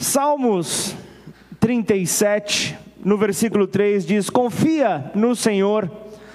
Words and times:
Salmos 0.00 0.94
37, 1.58 2.78
no 3.04 3.18
versículo 3.18 3.66
3 3.66 4.06
diz: 4.06 4.30
Confia 4.30 5.10
no 5.12 5.34
Senhor, 5.34 5.90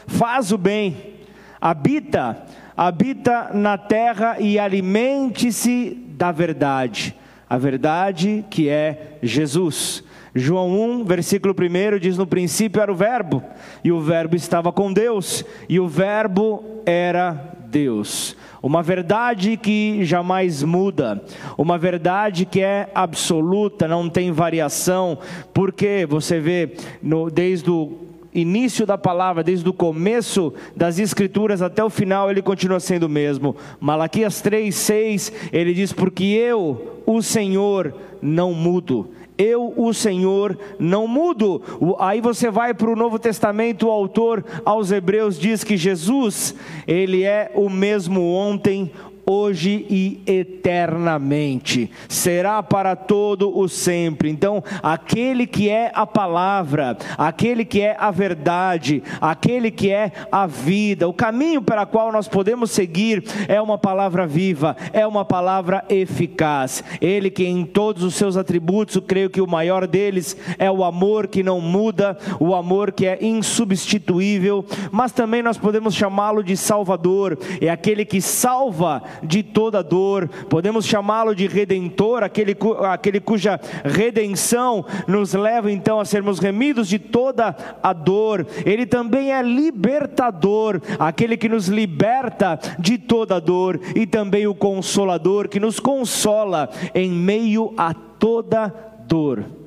faz 0.05 0.51
o 0.51 0.57
bem, 0.57 1.21
habita, 1.61 2.43
habita 2.75 3.51
na 3.53 3.77
terra 3.77 4.35
e 4.37 4.59
alimente-se 4.59 5.97
da 6.09 6.29
verdade, 6.29 7.15
a 7.49 7.57
verdade 7.57 8.43
que 8.49 8.67
é 8.67 9.17
Jesus. 9.23 10.03
João 10.35 10.99
1, 10.99 11.05
versículo 11.05 11.55
1 11.57 11.99
diz: 11.99 12.17
No 12.17 12.27
princípio 12.27 12.81
era 12.81 12.91
o 12.91 12.95
Verbo, 12.95 13.41
e 13.81 13.93
o 13.93 14.01
Verbo 14.01 14.35
estava 14.35 14.73
com 14.73 14.91
Deus, 14.91 15.45
e 15.69 15.79
o 15.79 15.87
Verbo 15.87 16.81
era 16.85 17.52
Deus. 17.73 18.37
Uma 18.61 18.83
verdade 18.83 19.57
que 19.57 20.05
jamais 20.05 20.61
muda, 20.61 21.21
uma 21.57 21.75
verdade 21.75 22.45
que 22.45 22.61
é 22.61 22.87
absoluta, 22.93 23.87
não 23.87 24.07
tem 24.07 24.31
variação, 24.31 25.17
porque 25.51 26.05
você 26.07 26.39
vê 26.39 26.75
no, 27.01 27.31
desde 27.31 27.69
o 27.71 27.97
início 28.33 28.85
da 28.85 28.97
palavra, 28.97 29.43
desde 29.43 29.67
o 29.67 29.73
começo 29.73 30.53
das 30.75 30.99
escrituras 30.99 31.63
até 31.63 31.83
o 31.83 31.89
final, 31.89 32.29
ele 32.29 32.43
continua 32.43 32.79
sendo 32.79 33.03
o 33.03 33.09
mesmo. 33.09 33.55
Malaquias 33.79 34.39
3, 34.39 34.73
6, 34.73 35.33
ele 35.51 35.73
diz: 35.73 35.91
Porque 35.91 36.23
eu, 36.23 37.01
o 37.07 37.21
Senhor, 37.23 37.93
não 38.21 38.53
mudo. 38.53 39.09
Eu, 39.37 39.73
o 39.75 39.93
Senhor, 39.93 40.57
não 40.79 41.07
mudo. 41.07 41.61
Aí 41.99 42.21
você 42.21 42.49
vai 42.49 42.73
para 42.73 42.89
o 42.89 42.95
Novo 42.95 43.17
Testamento, 43.17 43.87
o 43.87 43.91
autor 43.91 44.43
aos 44.63 44.91
Hebreus 44.91 45.39
diz 45.39 45.63
que 45.63 45.75
Jesus, 45.75 46.55
ele 46.87 47.23
é 47.23 47.51
o 47.55 47.69
mesmo 47.69 48.21
ontem, 48.33 48.91
hoje 49.25 49.85
e 49.89 50.21
eternamente, 50.25 51.89
será 52.07 52.61
para 52.61 52.95
todo 52.95 53.57
o 53.57 53.67
sempre. 53.67 54.29
Então, 54.29 54.63
aquele 54.81 55.47
que 55.47 55.69
é 55.69 55.91
a 55.93 56.05
palavra, 56.05 56.97
aquele 57.17 57.65
que 57.65 57.81
é 57.81 57.95
a 57.99 58.11
verdade, 58.11 59.03
aquele 59.21 59.71
que 59.71 59.89
é 59.89 60.11
a 60.31 60.45
vida, 60.45 61.07
o 61.07 61.13
caminho 61.13 61.61
para 61.61 61.85
qual 61.85 62.11
nós 62.11 62.27
podemos 62.27 62.71
seguir 62.71 63.23
é 63.47 63.61
uma 63.61 63.77
palavra 63.77 64.27
viva, 64.27 64.75
é 64.91 65.05
uma 65.05 65.23
palavra 65.23 65.83
eficaz. 65.89 66.83
Ele 67.01 67.29
que 67.29 67.45
em 67.45 67.65
todos 67.65 68.03
os 68.03 68.15
seus 68.15 68.37
atributos, 68.37 68.95
eu 68.95 69.01
creio 69.01 69.29
que 69.29 69.41
o 69.41 69.47
maior 69.47 69.87
deles 69.87 70.35
é 70.57 70.69
o 70.69 70.83
amor 70.83 71.27
que 71.27 71.43
não 71.43 71.61
muda, 71.61 72.17
o 72.39 72.53
amor 72.53 72.91
que 72.91 73.05
é 73.05 73.17
insubstituível, 73.21 74.65
mas 74.91 75.11
também 75.11 75.41
nós 75.41 75.57
podemos 75.57 75.95
chamá-lo 75.95 76.43
de 76.43 76.57
Salvador, 76.57 77.37
é 77.61 77.69
aquele 77.69 78.05
que 78.05 78.21
salva 78.21 79.03
de 79.21 79.43
toda 79.43 79.83
dor, 79.83 80.27
podemos 80.49 80.85
chamá-lo 80.85 81.35
de 81.35 81.47
redentor, 81.47 82.23
aquele, 82.23 82.55
aquele 82.91 83.19
cuja 83.19 83.59
redenção 83.83 84.85
nos 85.07 85.33
leva 85.33 85.71
então 85.71 85.99
a 85.99 86.05
sermos 86.05 86.39
remidos 86.39 86.87
de 86.87 86.99
toda 86.99 87.55
a 87.81 87.93
dor, 87.93 88.45
ele 88.65 88.85
também 88.85 89.31
é 89.31 89.41
libertador, 89.41 90.81
aquele 90.99 91.37
que 91.37 91.49
nos 91.49 91.67
liberta 91.67 92.59
de 92.79 92.97
toda 92.97 93.39
dor, 93.39 93.79
e 93.95 94.05
também 94.05 94.47
o 94.47 94.55
consolador, 94.55 95.47
que 95.47 95.59
nos 95.59 95.79
consola 95.79 96.69
em 96.93 97.09
meio 97.09 97.73
a 97.77 97.93
toda 97.93 98.73
dor. 99.07 99.62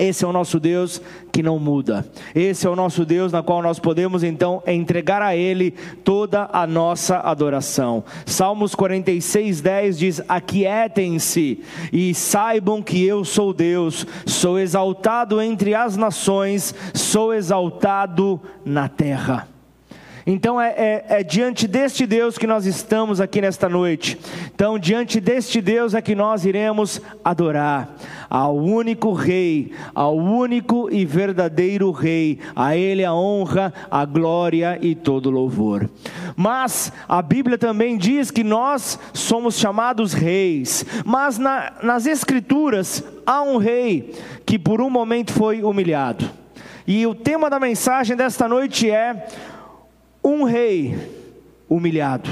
Esse 0.00 0.24
é 0.24 0.28
o 0.28 0.32
nosso 0.32 0.58
Deus 0.58 0.98
que 1.30 1.42
não 1.42 1.58
muda. 1.58 2.06
Esse 2.34 2.66
é 2.66 2.70
o 2.70 2.74
nosso 2.74 3.04
Deus 3.04 3.30
na 3.30 3.42
qual 3.42 3.62
nós 3.62 3.78
podemos 3.78 4.24
então 4.24 4.62
entregar 4.66 5.20
a 5.20 5.36
Ele 5.36 5.72
toda 6.02 6.48
a 6.50 6.66
nossa 6.66 7.18
adoração. 7.18 8.02
Salmos 8.24 8.74
46, 8.74 9.60
10 9.60 9.98
diz: 9.98 10.22
Aquietem-se 10.26 11.62
e 11.92 12.14
saibam 12.14 12.82
que 12.82 13.04
eu 13.04 13.26
sou 13.26 13.52
Deus, 13.52 14.06
sou 14.24 14.58
exaltado 14.58 15.38
entre 15.38 15.74
as 15.74 15.98
nações, 15.98 16.74
sou 16.94 17.34
exaltado 17.34 18.40
na 18.64 18.88
terra. 18.88 19.59
Então 20.32 20.60
é, 20.60 20.68
é, 20.76 21.04
é, 21.08 21.22
diante 21.24 21.66
deste 21.66 22.06
Deus 22.06 22.38
que 22.38 22.46
nós 22.46 22.64
estamos 22.64 23.20
aqui 23.20 23.40
nesta 23.40 23.68
noite. 23.68 24.16
Então, 24.54 24.78
diante 24.78 25.18
deste 25.18 25.60
Deus 25.60 25.92
é 25.92 26.00
que 26.00 26.14
nós 26.14 26.44
iremos 26.44 27.02
adorar 27.24 27.96
ao 28.28 28.56
único 28.56 29.12
Rei, 29.12 29.72
ao 29.92 30.16
único 30.16 30.88
e 30.88 31.04
verdadeiro 31.04 31.90
Rei. 31.90 32.38
A 32.54 32.76
Ele 32.76 33.04
a 33.04 33.12
honra, 33.12 33.74
a 33.90 34.04
glória 34.04 34.78
e 34.80 34.94
todo 34.94 35.32
louvor. 35.32 35.90
Mas 36.36 36.92
a 37.08 37.20
Bíblia 37.20 37.58
também 37.58 37.98
diz 37.98 38.30
que 38.30 38.44
nós 38.44 39.00
somos 39.12 39.58
chamados 39.58 40.12
reis. 40.12 40.86
Mas 41.04 41.38
na, 41.38 41.72
nas 41.82 42.06
Escrituras 42.06 43.02
há 43.26 43.42
um 43.42 43.56
rei 43.56 44.14
que 44.46 44.60
por 44.60 44.80
um 44.80 44.90
momento 44.90 45.32
foi 45.32 45.64
humilhado. 45.64 46.30
E 46.86 47.04
o 47.04 47.16
tema 47.16 47.50
da 47.50 47.58
mensagem 47.58 48.16
desta 48.16 48.46
noite 48.46 48.88
é 48.88 49.26
um 50.22 50.44
rei 50.44 50.96
humilhado. 51.68 52.30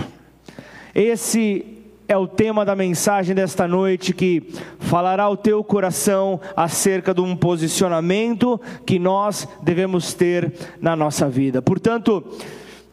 Esse 0.94 1.78
é 2.09 2.16
o 2.16 2.26
tema 2.26 2.65
da 2.65 2.75
mensagem 2.75 3.34
desta 3.34 3.69
noite 3.69 4.15
que 4.15 4.43
falará 4.78 5.25
ao 5.25 5.37
teu 5.37 5.62
coração 5.62 6.41
acerca 6.56 7.12
de 7.12 7.21
um 7.21 7.37
posicionamento 7.37 8.59
que 8.87 8.98
nós 8.98 9.47
devemos 9.62 10.15
ter 10.15 10.53
na 10.81 10.97
nossa 10.97 11.28
vida. 11.28 11.60
Portanto, 11.60 12.25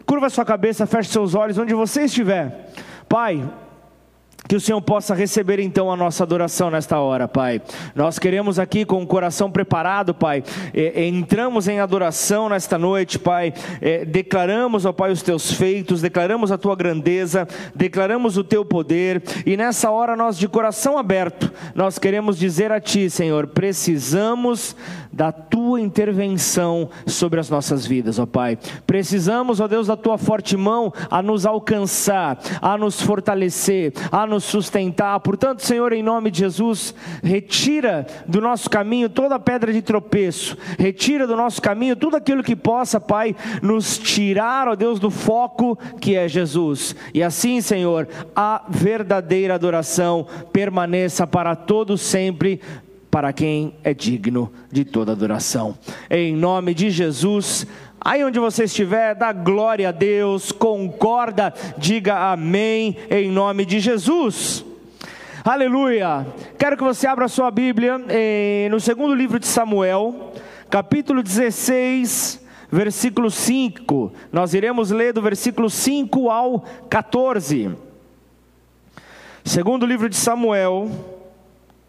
curva 0.05 0.29
sua 0.29 0.43
cabeça, 0.43 0.85
feche 0.85 1.09
seus 1.09 1.33
olhos 1.33 1.57
onde 1.57 1.73
você 1.73 2.03
estiver. 2.03 2.73
Pai, 3.07 3.41
que 4.47 4.55
o 4.55 4.59
Senhor 4.59 4.81
possa 4.81 5.15
receber 5.15 5.59
então 5.59 5.91
a 5.91 5.95
nossa 5.95 6.23
adoração 6.23 6.69
nesta 6.69 6.99
hora, 6.99 7.27
Pai. 7.27 7.61
Nós 7.95 8.19
queremos 8.19 8.59
aqui 8.59 8.85
com 8.85 9.01
o 9.01 9.07
coração 9.07 9.49
preparado, 9.49 10.13
Pai. 10.13 10.43
É, 10.73 11.05
entramos 11.07 11.67
em 11.67 11.79
adoração 11.79 12.49
nesta 12.49 12.77
noite, 12.77 13.17
Pai. 13.17 13.53
É, 13.81 14.05
declaramos, 14.05 14.85
ó 14.85 14.91
Pai, 14.91 15.11
os 15.11 15.21
teus 15.21 15.51
feitos, 15.51 16.01
declaramos 16.01 16.51
a 16.51 16.57
tua 16.57 16.75
grandeza, 16.75 17.47
declaramos 17.73 18.37
o 18.37 18.43
teu 18.43 18.63
poder. 18.63 19.23
E 19.45 19.57
nessa 19.57 19.89
hora 19.89 20.15
nós, 20.15 20.37
de 20.37 20.47
coração 20.47 20.97
aberto, 20.97 21.51
nós 21.73 21.97
queremos 21.97 22.37
dizer 22.37 22.71
a 22.71 22.79
Ti, 22.79 23.09
Senhor, 23.09 23.47
precisamos 23.47 24.75
da 25.15 25.31
tua 25.31 25.79
intervenção 25.79 26.89
sobre 27.07 27.39
as 27.39 27.49
nossas 27.49 27.85
vidas, 27.85 28.19
ó 28.19 28.25
Pai. 28.25 28.57
Precisamos, 28.85 29.61
ó 29.61 29.67
Deus, 29.67 29.87
da 29.87 29.95
tua 29.95 30.17
forte 30.17 30.57
mão 30.57 30.93
a 31.09 31.21
nos 31.21 31.45
alcançar, 31.45 32.37
a 32.61 32.77
nos 32.77 33.01
fortalecer, 33.01 33.93
a 34.11 34.27
nos 34.27 34.34
sustentar. 34.39 35.19
Portanto, 35.19 35.61
Senhor, 35.61 35.93
em 35.93 36.03
nome 36.03 36.31
de 36.31 36.39
Jesus, 36.39 36.93
retira 37.23 38.05
do 38.27 38.41
nosso 38.41 38.69
caminho 38.69 39.09
toda 39.09 39.39
pedra 39.39 39.71
de 39.71 39.81
tropeço, 39.81 40.57
retira 40.77 41.25
do 41.25 41.35
nosso 41.35 41.61
caminho 41.61 41.95
tudo 41.95 42.17
aquilo 42.17 42.43
que 42.43 42.55
possa, 42.55 42.99
Pai, 42.99 43.35
nos 43.61 43.97
tirar, 43.97 44.67
ó 44.67 44.75
Deus, 44.75 44.99
do 44.99 45.09
foco 45.09 45.77
que 45.99 46.15
é 46.15 46.27
Jesus. 46.27 46.95
E 47.13 47.21
assim, 47.21 47.61
Senhor, 47.61 48.07
a 48.35 48.63
verdadeira 48.69 49.55
adoração 49.55 50.27
permaneça 50.51 51.25
para 51.25 51.55
todos 51.55 52.01
sempre 52.01 52.59
para 53.15 53.31
quem 53.31 53.73
é 53.81 53.93
digno 53.93 54.51
de 54.69 54.83
toda 54.83 55.13
adoração. 55.13 55.77
Em 56.09 56.35
nome 56.35 56.73
de 56.73 56.89
Jesus. 56.89 57.65
Aí 58.05 58.23
onde 58.23 58.37
você 58.37 58.65
estiver, 58.65 59.15
dá 59.15 59.33
glória 59.33 59.89
a 59.89 59.91
Deus, 59.91 60.51
concorda, 60.51 61.51
diga 61.75 62.31
amém, 62.31 62.95
em 63.09 63.31
nome 63.31 63.65
de 63.65 63.79
Jesus. 63.79 64.63
Aleluia. 65.43 66.23
Quero 66.55 66.77
que 66.77 66.83
você 66.83 67.07
abra 67.07 67.27
sua 67.27 67.49
Bíblia 67.49 67.99
eh, 68.07 68.67
no 68.69 68.79
segundo 68.79 69.15
livro 69.15 69.39
de 69.39 69.47
Samuel, 69.47 70.33
capítulo 70.69 71.23
16, 71.23 72.45
versículo 72.71 73.31
5. 73.31 74.13
Nós 74.31 74.53
iremos 74.53 74.91
ler 74.91 75.11
do 75.11 75.21
versículo 75.23 75.67
5 75.67 76.29
ao 76.29 76.63
14. 76.87 77.71
Segundo 79.43 79.83
livro 79.83 80.07
de 80.07 80.15
Samuel, 80.15 80.91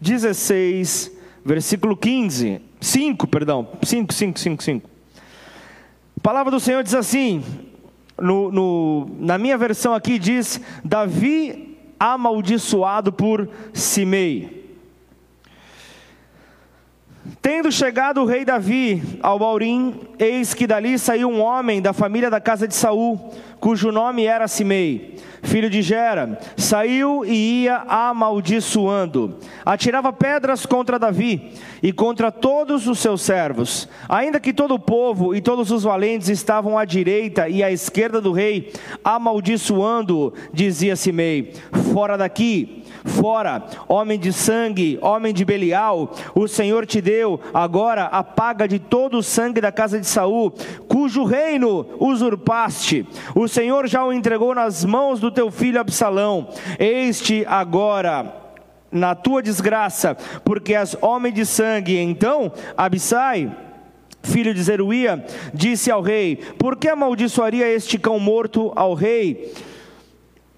16, 0.01 1.11
versículo 1.45 1.95
15, 1.95 2.59
5, 2.81 3.27
perdão, 3.27 3.67
5, 3.83 4.11
5, 4.11 4.39
5, 4.39 4.63
5. 4.63 4.96
A 6.17 6.19
palavra 6.21 6.51
do 6.51 6.59
Senhor 6.59 6.83
diz 6.83 6.95
assim, 6.95 7.43
no, 8.19 8.51
no, 8.51 9.07
na 9.19 9.37
minha 9.37 9.57
versão 9.57 9.93
aqui 9.93 10.17
diz: 10.17 10.59
Davi 10.83 11.77
amaldiçoado 11.99 13.13
por 13.13 13.47
Simei. 13.71 14.66
Tendo 17.41 17.71
chegado 17.71 18.21
o 18.21 18.25
rei 18.25 18.45
Davi 18.45 19.01
ao 19.21 19.37
Baurim, 19.37 19.99
eis 20.17 20.53
que 20.53 20.65
dali 20.65 20.97
saiu 20.97 21.29
um 21.29 21.41
homem 21.41 21.81
da 21.81 21.91
família 21.91 22.29
da 22.29 22.39
casa 22.39 22.67
de 22.67 22.73
Saul, 22.73 23.33
cujo 23.59 23.91
nome 23.91 24.25
era 24.25 24.47
Simei, 24.47 25.15
filho 25.43 25.69
de 25.69 25.81
Gera. 25.81 26.39
Saiu 26.55 27.25
e 27.25 27.63
ia 27.63 27.83
amaldiçoando. 27.87 29.37
Atirava 29.65 30.13
pedras 30.13 30.65
contra 30.65 30.97
Davi 30.97 31.53
e 31.83 31.91
contra 31.91 32.31
todos 32.31 32.87
os 32.87 32.99
seus 32.99 33.21
servos. 33.21 33.89
Ainda 34.07 34.39
que 34.39 34.53
todo 34.53 34.75
o 34.75 34.79
povo 34.79 35.35
e 35.35 35.41
todos 35.41 35.69
os 35.69 35.83
valentes 35.83 36.29
estavam 36.29 36.77
à 36.77 36.85
direita 36.85 37.49
e 37.49 37.61
à 37.61 37.71
esquerda 37.71 38.21
do 38.21 38.31
rei, 38.31 38.71
amaldiçoando, 39.03 40.33
dizia 40.53 40.95
Simei: 40.95 41.53
Fora 41.93 42.17
daqui 42.17 42.76
Fora, 43.05 43.63
homem 43.87 44.19
de 44.19 44.31
sangue, 44.33 44.99
homem 45.01 45.33
de 45.33 45.43
Belial, 45.43 46.13
o 46.35 46.47
Senhor 46.47 46.85
te 46.85 47.01
deu 47.01 47.39
agora 47.53 48.05
a 48.05 48.23
paga 48.23 48.67
de 48.67 48.79
todo 48.79 49.17
o 49.17 49.23
sangue 49.23 49.61
da 49.61 49.71
casa 49.71 49.99
de 49.99 50.07
Saul, 50.07 50.53
cujo 50.87 51.23
reino 51.23 51.85
usurpaste. 51.99 53.05
O 53.35 53.47
Senhor 53.47 53.87
já 53.87 54.03
o 54.03 54.13
entregou 54.13 54.53
nas 54.53 54.83
mãos 54.85 55.19
do 55.19 55.31
teu 55.31 55.49
filho 55.51 55.79
Absalão. 55.79 56.49
Este 56.79 57.45
agora 57.47 58.47
na 58.91 59.15
tua 59.15 59.41
desgraça, 59.41 60.15
porque 60.43 60.73
és 60.73 60.95
homem 61.01 61.31
de 61.31 61.45
sangue. 61.45 61.97
Então, 61.97 62.51
Abissai, 62.75 63.51
filho 64.23 64.53
de 64.53 64.61
Zeruia, 64.61 65.25
disse 65.53 65.91
ao 65.91 66.01
rei: 66.01 66.37
Por 66.57 66.77
que 66.77 66.87
amaldiçoaria 66.87 67.67
este 67.69 67.97
cão 67.97 68.19
morto 68.19 68.71
ao 68.75 68.93
rei? 68.93 69.53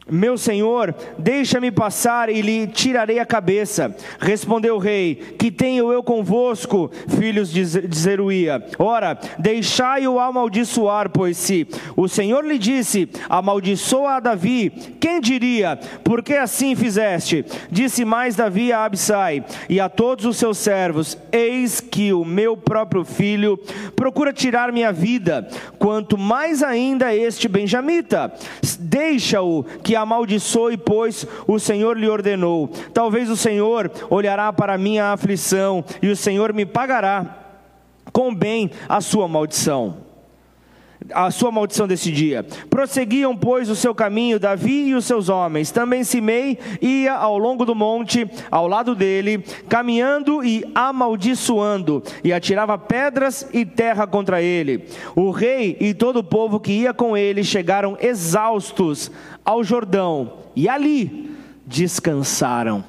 Meu 0.09 0.38
senhor, 0.38 0.95
deixa-me 1.17 1.71
passar 1.71 2.29
e 2.29 2.41
lhe 2.41 2.67
tirarei 2.67 3.19
a 3.19 3.25
cabeça. 3.25 3.95
Respondeu 4.19 4.75
o 4.75 4.79
rei: 4.79 5.15
Que 5.38 5.51
tenho 5.51 5.91
eu 5.91 6.01
convosco, 6.01 6.89
filhos 7.19 7.51
de 7.51 7.63
Zeruia? 7.63 8.63
Ora, 8.77 9.17
deixai-o 9.38 10.19
amaldiçoar, 10.19 11.09
pois 11.09 11.38
se 11.38 11.67
o 11.95 12.07
Senhor 12.07 12.45
lhe 12.45 12.57
disse: 12.57 13.09
Amaldiçoa 13.29 14.15
a 14.15 14.19
Davi, 14.19 14.71
quem 15.00 15.21
diria? 15.21 15.77
Por 16.03 16.23
que 16.23 16.33
assim 16.33 16.75
fizeste? 16.75 17.45
Disse 17.69 18.03
mais 18.03 18.35
Davi 18.35 18.73
a 18.73 18.85
Absai 18.85 19.44
e 19.67 19.79
a 19.79 19.89
todos 19.89 20.25
os 20.25 20.38
seus 20.38 20.57
servos: 20.57 21.17
Eis 21.31 21.79
que 21.79 22.11
o 22.13 22.25
meu 22.25 22.57
próprio 22.57 23.06
filho 23.06 23.57
procura 23.95 24.33
tirar 24.33 24.71
minha 24.71 24.91
vida, 24.91 25.47
quanto 25.77 26.17
mais 26.17 26.63
ainda 26.63 27.13
este 27.15 27.47
benjamita. 27.47 28.33
Deixa-o 28.79 29.63
que 29.83 29.95
amaldiçoe, 30.01 30.77
pois 30.77 31.25
o 31.47 31.59
Senhor 31.59 31.97
lhe 31.97 32.07
ordenou. 32.07 32.67
Talvez 32.93 33.29
o 33.29 33.37
Senhor 33.37 33.91
olhará 34.09 34.51
para 34.51 34.77
minha 34.77 35.11
aflição 35.13 35.83
e 36.01 36.09
o 36.09 36.15
Senhor 36.15 36.53
me 36.53 36.65
pagará 36.65 37.37
com 38.11 38.33
bem 38.33 38.71
a 38.87 39.01
sua 39.01 39.27
maldição 39.27 40.08
a 41.13 41.31
sua 41.31 41.51
maldição 41.51 41.87
desse 41.87 42.11
dia. 42.11 42.45
Prosseguiam, 42.69 43.35
pois, 43.35 43.69
o 43.69 43.75
seu 43.75 43.95
caminho 43.95 44.39
Davi 44.39 44.89
e 44.89 44.95
os 44.95 45.05
seus 45.05 45.29
homens. 45.29 45.71
Também 45.71 46.03
Simei 46.03 46.57
ia 46.81 47.13
ao 47.13 47.37
longo 47.37 47.65
do 47.65 47.73
monte, 47.73 48.29
ao 48.51 48.67
lado 48.67 48.93
dele, 48.93 49.43
caminhando 49.67 50.43
e 50.43 50.63
amaldiçoando, 50.75 52.03
e 52.23 52.33
atirava 52.33 52.77
pedras 52.77 53.47
e 53.53 53.65
terra 53.65 54.05
contra 54.05 54.41
ele. 54.41 54.85
O 55.15 55.31
rei 55.31 55.77
e 55.79 55.93
todo 55.93 56.17
o 56.17 56.23
povo 56.23 56.59
que 56.59 56.71
ia 56.71 56.93
com 56.93 57.15
ele 57.15 57.43
chegaram 57.43 57.97
exaustos 57.99 59.11
ao 59.43 59.63
Jordão, 59.63 60.33
e 60.55 60.67
ali 60.67 61.35
descansaram. 61.65 62.83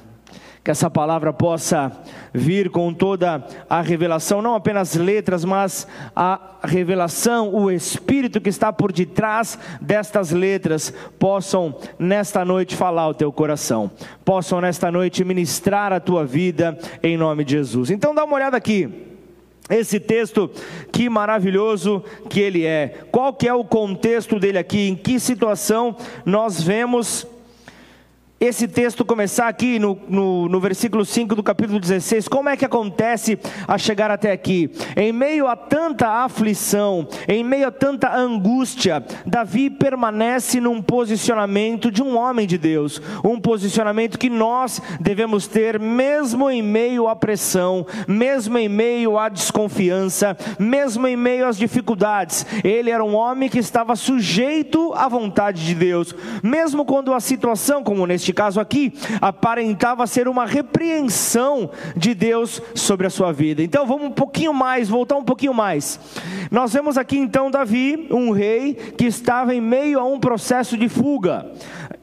Que 0.63 0.69
essa 0.69 0.91
palavra 0.91 1.33
possa 1.33 1.91
vir 2.33 2.69
com 2.69 2.93
toda 2.93 3.45
a 3.69 3.81
revelação, 3.81 4.41
não 4.41 4.55
apenas 4.55 4.95
letras, 4.95 5.43
mas 5.43 5.87
a 6.15 6.39
revelação, 6.63 7.53
o 7.53 7.69
Espírito 7.69 8.39
que 8.39 8.49
está 8.49 8.71
por 8.71 8.91
detrás 8.91 9.57
destas 9.81 10.31
letras, 10.31 10.93
possam 11.19 11.75
nesta 11.99 12.45
noite 12.45 12.75
falar 12.75 13.03
ao 13.03 13.13
teu 13.13 13.31
coração, 13.31 13.91
possam 14.23 14.61
nesta 14.61 14.91
noite 14.91 15.23
ministrar 15.23 15.91
a 15.91 15.99
tua 15.99 16.25
vida 16.25 16.77
em 17.03 17.17
nome 17.17 17.43
de 17.43 17.51
Jesus. 17.51 17.89
Então 17.89 18.15
dá 18.15 18.23
uma 18.23 18.35
olhada 18.35 18.57
aqui. 18.57 19.07
Esse 19.69 20.01
texto, 20.01 20.51
que 20.91 21.07
maravilhoso 21.07 22.03
que 22.29 22.41
ele 22.41 22.65
é. 22.65 23.05
Qual 23.09 23.33
que 23.33 23.47
é 23.47 23.53
o 23.53 23.63
contexto 23.63 24.37
dele 24.37 24.57
aqui? 24.57 24.89
Em 24.89 24.95
que 24.95 25.17
situação 25.17 25.95
nós 26.25 26.61
vemos 26.61 27.25
esse 28.41 28.67
texto 28.67 29.05
começar 29.05 29.47
aqui 29.47 29.77
no, 29.77 29.95
no, 30.09 30.49
no, 30.49 30.59
versículo 30.59 31.05
5 31.05 31.35
do 31.35 31.43
capítulo 31.43 31.79
16, 31.79 32.27
como 32.27 32.49
é 32.49 32.57
que 32.57 32.65
acontece 32.65 33.37
a 33.67 33.77
chegar 33.77 34.09
até 34.09 34.31
aqui? 34.31 34.71
Em 34.97 35.13
meio 35.13 35.45
a 35.45 35.55
tanta 35.55 36.07
aflição, 36.07 37.07
em 37.27 37.43
meio 37.43 37.67
a 37.67 37.71
tanta 37.71 38.11
angústia, 38.11 39.05
Davi 39.27 39.69
permanece 39.69 40.59
num 40.59 40.81
posicionamento 40.81 41.91
de 41.91 42.01
um 42.01 42.17
homem 42.17 42.47
de 42.47 42.57
Deus, 42.57 42.99
um 43.23 43.39
posicionamento 43.39 44.17
que 44.17 44.27
nós 44.27 44.81
devemos 44.99 45.45
ter, 45.45 45.79
mesmo 45.79 46.49
em 46.49 46.63
meio 46.63 47.07
à 47.07 47.15
pressão, 47.15 47.85
mesmo 48.07 48.57
em 48.57 48.67
meio 48.67 49.19
à 49.19 49.29
desconfiança, 49.29 50.35
mesmo 50.57 51.07
em 51.07 51.15
meio 51.15 51.45
às 51.45 51.59
dificuldades. 51.59 52.43
Ele 52.63 52.89
era 52.89 53.03
um 53.03 53.13
homem 53.13 53.49
que 53.49 53.59
estava 53.59 53.95
sujeito 53.95 54.91
à 54.95 55.07
vontade 55.07 55.63
de 55.63 55.75
Deus, 55.75 56.15
mesmo 56.41 56.83
quando 56.83 57.13
a 57.13 57.19
situação, 57.19 57.83
como 57.83 58.07
neste 58.07 58.30
neste 58.31 58.33
caso 58.33 58.59
aqui, 58.59 58.93
aparentava 59.19 60.07
ser 60.07 60.27
uma 60.27 60.45
repreensão 60.45 61.69
de 61.95 62.13
Deus 62.15 62.61
sobre 62.73 63.05
a 63.05 63.09
sua 63.09 63.31
vida. 63.31 63.61
Então 63.61 63.85
vamos 63.85 64.07
um 64.07 64.11
pouquinho 64.11 64.53
mais, 64.53 64.89
voltar 64.89 65.17
um 65.17 65.23
pouquinho 65.23 65.53
mais. 65.53 65.99
Nós 66.49 66.73
vemos 66.73 66.97
aqui 66.97 67.17
então 67.17 67.51
Davi, 67.51 68.07
um 68.09 68.31
rei 68.31 68.73
que 68.73 69.05
estava 69.05 69.53
em 69.53 69.61
meio 69.61 69.99
a 69.99 70.05
um 70.05 70.19
processo 70.19 70.77
de 70.77 70.87
fuga. 70.87 71.51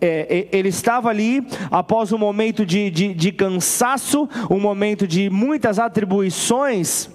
É, 0.01 0.49
é 0.53 0.57
ele 0.57 0.69
estava 0.69 1.09
ali 1.09 1.45
após 1.71 2.13
um 2.13 2.19
momento 2.19 2.65
de, 2.65 2.91
de, 2.91 3.15
de 3.15 3.33
cansaço, 3.33 4.29
um 4.51 4.61
momento 4.61 5.07
de 5.07 5.31
muitas 5.31 5.79
atribuições 5.79 7.11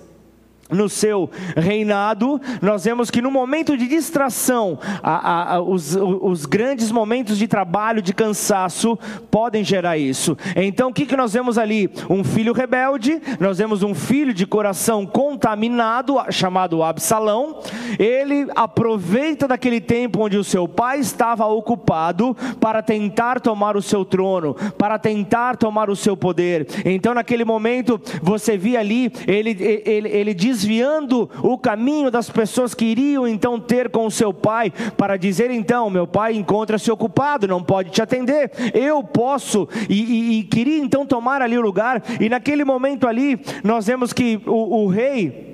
no 0.69 0.89
seu 0.89 1.29
reinado, 1.55 2.41
nós 2.61 2.83
vemos 2.85 3.11
que 3.11 3.21
no 3.21 3.29
momento 3.31 3.77
de 3.77 3.87
distração, 3.87 4.79
a, 5.01 5.55
a, 5.55 5.61
os, 5.61 5.95
os, 5.95 6.45
grandes 6.45 6.91
momentos 6.91 7.37
de 7.37 7.47
trabalho, 7.47 8.01
de 8.01 8.13
cansaço, 8.13 8.97
podem 9.29 9.63
gerar 9.63 9.97
isso. 9.97 10.37
Então 10.55 10.89
o 10.89 10.93
que, 10.93 11.05
que 11.05 11.15
nós 11.15 11.33
vemos 11.33 11.57
ali? 11.57 11.89
Um 12.09 12.23
filho 12.23 12.53
rebelde, 12.53 13.21
nós 13.39 13.57
vemos 13.57 13.83
um 13.83 13.93
filho 13.93 14.33
de 14.33 14.45
coração 14.45 15.05
contaminado, 15.05 16.15
chamado 16.31 16.81
Absalão. 16.81 17.59
Ele 17.99 18.47
aproveita 18.55 19.47
daquele 19.47 19.79
tempo 19.79 20.23
onde 20.23 20.37
o 20.37 20.43
seu 20.43 20.67
pai 20.67 20.99
estava 20.99 21.45
ocupado 21.45 22.35
para 22.59 22.81
tentar 22.81 23.39
tomar 23.39 23.77
o 23.77 23.81
seu 23.81 24.03
trono, 24.03 24.55
para 24.77 24.97
tentar 24.97 25.57
tomar 25.57 25.89
o 25.89 25.95
seu 25.95 26.17
poder. 26.17 26.67
Então 26.85 27.13
naquele 27.13 27.45
momento, 27.45 28.01
você 28.21 28.57
via 28.57 28.79
ali, 28.79 29.11
ele, 29.27 29.57
ele, 29.85 30.09
ele 30.09 30.33
diz 30.33 30.62
desviando 30.63 31.29
o 31.43 31.57
caminho 31.57 32.09
das 32.09 32.29
pessoas 32.29 32.73
que 32.73 32.85
iriam 32.85 33.27
então 33.27 33.59
ter 33.59 33.89
com 33.89 34.05
o 34.05 34.11
seu 34.11 34.33
pai, 34.33 34.71
para 34.95 35.17
dizer 35.17 35.51
então: 35.51 35.89
meu 35.89 36.07
pai 36.07 36.35
encontra-se 36.35 36.89
ocupado, 36.89 37.47
não 37.47 37.61
pode 37.61 37.91
te 37.91 38.01
atender, 38.01 38.51
eu 38.73 39.03
posso, 39.03 39.67
e, 39.89 40.01
e, 40.01 40.39
e, 40.39 40.43
queria 40.43 40.79
então 40.79 41.05
tomar 41.05 41.41
ali 41.41 41.57
o 41.57 41.61
lugar, 41.61 42.01
e 42.19 42.29
naquele 42.29 42.63
momento 42.63 43.07
ali, 43.07 43.39
nós 43.63 43.87
vemos 43.87 44.13
que 44.13 44.41
o, 44.45 44.83
o 44.83 44.87
rei 44.87 45.51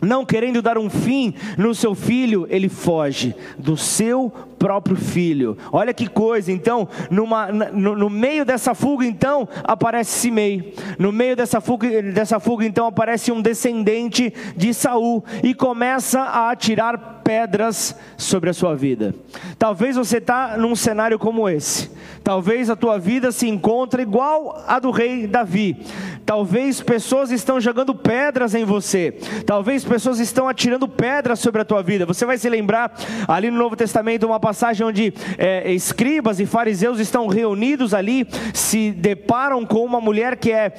não 0.00 0.24
querendo 0.24 0.62
dar 0.62 0.78
um 0.78 0.88
fim 0.88 1.34
no 1.56 1.74
seu 1.74 1.94
filho, 1.94 2.46
ele 2.50 2.68
foge 2.68 3.34
do 3.58 3.76
seu 3.76 4.32
próprio 4.58 4.96
filho. 4.96 5.56
Olha 5.72 5.94
que 5.94 6.08
coisa, 6.08 6.50
então, 6.50 6.88
numa, 7.10 7.50
no, 7.52 7.96
no, 7.96 8.10
meio 8.10 8.44
dessa 8.44 8.74
fuga, 8.74 9.06
então, 9.06 9.48
aparece 9.64 10.10
Simei. 10.18 10.74
No 10.98 11.12
meio 11.12 11.36
dessa 11.36 11.60
fuga, 11.60 12.02
dessa 12.02 12.40
fuga, 12.40 12.64
então, 12.64 12.86
aparece 12.86 13.30
um 13.30 13.40
descendente 13.40 14.32
de 14.56 14.74
Saul 14.74 15.24
e 15.42 15.54
começa 15.54 16.20
a 16.20 16.50
atirar 16.50 17.18
pedras 17.28 17.94
sobre 18.16 18.48
a 18.48 18.54
sua 18.54 18.74
vida. 18.74 19.14
Talvez 19.58 19.96
você 19.96 20.16
está 20.16 20.56
num 20.56 20.74
cenário 20.74 21.18
como 21.18 21.46
esse. 21.46 21.90
Talvez 22.24 22.70
a 22.70 22.76
tua 22.76 22.98
vida 22.98 23.30
se 23.30 23.46
encontre 23.46 24.02
igual 24.02 24.64
a 24.66 24.78
do 24.78 24.90
rei 24.90 25.26
Davi. 25.26 25.76
Talvez 26.24 26.82
pessoas 26.82 27.30
estão 27.30 27.58
jogando 27.60 27.94
pedras 27.94 28.54
em 28.54 28.64
você. 28.64 29.12
Talvez 29.46 29.84
pessoas 29.84 30.18
estão 30.18 30.46
atirando 30.46 30.86
pedras 30.86 31.38
sobre 31.38 31.62
a 31.62 31.64
tua 31.64 31.82
vida. 31.82 32.04
Você 32.04 32.26
vai 32.26 32.36
se 32.36 32.48
lembrar 32.48 32.94
ali 33.26 33.50
no 33.50 33.56
Novo 33.56 33.76
Testamento 33.76 34.26
uma 34.26 34.38
passagem 34.48 34.86
onde 34.86 35.12
é, 35.36 35.70
escribas 35.74 36.40
e 36.40 36.46
fariseus 36.46 36.98
estão 36.98 37.26
reunidos 37.26 37.92
ali, 37.92 38.26
se 38.54 38.92
deparam 38.92 39.66
com 39.66 39.84
uma 39.84 40.00
mulher 40.00 40.38
que 40.38 40.50
é 40.50 40.72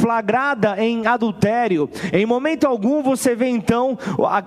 flagrada 0.00 0.82
em 0.82 1.06
adultério. 1.06 1.90
Em 2.14 2.24
momento 2.24 2.66
algum 2.66 3.02
você 3.02 3.34
vê 3.34 3.48
então 3.48 3.98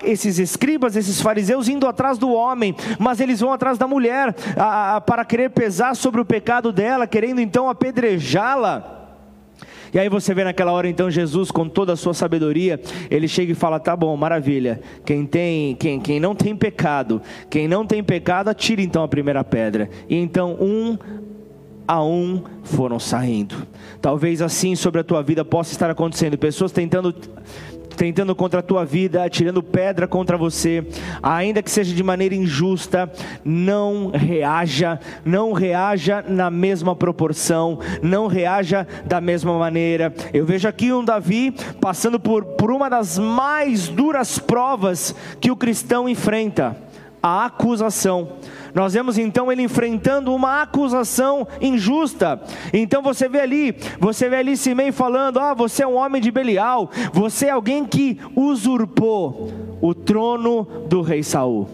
esses 0.04 0.40
escribas, 0.40 0.96
esses 0.96 1.22
fariseus 1.22 1.68
indo 1.68 1.86
atrás 1.86 2.18
do 2.18 2.32
homem, 2.32 2.76
mas 2.98 3.20
eles 3.20 3.42
vão 3.42 3.54
atrás 3.54 3.78
da 3.78 3.88
mulher 3.88 4.36
a, 4.58 4.96
a, 4.96 5.02
para 5.02 5.24
querer 5.24 5.52
pesar 5.52 5.96
sobre 5.96 6.20
o 6.20 6.26
pecado 6.26 6.72
dela, 6.72 7.06
querendo 7.06 7.42
então 7.42 7.70
apedrejá-la. 7.70 9.03
E 9.94 10.00
aí 10.00 10.10
você 10.10 10.34
vê 10.34 10.44
naquela 10.44 10.72
hora 10.72 10.88
então 10.88 11.12
Jesus 11.12 11.52
com 11.52 11.68
toda 11.70 11.94
a 11.94 11.96
sua 11.96 12.14
sabedoria, 12.14 12.80
ele 13.12 13.28
chega 13.28 13.52
e 13.52 13.56
fala: 13.56 13.80
"Tá 13.80 13.96
bom, 13.96 14.16
maravilha. 14.18 14.82
Quem 15.06 15.26
tem, 15.26 15.76
quem, 15.76 16.00
quem 16.00 16.20
não 16.20 16.34
tem 16.34 16.56
pecado, 16.56 17.22
quem 17.50 17.68
não 17.68 17.86
tem 17.86 18.04
pecado, 18.04 18.50
atire 18.50 18.84
então 18.84 19.04
a 19.04 19.08
primeira 19.08 19.44
pedra". 19.44 19.90
E 20.10 20.16
então 20.16 20.58
um 20.60 20.98
a 21.88 22.04
um 22.04 22.42
foram 22.64 23.00
saindo. 23.00 23.68
Talvez 24.02 24.42
assim 24.42 24.76
sobre 24.76 25.02
a 25.02 25.04
tua 25.04 25.22
vida 25.22 25.44
possa 25.44 25.74
estar 25.74 25.90
acontecendo, 25.90 26.38
pessoas 26.38 26.72
tentando 26.72 27.14
tentando 27.96 28.36
contra 28.36 28.60
a 28.60 28.64
tua 28.64 28.86
vida, 28.86 29.24
atirando 29.24 29.64
pedra 29.64 30.08
contra 30.08 30.38
você, 30.38 30.86
ainda 31.22 31.62
que 31.62 31.72
seja 31.72 31.94
de 31.94 32.04
maneira 32.04 32.36
injusta, 32.36 33.12
não 33.44 34.12
reaja, 34.12 35.00
não 35.26 35.54
reaja 35.54 36.24
na 36.28 36.50
mesma 36.50 36.96
proporção, 36.96 37.80
não 38.02 38.28
reaja 38.28 38.88
da 39.06 39.22
mesma 39.22 39.58
maneira. 39.58 40.14
Eu 40.34 40.46
vejo 40.46 40.68
aqui 40.68 40.92
um 40.92 41.04
Davi 41.04 41.54
passando 41.80 42.20
por, 42.20 42.44
por 42.44 42.72
uma 42.72 42.90
das 42.90 43.18
mais 43.18 43.88
duras 43.88 44.40
provas 44.40 45.16
que 45.40 45.52
o 45.52 45.56
cristão 45.56 46.08
enfrenta: 46.08 46.76
a 47.22 47.46
acusação. 47.46 48.34
Nós 48.74 48.94
vemos 48.94 49.18
então 49.18 49.52
ele 49.52 49.62
enfrentando 49.62 50.34
uma 50.34 50.62
acusação 50.62 51.48
injusta. 51.62 52.42
Então 52.74 53.02
você 53.02 53.30
vê 53.30 53.42
ali, 53.42 53.78
você 54.00 54.30
vê 54.30 54.38
ali 54.38 54.58
Simei 54.58 54.92
falando: 54.92 55.40
"Ah, 55.40 55.54
você 55.54 55.84
é 55.84 55.88
um 55.88 55.96
homem 55.96 56.22
de 56.22 56.32
Belial, 56.32 56.90
você 57.12 57.48
é 57.48 57.52
alguém 57.52 57.86
que 57.86 58.20
usurpou 58.36 59.52
o 59.82 59.94
trono 59.94 60.64
do 60.88 61.02
rei 61.02 61.24
Saul". 61.24 61.70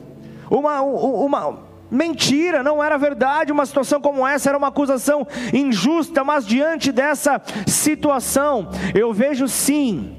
Uma 0.49 0.81
uma 0.81 1.69
Mentira, 1.91 2.61
não 2.61 2.83
era 2.83 2.97
verdade, 2.97 3.51
uma 3.51 3.65
situação 3.65 3.99
como 3.99 4.27
essa 4.27 4.47
era 4.49 4.57
uma 4.57 4.67
acusação 4.67 5.25
injusta, 5.51 6.23
mas 6.23 6.45
diante 6.45 6.91
dessa 6.91 7.41
situação, 7.65 8.69
eu 8.93 9.11
vejo 9.11 9.47
sim 9.47 10.15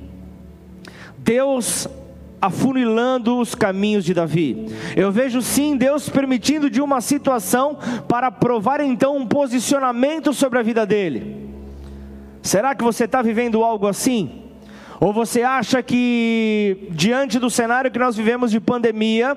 Deus 1.16 1.86
afunilando 2.40 3.38
os 3.38 3.54
caminhos 3.54 4.04
de 4.04 4.14
Davi. 4.14 4.66
Eu 4.96 5.12
vejo 5.12 5.42
sim 5.42 5.76
Deus 5.76 6.08
permitindo 6.08 6.70
de 6.70 6.80
uma 6.80 7.00
situação 7.00 7.76
para 8.08 8.30
provar 8.30 8.80
então 8.80 9.16
um 9.16 9.26
posicionamento 9.26 10.32
sobre 10.32 10.58
a 10.58 10.62
vida 10.62 10.86
dele. 10.86 11.50
Será 12.42 12.74
que 12.74 12.82
você 12.82 13.04
está 13.04 13.20
vivendo 13.20 13.62
algo 13.62 13.86
assim? 13.86 14.39
Ou 15.00 15.14
você 15.14 15.42
acha 15.42 15.82
que, 15.82 16.88
diante 16.90 17.38
do 17.38 17.48
cenário 17.48 17.90
que 17.90 17.98
nós 17.98 18.14
vivemos 18.14 18.50
de 18.50 18.60
pandemia, 18.60 19.34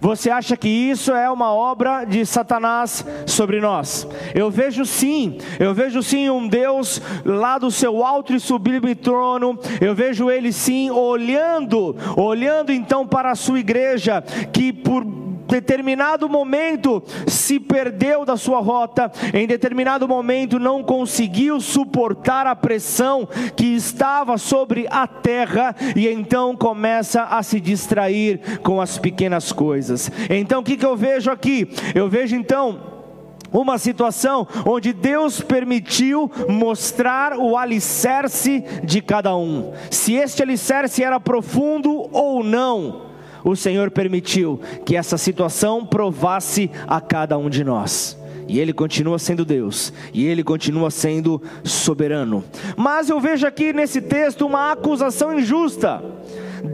você 0.00 0.28
acha 0.28 0.56
que 0.56 0.68
isso 0.68 1.12
é 1.12 1.30
uma 1.30 1.54
obra 1.54 2.04
de 2.04 2.26
Satanás 2.26 3.06
sobre 3.24 3.60
nós? 3.60 4.06
Eu 4.34 4.50
vejo 4.50 4.84
sim, 4.84 5.38
eu 5.60 5.72
vejo 5.72 6.02
sim 6.02 6.28
um 6.28 6.48
Deus 6.48 7.00
lá 7.24 7.58
do 7.58 7.70
seu 7.70 8.04
alto 8.04 8.34
e 8.34 8.40
sublime 8.40 8.96
trono, 8.96 9.58
eu 9.80 9.94
vejo 9.94 10.28
ele 10.28 10.52
sim 10.52 10.90
olhando, 10.90 11.96
olhando 12.16 12.72
então 12.72 13.06
para 13.06 13.30
a 13.30 13.36
sua 13.36 13.60
igreja, 13.60 14.20
que 14.52 14.72
por 14.72 15.04
determinado 15.46 16.28
momento 16.28 17.02
se 17.26 17.60
perdeu 17.60 18.24
da 18.24 18.36
sua 18.36 18.60
rota, 18.60 19.10
em 19.32 19.46
determinado 19.46 20.08
momento 20.08 20.58
não 20.58 20.82
conseguiu 20.82 21.60
suportar 21.60 22.46
a 22.46 22.56
pressão 22.56 23.28
que 23.56 23.66
estava 23.66 24.38
sobre 24.38 24.86
a 24.90 25.06
terra 25.06 25.74
e 25.94 26.08
então 26.08 26.56
começa 26.56 27.22
a 27.22 27.42
se 27.42 27.60
distrair 27.60 28.60
com 28.62 28.80
as 28.80 28.98
pequenas 28.98 29.52
coisas. 29.52 30.10
Então 30.30 30.60
o 30.60 30.64
que, 30.64 30.76
que 30.76 30.86
eu 30.86 30.96
vejo 30.96 31.30
aqui? 31.30 31.68
Eu 31.94 32.08
vejo 32.08 32.34
então 32.34 32.94
uma 33.52 33.78
situação 33.78 34.46
onde 34.66 34.92
Deus 34.92 35.40
permitiu 35.40 36.30
mostrar 36.48 37.38
o 37.38 37.56
alicerce 37.56 38.64
de 38.82 39.00
cada 39.00 39.36
um, 39.36 39.72
se 39.90 40.14
este 40.14 40.42
alicerce 40.42 41.04
era 41.04 41.20
profundo 41.20 42.08
ou 42.12 42.42
não 42.42 43.13
o 43.44 43.54
Senhor 43.54 43.90
permitiu 43.90 44.58
que 44.84 44.96
essa 44.96 45.18
situação 45.18 45.84
provasse 45.84 46.70
a 46.86 47.00
cada 47.00 47.36
um 47.36 47.50
de 47.50 47.62
nós. 47.62 48.18
E 48.48 48.58
Ele 48.58 48.72
continua 48.72 49.18
sendo 49.18 49.44
Deus, 49.44 49.92
e 50.12 50.26
Ele 50.26 50.42
continua 50.42 50.90
sendo 50.90 51.40
soberano. 51.62 52.44
Mas 52.76 53.08
eu 53.08 53.20
vejo 53.20 53.46
aqui 53.46 53.72
nesse 53.72 54.00
texto 54.00 54.46
uma 54.46 54.72
acusação 54.72 55.38
injusta 55.38 56.02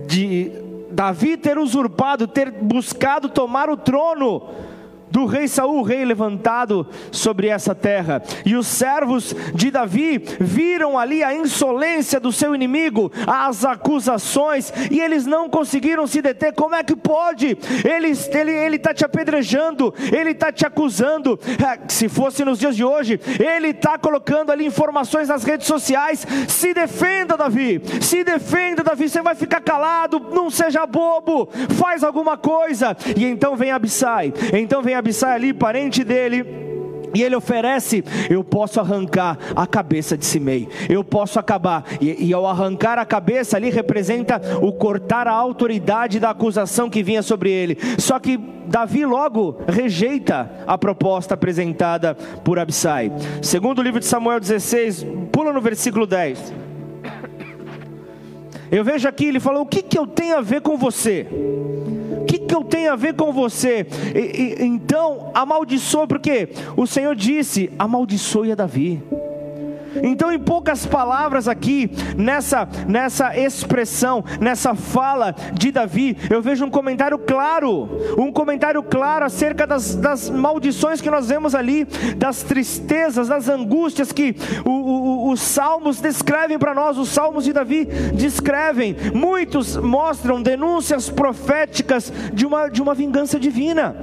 de 0.07 0.51
Davi 0.91 1.37
ter 1.37 1.59
usurpado, 1.59 2.27
ter 2.27 2.51
buscado 2.51 3.29
tomar 3.29 3.71
o 3.71 3.77
trono 3.77 4.49
do 5.11 5.27
rei 5.27 5.49
Saul, 5.49 5.83
rei 5.83 6.05
levantado 6.05 6.87
sobre 7.11 7.49
essa 7.49 7.75
terra. 7.75 8.23
E 8.45 8.57
os 8.57 8.67
servos 8.67 9.35
de 9.55 9.71
Davi 9.71 10.23
viram 10.41 10.99
ali 10.99 11.23
a 11.23 11.35
insolência 11.35 12.19
do 12.21 12.33
seu 12.33 12.55
inimigo, 12.55 13.13
as 13.27 13.65
acusações, 13.65 14.73
e 14.91 15.01
eles 15.01 15.27
não 15.27 15.49
conseguiram 15.49 16.07
se 16.07 16.23
deter. 16.23 16.53
Como 16.55 16.75
é 16.75 16.83
que 16.83 16.97
pode? 16.97 17.57
Ele 17.85 18.09
está 18.09 18.41
ele, 18.41 18.53
ele 18.53 18.79
tá 18.79 18.95
te 18.95 19.05
apedrejando, 19.05 19.93
ele 20.13 20.31
está 20.31 20.53
te 20.53 20.67
acusando. 20.67 21.39
É, 21.45 21.89
se 21.89 22.09
fosse 22.09 22.45
nos 22.45 22.59
dias 22.59 22.77
de 22.77 22.85
hoje, 22.85 23.21
ele 23.39 23.69
está 23.69 23.99
colocando 23.99 24.51
ali 24.51 24.67
informações 24.67 25.29
nas 25.29 25.45
redes 25.45 25.67
sociais. 25.67 26.27
Se 26.49 26.73
defenda, 26.73 27.37
Davi, 27.37 27.83
se 28.01 28.25
defenda, 28.25 28.83
Davi. 28.83 29.09
Você 29.09 29.23
vai 29.23 29.35
ficar 29.35 29.61
calado, 29.61 30.21
não 30.33 30.51
seja 30.51 30.87
bobo, 30.87 31.49
faz 31.79 32.03
alguma 32.03 32.37
coisa. 32.37 32.97
E 33.17 33.25
então 33.25 33.57
vem 33.57 33.71
Abissai, 33.71 34.33
então 34.53 34.83
vem 34.83 34.95
Abissai 35.01 35.35
ali, 35.35 35.53
parente 35.53 36.05
dele, 36.05 36.45
e 37.15 37.23
ele 37.23 37.35
oferece: 37.35 38.05
eu 38.29 38.43
posso 38.43 38.81
arrancar 38.81 39.39
a 39.55 39.67
cabeça 39.67 40.17
de 40.17 40.25
Simei, 40.25 40.69
eu 40.89 41.03
posso 41.03 41.39
acabar. 41.39 41.85
E, 42.01 42.29
e, 42.29 42.33
ao 42.33 42.47
arrancar 42.47 42.99
a 42.99 43.05
cabeça, 43.05 43.57
ali 43.57 43.71
representa 43.71 44.41
o 44.61 44.73
cortar 44.73 45.27
a 45.27 45.33
autoridade 45.33 46.21
da 46.21 46.31
acusação 46.31 46.89
que 46.89 47.03
vinha 47.03 47.23
sobre 47.23 47.51
ele. 47.51 47.79
Só 47.99 48.19
que 48.19 48.39
Davi 48.67 49.05
logo 49.05 49.59
rejeita 49.67 50.51
a 50.67 50.79
proposta 50.79 51.35
apresentada 51.35 52.15
por 52.45 52.59
Abissai. 52.59 53.13
Segundo 53.43 53.81
o 53.81 53.83
livro 53.83 54.01
de 54.01 54.07
Samuel 54.07 54.39
16, 54.39 55.07
pula 55.33 55.53
no 55.53 55.61
versículo 55.61 56.07
10. 56.07 56.70
Eu 58.71 58.85
vejo 58.85 59.09
aqui, 59.09 59.27
ele 59.27 59.41
falou: 59.41 59.63
o 59.63 59.67
que, 59.67 59.83
que 59.83 59.99
eu 59.99 60.07
tenho 60.07 60.37
a 60.37 60.41
ver 60.41 60.61
com 60.61 60.77
você? 60.77 61.27
que, 62.31 62.39
que 62.39 62.55
eu 62.55 62.63
tenho 62.63 62.93
a 62.93 62.97
ver 62.97 63.15
com 63.15 63.33
você? 63.33 63.87
E, 64.15 64.19
e, 64.19 64.65
então, 64.65 65.33
amaldiçoe, 65.35 66.07
porque 66.07 66.49
o 66.77 66.87
Senhor 66.87 67.17
disse: 67.17 67.71
amaldiçoe 67.79 68.53
a 68.53 68.55
Davi. 68.55 69.03
Então, 70.03 70.33
em 70.33 70.39
poucas 70.39 70.87
palavras 70.87 71.49
aqui, 71.49 71.91
nessa, 72.17 72.69
nessa 72.87 73.37
expressão, 73.39 74.25
nessa 74.41 74.75
fala 74.75 75.35
de 75.53 75.71
Davi, 75.71 76.17
eu 76.29 76.41
vejo 76.43 76.65
um 76.65 76.71
comentário 76.71 77.19
claro, 77.19 77.89
um 78.17 78.33
comentário 78.33 78.83
claro 78.83 79.25
acerca 79.25 79.67
das, 79.67 79.95
das 79.95 80.31
maldições 80.31 81.01
que 81.01 81.11
nós 81.11 81.29
vemos 81.29 81.55
ali, 81.55 81.85
das 82.17 82.43
tristezas, 82.43 83.29
das 83.29 83.49
angústias 83.49 84.13
que 84.13 84.37
o, 84.65 84.71
o, 84.71 85.31
os 85.31 85.41
salmos 85.41 86.01
descrevem 86.01 86.59
para 86.59 86.75
nós, 86.75 86.99
os 86.99 87.09
salmos 87.09 87.45
de 87.45 87.53
Davi 87.53 87.87
descrevem. 88.15 88.97
Muitos 89.15 89.77
mostram 89.77 90.43
denúncias 90.43 91.09
proféticas 91.09 92.13
de 92.33 92.47
uma, 92.47 92.69
de 92.69 92.81
uma 92.83 92.95
vingança 92.95 93.39
divina. 93.39 93.97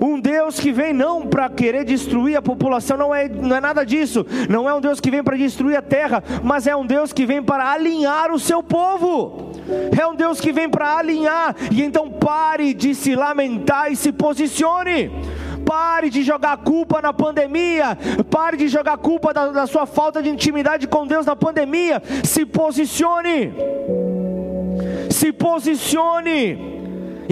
Um 0.00 0.18
Deus 0.18 0.58
que 0.58 0.72
vem 0.72 0.94
não 0.94 1.26
para 1.26 1.48
querer 1.50 1.84
destruir 1.84 2.36
a 2.36 2.42
população, 2.42 2.96
não 2.96 3.14
é, 3.14 3.28
não 3.28 3.54
é 3.54 3.60
nada 3.60 3.84
disso. 3.84 4.26
Não 4.48 4.68
é 4.68 4.72
um 4.72 4.80
Deus 4.80 4.98
que 4.98 5.10
vem 5.10 5.22
para 5.22 5.36
destruir 5.36 5.76
a 5.76 5.82
terra, 5.82 6.24
mas 6.42 6.66
é 6.66 6.74
um 6.74 6.86
Deus 6.86 7.12
que 7.12 7.26
vem 7.26 7.42
para 7.42 7.70
alinhar 7.70 8.32
o 8.32 8.38
seu 8.38 8.62
povo. 8.62 9.50
É 9.98 10.06
um 10.06 10.14
Deus 10.14 10.40
que 10.40 10.52
vem 10.52 10.68
para 10.68 10.96
alinhar. 10.96 11.54
E 11.70 11.82
então 11.82 12.10
pare 12.10 12.72
de 12.72 12.94
se 12.94 13.14
lamentar 13.14 13.92
e 13.92 13.96
se 13.96 14.10
posicione. 14.10 15.10
Pare 15.66 16.08
de 16.08 16.22
jogar 16.22 16.56
culpa 16.56 17.02
na 17.02 17.12
pandemia. 17.12 17.96
Pare 18.30 18.56
de 18.56 18.68
jogar 18.68 18.96
culpa 18.96 19.34
da, 19.34 19.48
da 19.48 19.66
sua 19.66 19.84
falta 19.84 20.22
de 20.22 20.30
intimidade 20.30 20.88
com 20.88 21.06
Deus 21.06 21.26
na 21.26 21.36
pandemia. 21.36 22.02
Se 22.24 22.46
posicione. 22.46 23.52
Se 25.10 25.30
posicione. 25.32 26.79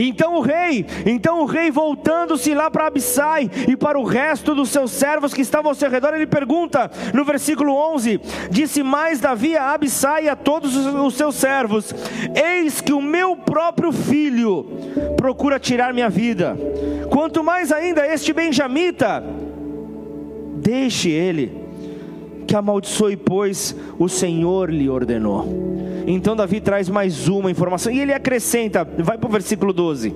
Então 0.00 0.36
o 0.36 0.40
rei, 0.40 0.86
então 1.04 1.40
o 1.40 1.44
rei 1.44 1.72
voltando-se 1.72 2.54
lá 2.54 2.70
para 2.70 2.86
Abissai 2.86 3.50
e 3.66 3.76
para 3.76 3.98
o 3.98 4.04
resto 4.04 4.54
dos 4.54 4.68
seus 4.68 4.92
servos 4.92 5.34
que 5.34 5.42
estavam 5.42 5.72
ao 5.72 5.74
seu 5.74 5.90
redor, 5.90 6.14
ele 6.14 6.26
pergunta 6.26 6.88
no 7.12 7.24
versículo 7.24 7.74
11: 7.74 8.20
Disse 8.48 8.84
mais 8.84 9.18
Davi 9.18 9.56
a 9.56 9.72
Abissai 9.72 10.26
e 10.26 10.28
a 10.28 10.36
todos 10.36 10.76
os 10.76 11.14
seus 11.14 11.34
servos: 11.34 11.92
Eis 12.32 12.80
que 12.80 12.92
o 12.92 13.02
meu 13.02 13.36
próprio 13.36 13.90
filho 13.90 14.64
procura 15.16 15.58
tirar 15.58 15.92
minha 15.92 16.08
vida. 16.08 16.56
Quanto 17.10 17.42
mais 17.42 17.72
ainda 17.72 18.06
este 18.06 18.32
benjamita, 18.32 19.24
deixe 20.54 21.10
ele 21.10 21.57
que 22.48 22.56
amaldiçoe, 22.56 23.14
pois 23.14 23.76
o 23.98 24.08
Senhor 24.08 24.70
lhe 24.70 24.88
ordenou. 24.88 25.46
Então 26.06 26.34
Davi 26.34 26.62
traz 26.62 26.88
mais 26.88 27.28
uma 27.28 27.50
informação 27.50 27.92
e 27.92 28.00
ele 28.00 28.14
acrescenta, 28.14 28.84
vai 28.84 29.18
para 29.18 29.28
o 29.28 29.30
versículo 29.30 29.70
12. 29.70 30.14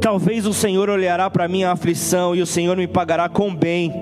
Talvez 0.00 0.44
o 0.44 0.52
Senhor 0.52 0.90
olhará 0.90 1.30
para 1.30 1.46
minha 1.46 1.70
aflição 1.70 2.34
e 2.34 2.42
o 2.42 2.46
Senhor 2.46 2.76
me 2.76 2.88
pagará 2.88 3.28
com 3.28 3.54
bem 3.54 3.92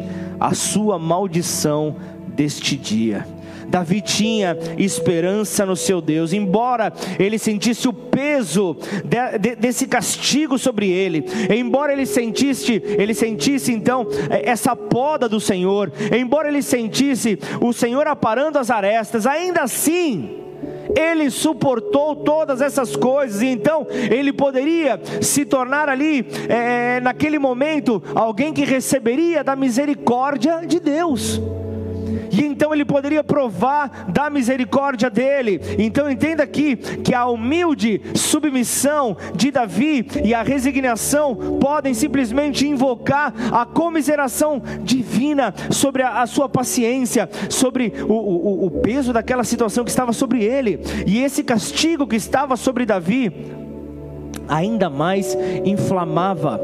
a 0.40 0.54
sua 0.54 0.98
maldição 0.98 1.94
deste 2.28 2.74
dia. 2.74 3.26
Davi 3.72 4.02
tinha 4.02 4.54
esperança 4.76 5.64
no 5.64 5.74
seu 5.74 6.02
Deus, 6.02 6.34
embora 6.34 6.92
ele 7.18 7.38
sentisse 7.38 7.88
o 7.88 7.92
peso 7.92 8.76
de, 9.02 9.38
de, 9.38 9.56
desse 9.56 9.86
castigo 9.86 10.58
sobre 10.58 10.90
ele, 10.90 11.24
embora 11.50 11.90
ele 11.90 12.04
sentisse, 12.04 12.82
ele 12.98 13.14
sentisse 13.14 13.72
então 13.72 14.06
é, 14.28 14.50
essa 14.50 14.76
poda 14.76 15.26
do 15.26 15.40
Senhor, 15.40 15.90
embora 16.14 16.48
ele 16.48 16.60
sentisse 16.60 17.38
o 17.62 17.72
Senhor 17.72 18.06
aparando 18.06 18.58
as 18.58 18.70
arestas, 18.70 19.26
ainda 19.26 19.62
assim, 19.62 20.38
ele 20.94 21.30
suportou 21.30 22.14
todas 22.14 22.60
essas 22.60 22.94
coisas, 22.94 23.40
e 23.40 23.46
então 23.46 23.86
ele 23.90 24.34
poderia 24.34 25.00
se 25.22 25.46
tornar 25.46 25.88
ali, 25.88 26.26
é, 26.46 27.00
naquele 27.00 27.38
momento, 27.38 28.02
alguém 28.14 28.52
que 28.52 28.66
receberia 28.66 29.42
da 29.42 29.56
misericórdia 29.56 30.60
de 30.66 30.78
Deus 30.78 31.40
e 32.32 32.42
então 32.44 32.72
ele 32.72 32.84
poderia 32.84 33.22
provar 33.22 34.06
da 34.08 34.30
misericórdia 34.30 35.10
dele. 35.10 35.60
Então 35.78 36.10
entenda 36.10 36.42
aqui 36.42 36.76
que 36.76 37.14
a 37.14 37.26
humilde 37.26 38.00
submissão 38.14 39.16
de 39.34 39.50
Davi 39.50 40.06
e 40.24 40.34
a 40.34 40.42
resignação 40.42 41.36
podem 41.60 41.92
simplesmente 41.92 42.66
invocar 42.66 43.34
a 43.52 43.66
comiseração 43.66 44.62
divina 44.82 45.54
sobre 45.70 46.02
a, 46.02 46.22
a 46.22 46.26
sua 46.26 46.48
paciência, 46.48 47.28
sobre 47.50 47.92
o, 48.08 48.12
o, 48.12 48.66
o 48.66 48.70
peso 48.70 49.12
daquela 49.12 49.44
situação 49.44 49.84
que 49.84 49.90
estava 49.90 50.12
sobre 50.12 50.42
ele, 50.42 50.80
e 51.06 51.22
esse 51.22 51.42
castigo 51.42 52.06
que 52.06 52.16
estava 52.16 52.56
sobre 52.56 52.86
Davi 52.86 53.61
ainda 54.48 54.88
mais 54.90 55.36
inflamava. 55.64 56.60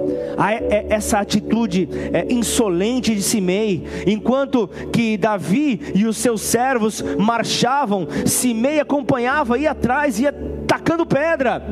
É, 0.70 0.86
essa 0.90 1.18
atitude 1.18 1.88
é, 2.12 2.32
insolente 2.32 3.14
de 3.14 3.22
Simei, 3.22 3.84
enquanto 4.06 4.68
que 4.92 5.16
Davi 5.16 5.80
e 5.94 6.06
os 6.06 6.16
seus 6.16 6.40
servos 6.42 7.02
marchavam, 7.18 8.06
Simei 8.26 8.80
acompanhava, 8.80 9.58
ia 9.58 9.72
atrás, 9.72 10.18
ia 10.18 10.32
tacando 10.68 11.06
pedra. 11.06 11.62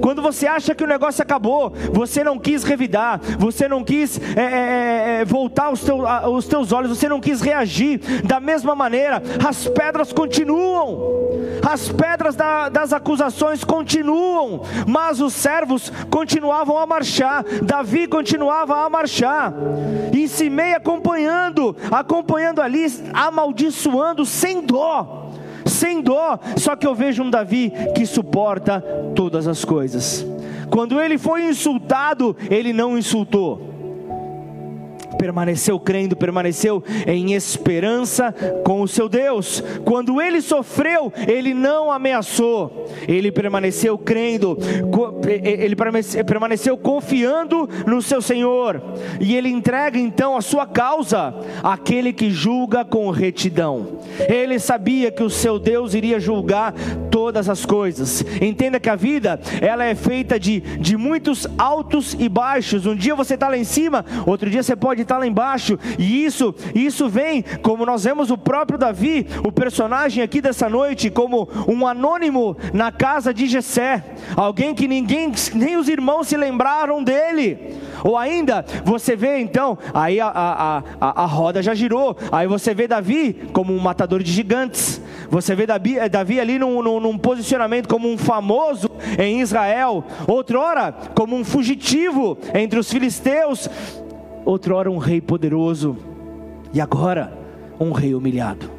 Quando 0.00 0.22
você 0.22 0.46
acha 0.46 0.74
que 0.74 0.82
o 0.82 0.86
negócio 0.86 1.22
acabou, 1.22 1.72
você 1.92 2.24
não 2.24 2.38
quis 2.38 2.64
revidar, 2.64 3.20
você 3.38 3.68
não 3.68 3.84
quis 3.84 4.18
é, 4.36 4.40
é, 4.40 5.20
é 5.20 5.24
voltar 5.24 5.70
os, 5.70 5.82
teu, 5.82 5.98
os 6.32 6.46
teus 6.46 6.72
olhos, 6.72 6.96
você 6.96 7.08
não 7.08 7.20
quis 7.20 7.40
reagir 7.42 8.00
da 8.24 8.40
mesma 8.40 8.74
maneira, 8.74 9.22
as 9.46 9.68
pedras 9.68 10.12
continuam, 10.12 10.98
as 11.68 11.88
pedras 11.90 12.34
da, 12.34 12.68
das 12.68 12.92
acusações 12.92 13.62
continuam, 13.64 14.62
mas 14.86 15.20
os 15.20 15.34
servos 15.34 15.92
continuavam 16.10 16.78
a 16.78 16.86
marchar, 16.86 17.44
Davi 17.62 18.06
continuava 18.06 18.86
a 18.86 18.88
marchar, 18.88 19.52
e 20.12 20.26
Simei 20.26 20.74
acompanhando, 20.74 21.76
acompanhando 21.90 22.62
ali, 22.62 22.86
amaldiçoando 23.12 24.24
sem 24.24 24.62
dó 24.62 25.27
sem 25.78 26.02
dó. 26.02 26.38
Só 26.56 26.74
que 26.74 26.86
eu 26.86 26.94
vejo 26.94 27.22
um 27.22 27.30
Davi 27.30 27.72
que 27.94 28.04
suporta 28.04 28.80
todas 29.14 29.46
as 29.46 29.64
coisas. 29.64 30.26
Quando 30.70 31.00
ele 31.00 31.16
foi 31.16 31.46
insultado, 31.46 32.36
ele 32.50 32.72
não 32.72 32.98
insultou 32.98 33.77
permaneceu 35.18 35.78
crendo, 35.78 36.16
permaneceu 36.16 36.82
em 37.06 37.34
esperança 37.34 38.32
com 38.64 38.80
o 38.80 38.88
seu 38.88 39.08
Deus. 39.08 39.62
Quando 39.84 40.22
ele 40.22 40.40
sofreu, 40.40 41.12
ele 41.26 41.52
não 41.52 41.90
ameaçou, 41.90 42.86
ele 43.06 43.32
permaneceu 43.32 43.98
crendo, 43.98 44.56
ele 45.26 45.76
permaneceu 46.24 46.78
confiando 46.78 47.68
no 47.86 48.00
seu 48.00 48.22
Senhor, 48.22 48.80
e 49.20 49.36
ele 49.36 49.48
entrega 49.48 49.98
então 49.98 50.36
a 50.36 50.40
sua 50.40 50.66
causa 50.66 51.34
àquele 51.62 52.12
que 52.12 52.30
julga 52.30 52.84
com 52.84 53.10
retidão. 53.10 53.98
Ele 54.28 54.58
sabia 54.58 55.10
que 55.10 55.22
o 55.22 55.30
seu 55.30 55.58
Deus 55.58 55.94
iria 55.94 56.20
julgar 56.20 56.72
todas 57.10 57.48
as 57.48 57.66
coisas. 57.66 58.24
Entenda 58.40 58.78
que 58.78 58.88
a 58.88 58.94
vida, 58.94 59.40
ela 59.60 59.84
é 59.84 59.94
feita 59.94 60.38
de, 60.38 60.60
de 60.60 60.96
muitos 60.96 61.46
altos 61.58 62.16
e 62.18 62.28
baixos. 62.28 62.86
Um 62.86 62.94
dia 62.94 63.14
você 63.14 63.34
está 63.34 63.48
lá 63.48 63.56
em 63.56 63.64
cima, 63.64 64.04
outro 64.26 64.48
dia 64.48 64.62
você 64.62 64.76
pode 64.76 65.02
está 65.08 65.18
lá 65.18 65.26
embaixo, 65.26 65.78
e 65.98 66.24
isso, 66.24 66.54
isso 66.74 67.08
vem, 67.08 67.42
como 67.62 67.86
nós 67.86 68.04
vemos 68.04 68.30
o 68.30 68.36
próprio 68.36 68.78
Davi, 68.78 69.26
o 69.44 69.50
personagem 69.50 70.22
aqui 70.22 70.40
dessa 70.40 70.68
noite, 70.68 71.10
como 71.10 71.48
um 71.66 71.86
anônimo 71.86 72.56
na 72.72 72.92
casa 72.92 73.32
de 73.32 73.46
Jessé, 73.46 74.04
alguém 74.36 74.74
que 74.74 74.86
ninguém, 74.86 75.32
nem 75.54 75.76
os 75.76 75.88
irmãos 75.88 76.28
se 76.28 76.36
lembraram 76.36 77.02
dele. 77.02 77.78
Ou 78.04 78.16
ainda, 78.16 78.64
você 78.84 79.16
vê 79.16 79.38
então, 79.38 79.78
aí 79.92 80.20
a, 80.20 80.28
a, 80.28 80.82
a, 81.00 81.22
a 81.22 81.26
roda 81.26 81.62
já 81.62 81.74
girou, 81.74 82.16
aí 82.30 82.46
você 82.46 82.74
vê 82.74 82.86
Davi 82.86 83.48
como 83.52 83.74
um 83.74 83.78
matador 83.80 84.22
de 84.22 84.30
gigantes, 84.30 85.00
você 85.30 85.54
vê 85.54 85.66
Davi, 85.66 85.98
eh, 85.98 86.08
Davi 86.08 86.40
ali 86.40 86.58
num, 86.58 86.82
num, 86.82 87.00
num, 87.00 87.18
posicionamento 87.18 87.88
como 87.88 88.10
um 88.10 88.16
famoso 88.16 88.88
em 89.18 89.40
Israel, 89.40 90.04
outrora 90.26 90.92
como 91.14 91.36
um 91.36 91.44
fugitivo 91.44 92.38
entre 92.54 92.78
os 92.78 92.90
filisteus, 92.90 93.68
outrora 94.44 94.90
um 94.90 94.98
rei 94.98 95.20
poderoso, 95.20 95.96
e 96.72 96.80
agora 96.80 97.32
um 97.78 97.92
rei 97.92 98.14
humilhado. 98.14 98.70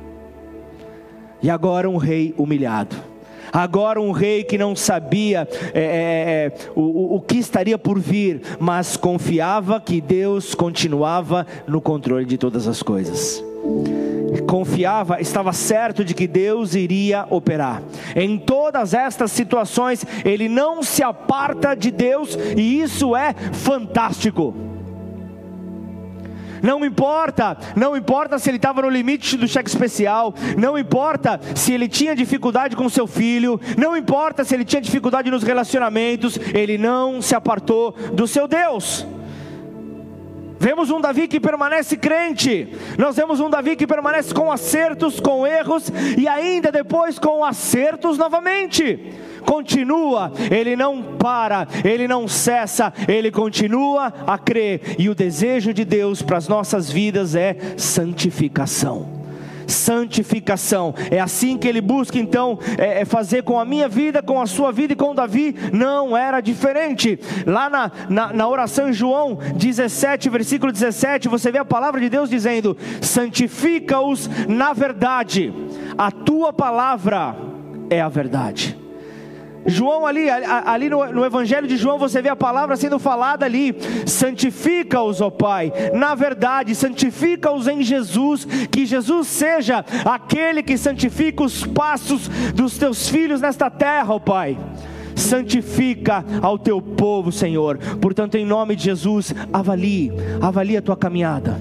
E 1.41 1.49
agora 1.49 1.89
um 1.89 1.97
rei 1.97 2.33
humilhado. 2.37 2.95
Agora 3.51 3.99
um 3.99 4.11
rei 4.11 4.43
que 4.43 4.57
não 4.57 4.75
sabia 4.75 5.47
é, 5.73 5.79
é, 5.79 5.81
é, 5.81 6.53
o, 6.75 7.15
o 7.15 7.21
que 7.21 7.37
estaria 7.37 7.77
por 7.77 7.99
vir, 7.99 8.41
mas 8.59 8.95
confiava 8.95 9.79
que 9.79 9.99
Deus 9.99 10.53
continuava 10.53 11.47
no 11.67 11.81
controle 11.81 12.25
de 12.25 12.37
todas 12.37 12.67
as 12.67 12.83
coisas 12.83 13.43
confiava, 14.47 15.21
estava 15.21 15.53
certo 15.53 16.03
de 16.03 16.13
que 16.13 16.27
Deus 16.27 16.73
iria 16.73 17.25
operar. 17.29 17.83
Em 18.15 18.37
todas 18.37 18.93
estas 18.93 19.31
situações, 19.31 20.05
ele 20.25 20.49
não 20.49 20.81
se 20.81 21.03
aparta 21.03 21.75
de 21.75 21.91
Deus, 21.91 22.37
e 22.55 22.81
isso 22.81 23.15
é 23.15 23.33
fantástico. 23.53 24.68
Não 26.61 26.83
importa, 26.83 27.57
não 27.75 27.95
importa 27.95 28.37
se 28.39 28.49
ele 28.49 28.57
estava 28.57 28.81
no 28.81 28.89
limite 28.89 29.37
do 29.37 29.47
cheque 29.47 29.69
especial, 29.69 30.33
não 30.57 30.77
importa 30.77 31.39
se 31.55 31.73
ele 31.73 31.87
tinha 31.87 32.15
dificuldade 32.15 32.75
com 32.75 32.89
seu 32.89 33.07
filho, 33.07 33.59
não 33.77 33.95
importa 33.95 34.43
se 34.43 34.53
ele 34.53 34.65
tinha 34.65 34.81
dificuldade 34.81 35.31
nos 35.31 35.43
relacionamentos, 35.43 36.39
ele 36.53 36.77
não 36.77 37.21
se 37.21 37.35
apartou 37.35 37.91
do 38.13 38.27
seu 38.27 38.47
Deus. 38.47 39.05
Vemos 40.59 40.89
um 40.91 40.99
Davi 40.99 41.27
que 41.27 41.39
permanece 41.39 41.95
crente, 41.95 42.67
nós 42.97 43.15
vemos 43.15 43.39
um 43.39 43.49
Davi 43.49 43.75
que 43.75 43.87
permanece 43.87 44.33
com 44.33 44.51
acertos, 44.51 45.19
com 45.19 45.47
erros 45.47 45.91
e 46.17 46.27
ainda 46.27 46.71
depois 46.71 47.17
com 47.17 47.43
acertos 47.43 48.17
novamente. 48.17 49.13
Continua, 49.45 50.33
ele 50.51 50.75
não 50.75 51.01
para, 51.17 51.65
ele 51.83 52.07
não 52.07 52.27
cessa, 52.27 52.93
ele 53.07 53.31
continua 53.31 54.13
a 54.27 54.37
crer. 54.37 54.95
E 54.99 55.09
o 55.09 55.15
desejo 55.15 55.73
de 55.73 55.85
Deus 55.85 56.21
para 56.21 56.37
as 56.37 56.47
nossas 56.47 56.91
vidas 56.91 57.35
é 57.35 57.55
santificação 57.77 59.18
santificação. 59.69 60.93
É 61.11 61.19
assim 61.19 61.57
que 61.57 61.67
ele 61.67 61.81
busca 61.81 62.17
então 62.17 62.59
é, 62.77 63.01
é, 63.01 63.05
fazer 63.05 63.43
com 63.43 63.59
a 63.59 63.65
minha 63.65 63.87
vida, 63.87 64.21
com 64.21 64.41
a 64.41 64.45
sua 64.45 64.71
vida 64.71 64.93
e 64.93 64.95
com 64.95 65.13
Davi. 65.13 65.55
Não 65.71 66.15
era 66.15 66.41
diferente. 66.41 67.19
Lá 67.45 67.69
na, 67.69 67.91
na, 68.09 68.33
na, 68.33 68.47
oração 68.47 68.89
em 68.89 68.93
João 68.93 69.37
17, 69.55 70.29
versículo 70.29 70.71
17, 70.71 71.27
você 71.27 71.51
vê 71.51 71.57
a 71.57 71.65
palavra 71.65 71.99
de 71.99 72.09
Deus 72.09 72.29
dizendo: 72.29 72.77
santifica-os 73.01 74.29
na 74.47 74.73
verdade, 74.73 75.53
a 75.97 76.11
tua 76.11 76.53
palavra 76.53 77.35
é 77.89 78.01
a 78.01 78.09
verdade. 78.09 78.78
João 79.65 80.05
ali, 80.05 80.29
ali 80.29 80.89
no, 80.89 81.05
no, 81.11 81.25
Evangelho 81.25 81.67
de 81.67 81.77
João 81.77 81.97
você 81.97 82.21
vê 82.21 82.29
a 82.29 82.35
palavra 82.35 82.75
sendo 82.75 82.97
falada 82.97 83.45
ali, 83.45 83.75
santifica-os, 84.05 85.21
ó 85.21 85.29
Pai, 85.29 85.71
na 85.93 86.15
verdade, 86.15 86.73
santifica-os 86.75 87.67
em 87.67 87.81
Jesus, 87.81 88.45
que 88.71 88.85
Jesus 88.85 89.27
seja 89.27 89.85
aquele 90.05 90.63
que 90.63 90.77
santifica 90.77 91.43
os 91.43 91.65
passos 91.65 92.27
dos 92.53 92.77
teus 92.77 93.07
filhos 93.07 93.41
nesta 93.41 93.69
terra, 93.69 94.13
ó 94.13 94.19
Pai 94.19 94.57
santifica 95.15 96.23
ao 96.41 96.57
teu 96.57 96.81
povo, 96.81 97.31
Senhor. 97.31 97.77
Portanto, 98.01 98.35
em 98.35 98.45
nome 98.45 98.75
de 98.75 98.85
Jesus, 98.85 99.35
avalie, 99.51 100.11
avalie 100.41 100.77
a 100.77 100.81
tua 100.81 100.95
caminhada. 100.95 101.59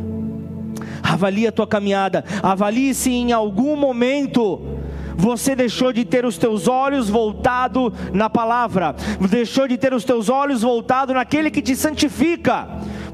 Avalie 1.03 1.47
a 1.47 1.53
tua 1.53 1.67
caminhada. 1.67 2.25
Avalie 2.43 2.95
se 2.95 3.11
em 3.11 3.33
algum 3.33 3.77
momento 3.77 4.78
você 5.19 5.57
deixou 5.57 5.93
de 5.93 6.05
ter 6.05 6.25
os 6.25 6.39
teus 6.39 6.69
olhos 6.69 7.11
voltado 7.11 7.93
na 8.13 8.31
palavra, 8.31 8.95
deixou 9.29 9.67
de 9.67 9.77
ter 9.77 9.93
os 9.93 10.05
teus 10.05 10.29
olhos 10.29 10.63
voltado 10.63 11.13
naquele 11.13 11.51
que 11.51 11.61
te 11.61 11.75
santifica 11.75 12.69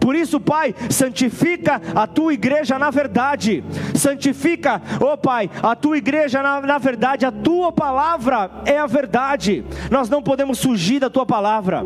Por 0.05 0.14
isso, 0.14 0.38
Pai, 0.38 0.75
santifica 0.90 1.81
a 1.95 2.07
tua 2.07 2.35
igreja 2.35 2.79
na 2.79 2.90
verdade. 2.90 3.64
Santifica, 3.95 4.83
ó 5.01 5.14
oh, 5.14 5.17
Pai, 5.17 5.49
a 5.62 5.75
tua 5.75 5.97
igreja 5.97 6.43
na, 6.43 6.61
na 6.61 6.77
verdade. 6.77 7.25
A 7.25 7.33
tua 7.33 7.73
palavra 7.73 8.51
é 8.67 8.79
a 8.79 8.87
verdade. 8.87 9.64
Nós 9.90 10.11
não 10.11 10.23
podemos 10.23 10.62
fugir 10.62 11.01
da 11.01 11.09
tua 11.09 11.25
palavra. 11.25 11.83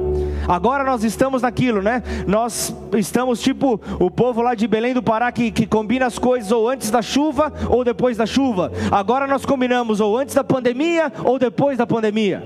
Agora 0.48 0.82
nós 0.82 1.04
estamos 1.04 1.42
naquilo, 1.42 1.80
né? 1.80 2.02
Nós 2.26 2.74
estamos 2.96 3.40
tipo 3.40 3.80
o 4.00 4.10
povo 4.10 4.42
lá 4.42 4.56
de 4.56 4.66
Belém 4.66 4.94
do 4.94 5.02
Pará 5.02 5.30
que, 5.30 5.52
que 5.52 5.64
combina 5.64 6.06
as 6.06 6.18
coisas 6.18 6.50
ou 6.50 6.68
antes 6.68 6.90
da 6.90 7.00
chuva 7.00 7.52
ou 7.68 7.84
depois 7.84 8.16
da 8.16 8.26
chuva. 8.26 8.72
Agora 8.90 9.28
nós 9.28 9.46
combinamos 9.46 10.00
ou 10.00 10.18
antes 10.18 10.34
da 10.34 10.42
pandemia 10.42 11.12
ou 11.22 11.38
depois 11.38 11.78
da 11.78 11.86
pandemia. 11.86 12.42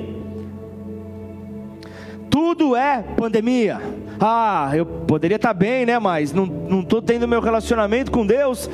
Tudo 2.29 2.77
é 2.77 3.03
pandemia. 3.17 4.02
Ah, 4.25 4.71
eu 4.73 4.87
poderia 4.87 5.35
estar 5.35 5.53
bem, 5.53 5.85
né? 5.85 5.99
Mas 5.99 6.33
não 6.33 6.79
estou 6.79 7.03
tendo 7.03 7.27
meu 7.27 7.41
relacionamento 7.41 8.13
com 8.13 8.25
Deus. 8.25 8.71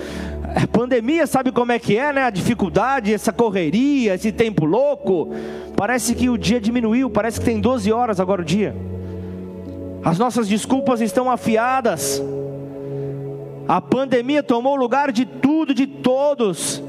É, 0.55 0.67
pandemia, 0.67 1.27
sabe 1.27 1.51
como 1.51 1.73
é 1.73 1.79
que 1.79 1.97
é, 1.97 2.13
né? 2.13 2.25
A 2.25 2.29
dificuldade, 2.31 3.15
essa 3.15 3.33
correria, 3.33 4.15
esse 4.15 4.31
tempo 4.31 4.67
louco. 4.67 5.31
Parece 5.75 6.15
que 6.15 6.29
o 6.29 6.37
dia 6.37 6.61
diminuiu, 6.61 7.09
parece 7.09 7.41
que 7.41 7.47
tem 7.47 7.63
12 7.63 7.91
horas 7.91 8.21
agora 8.21 8.43
o 8.43 8.45
dia. 8.45 8.77
As 10.05 10.19
nossas 10.19 10.49
desculpas 10.49 11.01
estão 11.01 11.31
afiadas. 11.31 12.23
A 13.67 13.81
pandemia 13.81 14.43
tomou 14.43 14.77
lugar 14.77 15.11
de 15.11 15.25
tudo, 15.25 15.73
de 15.73 15.87
todos. 15.87 16.83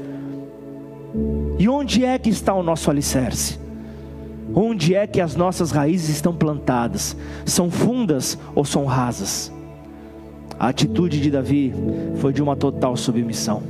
E 1.58 1.66
onde 1.66 2.04
é 2.04 2.18
que 2.18 2.28
está 2.28 2.52
o 2.52 2.62
nosso 2.62 2.90
alicerce? 2.90 3.58
Onde 4.54 4.94
é 4.94 5.06
que 5.06 5.20
as 5.20 5.36
nossas 5.36 5.70
raízes 5.70 6.08
estão 6.08 6.34
plantadas? 6.34 7.16
São 7.44 7.70
fundas 7.70 8.38
ou 8.54 8.64
são 8.64 8.84
rasas? 8.84 9.52
A 10.58 10.68
atitude 10.68 11.20
de 11.20 11.30
Davi 11.30 11.72
foi 12.16 12.32
de 12.32 12.42
uma 12.42 12.56
total 12.56 12.96
submissão. 12.96 13.62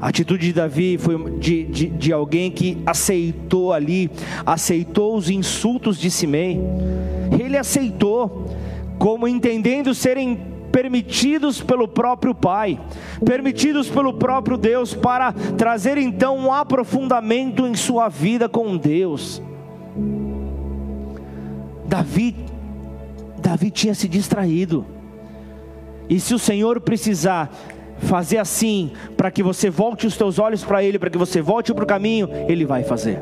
A 0.00 0.08
atitude 0.08 0.46
de 0.46 0.52
Davi 0.52 0.98
foi 0.98 1.38
de, 1.38 1.64
de, 1.64 1.86
de 1.86 2.12
alguém 2.12 2.50
que 2.50 2.76
aceitou 2.84 3.72
ali, 3.72 4.10
aceitou 4.44 5.16
os 5.16 5.30
insultos 5.30 5.96
de 5.96 6.10
Simei. 6.10 6.58
Ele 7.38 7.56
aceitou, 7.56 8.46
como 8.98 9.28
entendendo 9.28 9.94
serem 9.94 10.40
permitidos 10.72 11.60
pelo 11.60 11.86
próprio 11.86 12.34
Pai, 12.34 12.80
permitidos 13.24 13.88
pelo 13.88 14.14
próprio 14.14 14.56
Deus, 14.56 14.92
para 14.92 15.32
trazer 15.32 15.98
então 15.98 16.36
um 16.36 16.52
aprofundamento 16.52 17.64
em 17.64 17.76
sua 17.76 18.08
vida 18.08 18.48
com 18.48 18.76
Deus. 18.76 19.40
Davi, 21.84 22.34
Davi 23.38 23.70
tinha 23.70 23.94
se 23.94 24.08
distraído. 24.08 24.86
E 26.08 26.18
se 26.18 26.34
o 26.34 26.38
Senhor 26.38 26.80
precisar 26.80 27.50
fazer 27.98 28.38
assim, 28.38 28.92
para 29.16 29.30
que 29.30 29.42
você 29.42 29.70
volte 29.70 30.06
os 30.06 30.16
teus 30.16 30.38
olhos 30.38 30.64
para 30.64 30.82
Ele, 30.82 30.98
para 30.98 31.10
que 31.10 31.18
você 31.18 31.40
volte 31.40 31.72
para 31.72 31.84
o 31.84 31.86
caminho, 31.86 32.28
Ele 32.48 32.64
vai 32.64 32.82
fazer. 32.82 33.20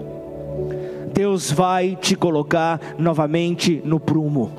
Deus 1.12 1.50
vai 1.50 1.96
te 1.96 2.16
colocar 2.16 2.80
novamente 2.98 3.82
no 3.84 4.00
prumo. 4.00 4.50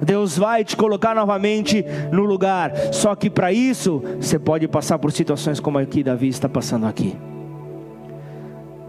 Deus 0.00 0.36
vai 0.36 0.62
te 0.62 0.76
colocar 0.76 1.14
novamente 1.14 1.84
no 2.12 2.24
lugar. 2.24 2.72
Só 2.92 3.14
que 3.14 3.30
para 3.30 3.52
isso, 3.52 4.02
você 4.20 4.38
pode 4.38 4.68
passar 4.68 4.98
por 4.98 5.10
situações 5.10 5.58
como 5.58 5.78
a 5.78 5.84
que 5.84 6.04
Davi 6.04 6.28
está 6.28 6.48
passando 6.48 6.86
aqui. 6.86 7.16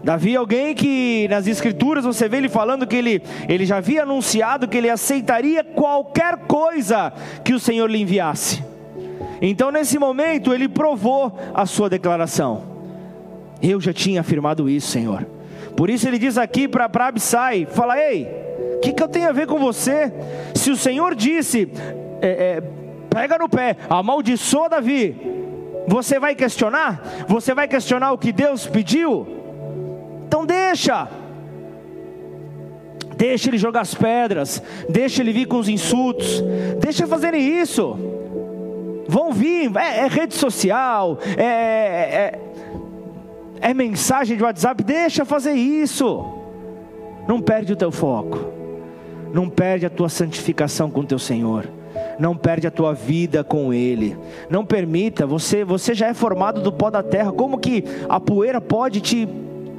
Davi 0.08 0.32
é 0.32 0.36
alguém 0.38 0.74
que 0.74 1.28
nas 1.28 1.46
escrituras 1.46 2.02
você 2.02 2.30
vê 2.30 2.38
ele 2.38 2.48
falando 2.48 2.86
que 2.86 2.96
ele, 2.96 3.22
ele 3.46 3.66
já 3.66 3.76
havia 3.76 4.04
anunciado 4.04 4.66
que 4.66 4.78
ele 4.78 4.88
aceitaria 4.88 5.62
qualquer 5.62 6.46
coisa 6.46 7.12
que 7.44 7.52
o 7.52 7.60
Senhor 7.60 7.90
lhe 7.90 8.00
enviasse. 8.00 8.64
Então 9.42 9.70
nesse 9.70 9.98
momento 9.98 10.54
ele 10.54 10.66
provou 10.66 11.38
a 11.52 11.66
sua 11.66 11.90
declaração. 11.90 12.62
Eu 13.60 13.78
já 13.82 13.92
tinha 13.92 14.22
afirmado 14.22 14.66
isso, 14.66 14.90
Senhor. 14.90 15.26
Por 15.76 15.90
isso 15.90 16.08
ele 16.08 16.18
diz 16.18 16.38
aqui 16.38 16.66
para 16.66 16.86
Absai: 16.86 17.68
fala, 17.70 17.98
ei, 17.98 18.26
o 18.76 18.80
que, 18.80 18.94
que 18.94 19.02
eu 19.02 19.08
tenho 19.08 19.28
a 19.28 19.32
ver 19.32 19.46
com 19.46 19.58
você? 19.58 20.10
Se 20.54 20.70
o 20.70 20.76
Senhor 20.78 21.14
disse, 21.14 21.70
é, 22.22 22.28
é, 22.28 22.62
pega 23.10 23.36
no 23.36 23.46
pé, 23.46 23.76
amaldiçoa 23.90 24.70
Davi, 24.70 25.14
você 25.86 26.18
vai 26.18 26.34
questionar? 26.34 27.26
Você 27.28 27.52
vai 27.54 27.68
questionar 27.68 28.12
o 28.12 28.16
que 28.16 28.32
Deus 28.32 28.66
pediu? 28.66 29.37
Então 30.28 30.44
deixa. 30.44 31.08
Deixa 33.16 33.48
ele 33.48 33.56
jogar 33.56 33.80
as 33.80 33.94
pedras, 33.94 34.62
deixa 34.88 35.22
ele 35.22 35.32
vir 35.32 35.46
com 35.46 35.58
os 35.58 35.68
insultos, 35.68 36.44
deixa 36.78 37.06
fazerem 37.06 37.60
isso. 37.60 37.98
Vão 39.08 39.32
vir, 39.32 39.74
é, 39.74 40.00
é 40.00 40.06
rede 40.06 40.34
social, 40.34 41.18
é, 41.36 41.42
é, 41.42 42.40
é 43.60 43.74
mensagem 43.74 44.36
de 44.36 44.44
WhatsApp, 44.44 44.84
deixa 44.84 45.24
fazer 45.24 45.54
isso. 45.54 46.24
Não 47.26 47.40
perde 47.40 47.72
o 47.72 47.76
teu 47.76 47.90
foco, 47.90 48.52
não 49.32 49.48
perde 49.48 49.86
a 49.86 49.90
tua 49.90 50.10
santificação 50.10 50.90
com 50.90 51.00
o 51.00 51.06
teu 51.06 51.18
Senhor 51.18 51.68
não 52.18 52.36
perde 52.36 52.66
a 52.66 52.70
tua 52.70 52.92
vida 52.92 53.44
com 53.44 53.72
Ele. 53.72 54.16
Não 54.50 54.64
permita, 54.64 55.24
você, 55.24 55.64
você 55.64 55.94
já 55.94 56.08
é 56.08 56.14
formado 56.14 56.60
do 56.60 56.72
pó 56.72 56.90
da 56.90 57.00
terra. 57.00 57.30
Como 57.30 57.58
que 57.58 57.84
a 58.08 58.18
poeira 58.18 58.60
pode 58.60 59.00
te 59.00 59.28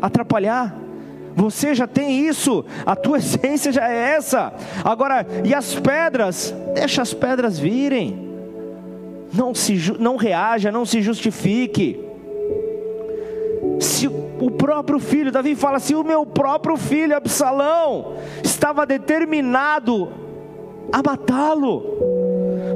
atrapalhar. 0.02 0.76
Você 1.36 1.74
já 1.74 1.88
tem 1.88 2.28
isso, 2.28 2.66
a 2.86 2.96
tua 2.96 3.18
essência 3.20 3.72
já 3.72 3.90
é 3.90 4.16
essa. 4.16 4.54
Agora, 4.84 5.26
e 5.46 5.54
as 5.54 5.76
pedras? 5.76 6.54
Deixa 6.74 7.02
as 7.02 7.14
pedras 7.14 7.58
virem. 7.58 8.28
Não 9.34 9.54
se 9.54 9.96
não 10.00 10.16
reaja, 10.16 10.72
não 10.72 10.86
se 10.86 11.02
justifique. 11.02 12.04
Se 13.80 14.08
o 14.08 14.52
próprio 14.52 15.00
filho, 15.00 15.32
Davi 15.32 15.56
fala: 15.56 15.80
se 15.80 15.94
o 15.94 16.04
meu 16.04 16.26
próprio 16.26 16.76
filho 16.76 17.16
Absalão 17.16 18.16
estava 18.44 18.86
determinado 18.86 20.12
a 20.92 21.04
matá-lo, 21.04 21.84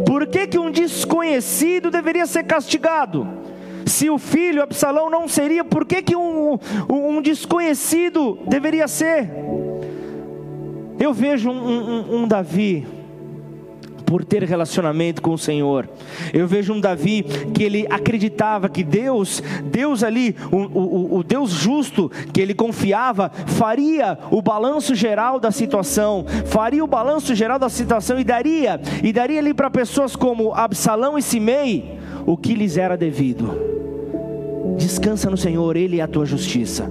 por 0.06 0.28
que 0.28 0.48
que 0.48 0.60
um 0.60 0.72
desconhecido 0.72 1.90
deveria 1.90 2.26
ser 2.26 2.44
castigado? 2.44 3.28
Se 3.86 4.10
o 4.10 4.17
filho 4.17 4.62
Absalão 4.62 5.10
não 5.10 5.28
seria, 5.28 5.63
por 5.63 5.86
que, 5.86 6.02
que 6.02 6.15
um, 6.15 6.58
um 6.89 7.22
desconhecido 7.22 8.39
deveria 8.48 8.88
ser? 8.88 9.30
Eu 11.00 11.13
vejo 11.13 11.50
um, 11.50 11.54
um, 11.54 12.15
um 12.17 12.28
Davi 12.28 12.86
por 14.06 14.24
ter 14.24 14.43
relacionamento 14.43 15.24
com 15.24 15.34
o 15.34 15.38
Senhor. 15.39 15.89
Eu 16.32 16.48
vejo 16.48 16.72
um 16.72 16.80
Davi 16.80 17.24
que 17.52 17.63
ele 17.63 17.88
acreditava 17.89 18.69
que 18.69 18.84
Deus, 18.84 19.41
Deus 19.63 20.04
ali, 20.04 20.36
o, 20.52 20.58
o, 20.58 21.17
o, 21.17 21.24
Deus 21.24 21.50
justo, 21.50 22.12
que 22.32 22.39
ele 22.39 22.54
confiava, 22.54 23.32
faria 23.48 24.17
o 24.30 24.39
balanço 24.39 24.93
geral 24.93 25.39
da 25.39 25.50
situação, 25.50 26.26
faria 26.46 26.84
o 26.84 26.88
balanço 26.88 27.34
geral 27.34 27.58
da 27.58 27.69
situação 27.69 28.19
e 28.19 28.24
daria, 28.24 28.80
e 29.02 29.12
daria 29.12 29.39
ali 29.39 29.52
para 29.52 29.72
pessoas 29.72 30.15
como 30.15 30.54
Absalão 30.54 31.17
e 31.17 31.22
Simei 31.24 32.03
o 32.26 32.38
que 32.38 32.54
lhes 32.54 32.78
era 32.78 32.98
devido. 32.98 33.74
Descansa 34.78 35.30
no 35.30 35.38
Senhor, 35.38 35.76
Ele 35.76 36.00
é 36.00 36.04
a 36.04 36.08
tua 36.08 36.26
justiça. 36.26 36.90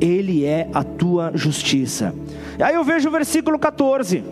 Ele 0.00 0.44
é 0.44 0.68
a 0.72 0.82
tua 0.84 1.32
justiça. 1.34 2.14
Aí 2.60 2.74
eu 2.74 2.84
vejo 2.84 3.08
o 3.08 3.12
versículo 3.12 3.58
14. 3.58 4.22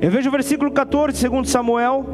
Eu 0.00 0.10
vejo 0.10 0.30
o 0.30 0.32
versículo 0.32 0.70
14, 0.70 1.18
segundo 1.18 1.46
Samuel, 1.46 2.06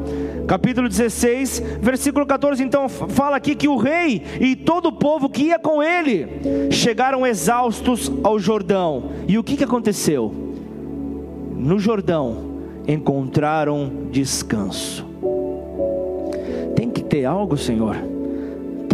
capítulo 0.45 0.89
16, 0.89 1.63
versículo 1.81 2.25
14, 2.25 2.61
então 2.61 2.89
fala 2.89 3.37
aqui 3.37 3.55
que 3.55 3.69
o 3.69 3.77
rei 3.77 4.23
e 4.41 4.57
todo 4.57 4.87
o 4.87 4.91
povo 4.91 5.29
que 5.29 5.43
ia 5.43 5.57
com 5.57 5.81
ele 5.81 6.27
chegaram 6.69 7.25
exaustos 7.25 8.11
ao 8.25 8.37
Jordão. 8.37 9.11
E 9.25 9.37
o 9.37 9.43
que, 9.43 9.55
que 9.55 9.63
aconteceu? 9.63 10.33
No 11.55 11.79
Jordão 11.79 12.59
encontraram 12.85 13.89
descanso. 14.11 15.05
Tem 16.77 16.89
que 16.89 17.03
ter 17.03 17.25
algo, 17.25 17.57
Senhor 17.57 17.97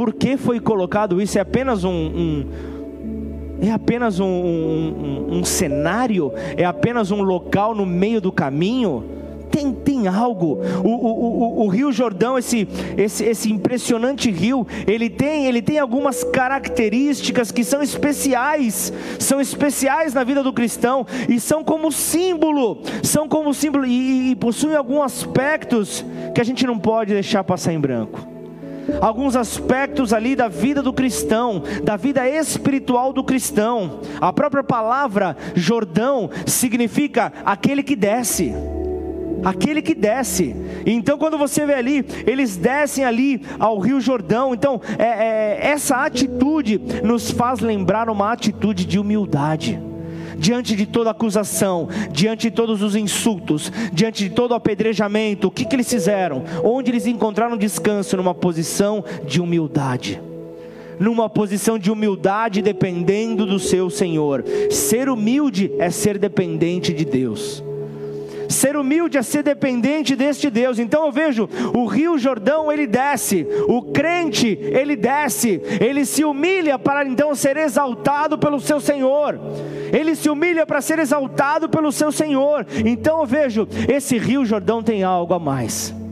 por 0.03 0.13
que 0.13 0.35
foi 0.35 0.59
colocado 0.59 1.21
isso? 1.21 1.37
É 1.37 1.41
apenas 1.41 1.83
um, 1.83 1.91
um 1.91 2.45
é 3.61 3.71
apenas 3.71 4.19
um, 4.19 4.25
um, 4.25 5.37
um, 5.37 5.45
cenário? 5.45 6.33
É 6.57 6.65
apenas 6.65 7.11
um 7.11 7.21
local 7.21 7.73
no 7.73 7.85
meio 7.85 8.19
do 8.19 8.29
caminho? 8.29 9.05
Tem, 9.53 9.71
tem 9.71 10.07
algo. 10.07 10.63
O, 10.83 10.89
o, 10.89 11.61
o, 11.61 11.65
o, 11.65 11.67
Rio 11.67 11.91
Jordão, 11.91 12.39
esse, 12.39 12.67
esse, 12.97 13.23
esse 13.23 13.51
impressionante 13.51 14.31
rio, 14.31 14.65
ele 14.87 15.11
tem, 15.11 15.45
ele 15.45 15.61
tem 15.61 15.77
algumas 15.77 16.23
características 16.23 17.51
que 17.51 17.63
são 17.63 17.79
especiais, 17.83 18.91
são 19.19 19.39
especiais 19.39 20.11
na 20.11 20.23
vida 20.23 20.41
do 20.41 20.51
cristão 20.51 21.05
e 21.29 21.39
são 21.39 21.63
como 21.63 21.91
símbolo, 21.91 22.81
são 23.03 23.29
como 23.29 23.53
símbolo 23.53 23.85
e, 23.85 24.31
e 24.31 24.35
possuem 24.35 24.75
alguns 24.75 25.03
aspectos 25.03 26.03
que 26.33 26.41
a 26.41 26.43
gente 26.43 26.65
não 26.65 26.79
pode 26.79 27.13
deixar 27.13 27.43
passar 27.43 27.73
em 27.73 27.79
branco 27.79 28.33
alguns 28.99 29.37
aspectos 29.37 30.11
ali 30.11 30.35
da 30.35 30.49
vida 30.49 30.81
do 30.81 30.91
cristão, 30.91 31.63
da 31.85 31.95
vida 31.95 32.27
espiritual 32.27 33.13
do 33.13 33.23
cristão. 33.23 34.01
A 34.19 34.33
própria 34.33 34.61
palavra 34.61 35.37
Jordão 35.55 36.29
significa 36.45 37.31
aquele 37.45 37.81
que 37.81 37.95
desce. 37.95 38.53
Aquele 39.43 39.81
que 39.81 39.93
desce. 39.93 40.55
Então, 40.85 41.17
quando 41.17 41.37
você 41.37 41.65
vê 41.65 41.73
ali, 41.73 42.05
eles 42.25 42.55
descem 42.55 43.03
ali 43.03 43.41
ao 43.59 43.79
Rio 43.79 43.99
Jordão. 43.99 44.53
Então, 44.53 44.81
é, 44.97 45.03
é, 45.03 45.59
essa 45.67 45.97
atitude 45.97 46.79
nos 47.03 47.31
faz 47.31 47.59
lembrar 47.59 48.09
uma 48.09 48.31
atitude 48.31 48.85
de 48.85 48.99
humildade. 48.99 49.79
Diante 50.37 50.75
de 50.75 50.85
toda 50.85 51.11
acusação, 51.11 51.87
diante 52.11 52.49
de 52.49 52.51
todos 52.51 52.81
os 52.81 52.95
insultos, 52.95 53.71
diante 53.93 54.27
de 54.27 54.29
todo 54.31 54.55
apedrejamento, 54.55 55.47
o 55.47 55.51
que, 55.51 55.63
que 55.63 55.75
eles 55.75 55.89
fizeram? 55.89 56.43
Onde 56.63 56.91
eles 56.91 57.05
encontraram 57.05 57.55
descanso? 57.55 58.17
Numa 58.17 58.33
posição 58.33 59.03
de 59.25 59.39
humildade 59.41 60.21
numa 60.99 61.27
posição 61.27 61.77
de 61.77 61.91
humildade, 61.91 62.61
dependendo 62.61 63.45
do 63.45 63.59
seu 63.59 63.89
Senhor. 63.89 64.45
Ser 64.69 65.09
humilde 65.09 65.71
é 65.79 65.89
ser 65.89 66.17
dependente 66.17 66.93
de 66.93 67.03
Deus. 67.03 67.63
Ser 68.49 68.75
humilde 68.75 69.17
é 69.17 69.21
ser 69.21 69.43
dependente 69.43 70.15
deste 70.15 70.49
Deus. 70.49 70.79
Então 70.79 71.05
eu 71.05 71.11
vejo 71.11 71.49
o 71.73 71.85
Rio 71.85 72.17
Jordão, 72.17 72.71
ele 72.71 72.87
desce, 72.87 73.47
o 73.67 73.81
crente, 73.81 74.57
ele 74.61 74.95
desce, 74.95 75.61
ele 75.79 76.05
se 76.05 76.23
humilha 76.23 76.77
para 76.77 77.05
então 77.05 77.33
ser 77.35 77.57
exaltado 77.57 78.37
pelo 78.37 78.59
seu 78.59 78.79
Senhor. 78.79 79.39
Ele 79.91 80.15
se 80.15 80.29
humilha 80.29 80.65
para 80.65 80.81
ser 80.81 80.99
exaltado 80.99 81.69
pelo 81.69 81.91
seu 81.91 82.11
Senhor. 82.11 82.65
Então 82.85 83.19
eu 83.19 83.25
vejo, 83.25 83.67
esse 83.87 84.17
Rio 84.17 84.45
Jordão 84.45 84.81
tem 84.81 85.03
algo 85.03 85.33
a 85.33 85.39
mais 85.39 86.02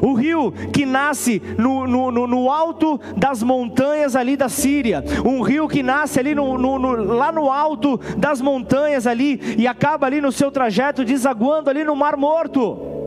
o 0.00 0.14
rio 0.14 0.52
que 0.72 0.84
nasce 0.84 1.40
no, 1.56 1.86
no, 1.86 2.10
no, 2.10 2.26
no 2.26 2.50
alto 2.50 3.00
das 3.16 3.42
montanhas 3.42 4.16
ali 4.16 4.36
da 4.36 4.48
Síria, 4.48 5.04
um 5.24 5.42
rio 5.42 5.68
que 5.68 5.82
nasce 5.82 6.18
ali 6.20 6.34
no, 6.34 6.56
lá 6.56 7.30
no 7.32 7.50
alto 7.50 8.00
das 8.16 8.40
montanhas 8.40 9.06
ali 9.06 9.56
e 9.58 9.66
acaba 9.66 10.06
ali 10.06 10.20
no 10.20 10.32
seu 10.32 10.50
trajeto 10.50 11.04
desaguando 11.04 11.70
ali 11.70 11.84
no 11.84 11.96
Mar 11.96 12.16
Morto. 12.16 12.97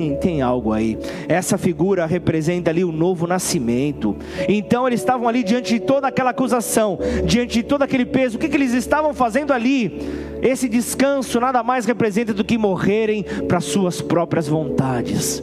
Tem, 0.00 0.16
tem, 0.16 0.40
algo 0.40 0.72
aí. 0.72 0.98
Essa 1.28 1.58
figura 1.58 2.06
representa 2.06 2.70
ali 2.70 2.82
o 2.82 2.90
novo 2.90 3.26
nascimento. 3.26 4.16
Então 4.48 4.86
eles 4.86 5.00
estavam 5.00 5.28
ali 5.28 5.42
diante 5.42 5.74
de 5.74 5.80
toda 5.80 6.08
aquela 6.08 6.30
acusação, 6.30 6.98
diante 7.26 7.58
de 7.58 7.62
todo 7.62 7.82
aquele 7.82 8.06
peso. 8.06 8.38
O 8.38 8.40
que, 8.40 8.48
que 8.48 8.56
eles 8.56 8.72
estavam 8.72 9.12
fazendo 9.12 9.52
ali? 9.52 10.00
Esse 10.40 10.70
descanso 10.70 11.38
nada 11.38 11.62
mais 11.62 11.84
representa 11.84 12.32
do 12.32 12.42
que 12.42 12.56
morrerem 12.56 13.22
para 13.46 13.60
suas 13.60 14.00
próprias 14.00 14.48
vontades. 14.48 15.42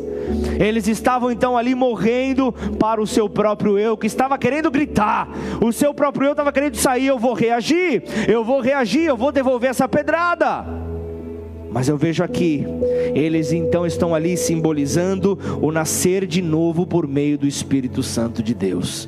Eles 0.59 0.87
estavam 0.87 1.29
então 1.29 1.55
ali 1.55 1.75
morrendo 1.75 2.51
para 2.79 2.99
o 2.99 3.05
seu 3.05 3.29
próprio 3.29 3.77
eu, 3.77 3.95
que 3.95 4.07
estava 4.07 4.39
querendo 4.39 4.71
gritar. 4.71 5.29
O 5.61 5.71
seu 5.71 5.93
próprio 5.93 6.25
eu 6.25 6.31
estava 6.31 6.51
querendo 6.51 6.77
sair. 6.77 7.05
Eu 7.05 7.19
vou 7.19 7.35
reagir, 7.35 8.03
eu 8.27 8.43
vou 8.43 8.59
reagir, 8.59 9.05
eu 9.05 9.15
vou 9.15 9.31
devolver 9.31 9.69
essa 9.69 9.87
pedrada. 9.87 10.86
Mas 11.77 11.87
eu 11.87 11.95
vejo 11.95 12.23
aqui, 12.23 12.65
eles 13.13 13.51
então 13.51 13.85
estão 13.85 14.15
ali 14.15 14.35
simbolizando 14.35 15.37
o 15.61 15.71
nascer 15.71 16.25
de 16.25 16.41
novo 16.41 16.87
por 16.87 17.07
meio 17.07 17.37
do 17.37 17.45
Espírito 17.45 18.01
Santo 18.01 18.41
de 18.41 18.55
Deus 18.55 19.07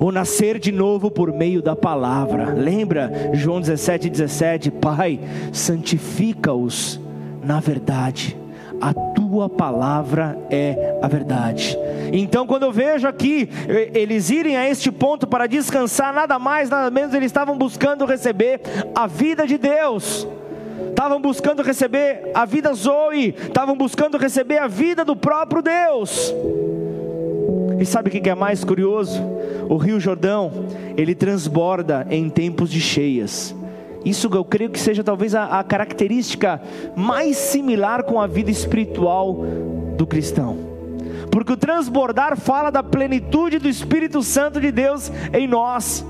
o 0.00 0.10
nascer 0.10 0.58
de 0.58 0.72
novo 0.72 1.10
por 1.10 1.30
meio 1.30 1.60
da 1.60 1.76
palavra. 1.76 2.54
Lembra 2.54 3.32
João 3.34 3.60
17, 3.60 4.08
17? 4.08 4.70
Pai, 4.70 5.20
santifica-os 5.52 6.98
na 7.44 7.60
verdade, 7.60 8.34
a 8.80 8.94
tua 8.94 9.50
palavra 9.50 10.38
é 10.48 10.98
a 11.02 11.06
verdade. 11.06 11.78
Então, 12.14 12.46
quando 12.46 12.62
eu 12.62 12.72
vejo 12.72 13.06
aqui 13.06 13.50
eles 13.92 14.30
irem 14.30 14.56
a 14.56 14.66
este 14.70 14.90
ponto 14.90 15.26
para 15.26 15.46
descansar, 15.46 16.14
nada 16.14 16.38
mais, 16.38 16.70
nada 16.70 16.90
menos, 16.90 17.12
eles 17.12 17.26
estavam 17.26 17.58
buscando 17.58 18.06
receber 18.06 18.62
a 18.94 19.06
vida 19.06 19.46
de 19.46 19.58
Deus 19.58 20.26
estavam 21.02 21.20
buscando 21.20 21.62
receber 21.64 22.30
a 22.32 22.44
vida 22.44 22.72
Zoe, 22.72 23.34
estavam 23.36 23.76
buscando 23.76 24.16
receber 24.16 24.58
a 24.58 24.68
vida 24.68 25.04
do 25.04 25.16
próprio 25.16 25.60
Deus. 25.60 26.32
E 27.80 27.84
sabe 27.84 28.08
o 28.08 28.12
que 28.12 28.30
é 28.30 28.34
mais 28.36 28.62
curioso? 28.62 29.20
O 29.68 29.76
Rio 29.78 29.98
Jordão, 29.98 30.52
ele 30.96 31.12
transborda 31.16 32.06
em 32.08 32.30
tempos 32.30 32.70
de 32.70 32.80
cheias. 32.80 33.52
Isso 34.04 34.28
eu 34.32 34.44
creio 34.44 34.70
que 34.70 34.78
seja 34.78 35.02
talvez 35.02 35.34
a, 35.34 35.58
a 35.58 35.64
característica 35.64 36.62
mais 36.94 37.36
similar 37.36 38.04
com 38.04 38.20
a 38.20 38.28
vida 38.28 38.52
espiritual 38.52 39.44
do 39.96 40.06
cristão. 40.06 40.56
Porque 41.32 41.52
o 41.52 41.56
transbordar 41.56 42.36
fala 42.36 42.70
da 42.70 42.82
plenitude 42.82 43.58
do 43.58 43.68
Espírito 43.68 44.22
Santo 44.22 44.60
de 44.60 44.70
Deus 44.70 45.10
em 45.32 45.48
nós. 45.48 46.06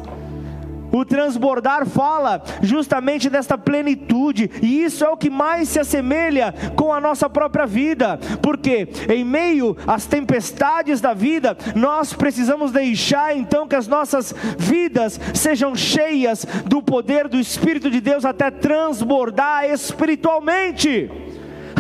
O 0.93 1.05
transbordar 1.05 1.87
fala 1.87 2.43
justamente 2.61 3.31
desta 3.31 3.57
plenitude, 3.57 4.51
e 4.63 4.85
isso 4.85 5.05
é 5.05 5.09
o 5.09 5.17
que 5.17 5.31
mais 5.31 5.71
se 5.71 5.81
assemelha 5.81 6.55
com 6.77 6.93
a 6.93 7.01
nossa 7.01 7.31
própria 7.31 7.67
vida, 7.67 8.21
porque 8.43 8.89
em 9.09 9.25
meio 9.25 9.77
às 9.87 10.05
tempestades 10.05 11.01
da 11.01 11.15
vida, 11.15 11.57
nós 11.75 12.13
precisamos 12.13 12.71
deixar 12.73 13.35
então 13.35 13.67
que 13.67 13.75
as 13.75 13.89
nossas 13.89 14.35
vidas 14.59 15.19
sejam 15.35 15.75
cheias 15.75 16.45
do 16.67 16.83
poder 16.83 17.27
do 17.27 17.39
Espírito 17.39 17.91
de 17.91 18.01
Deus 18.01 18.25
até 18.25 18.51
transbordar 18.51 19.65
espiritualmente 19.65 21.11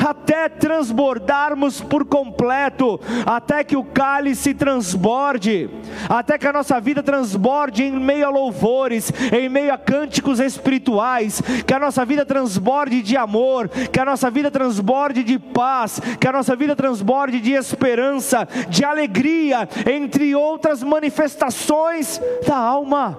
até 0.02 0.48
transbordarmos 0.48 1.80
por 1.80 2.04
completo, 2.04 3.00
até 3.24 3.62
que 3.62 3.76
o 3.76 3.84
cálice 3.84 4.52
transborde, 4.54 5.70
até 6.08 6.36
que 6.36 6.46
a 6.46 6.52
nossa 6.52 6.80
vida 6.80 7.02
transborde 7.02 7.84
em 7.84 7.92
meio 7.92 8.26
a 8.26 8.30
louvores, 8.30 9.12
em 9.32 9.48
meio 9.48 9.72
a 9.72 9.78
cânticos 9.78 10.40
espirituais, 10.40 11.42
que 11.66 11.74
a 11.74 11.78
nossa 11.78 12.04
vida 12.04 12.24
transborde 12.24 13.02
de 13.02 13.16
amor, 13.16 13.68
que 13.68 14.00
a 14.00 14.04
nossa 14.04 14.30
vida 14.30 14.50
transborde 14.50 15.22
de 15.22 15.38
paz, 15.38 16.00
que 16.20 16.26
a 16.26 16.32
nossa 16.32 16.56
vida 16.56 16.74
transborde 16.74 17.40
de 17.40 17.52
esperança, 17.52 18.48
de 18.68 18.84
alegria, 18.84 19.68
entre 19.90 20.34
outras 20.34 20.82
manifestações 20.82 22.20
da 22.46 22.56
alma. 22.56 23.18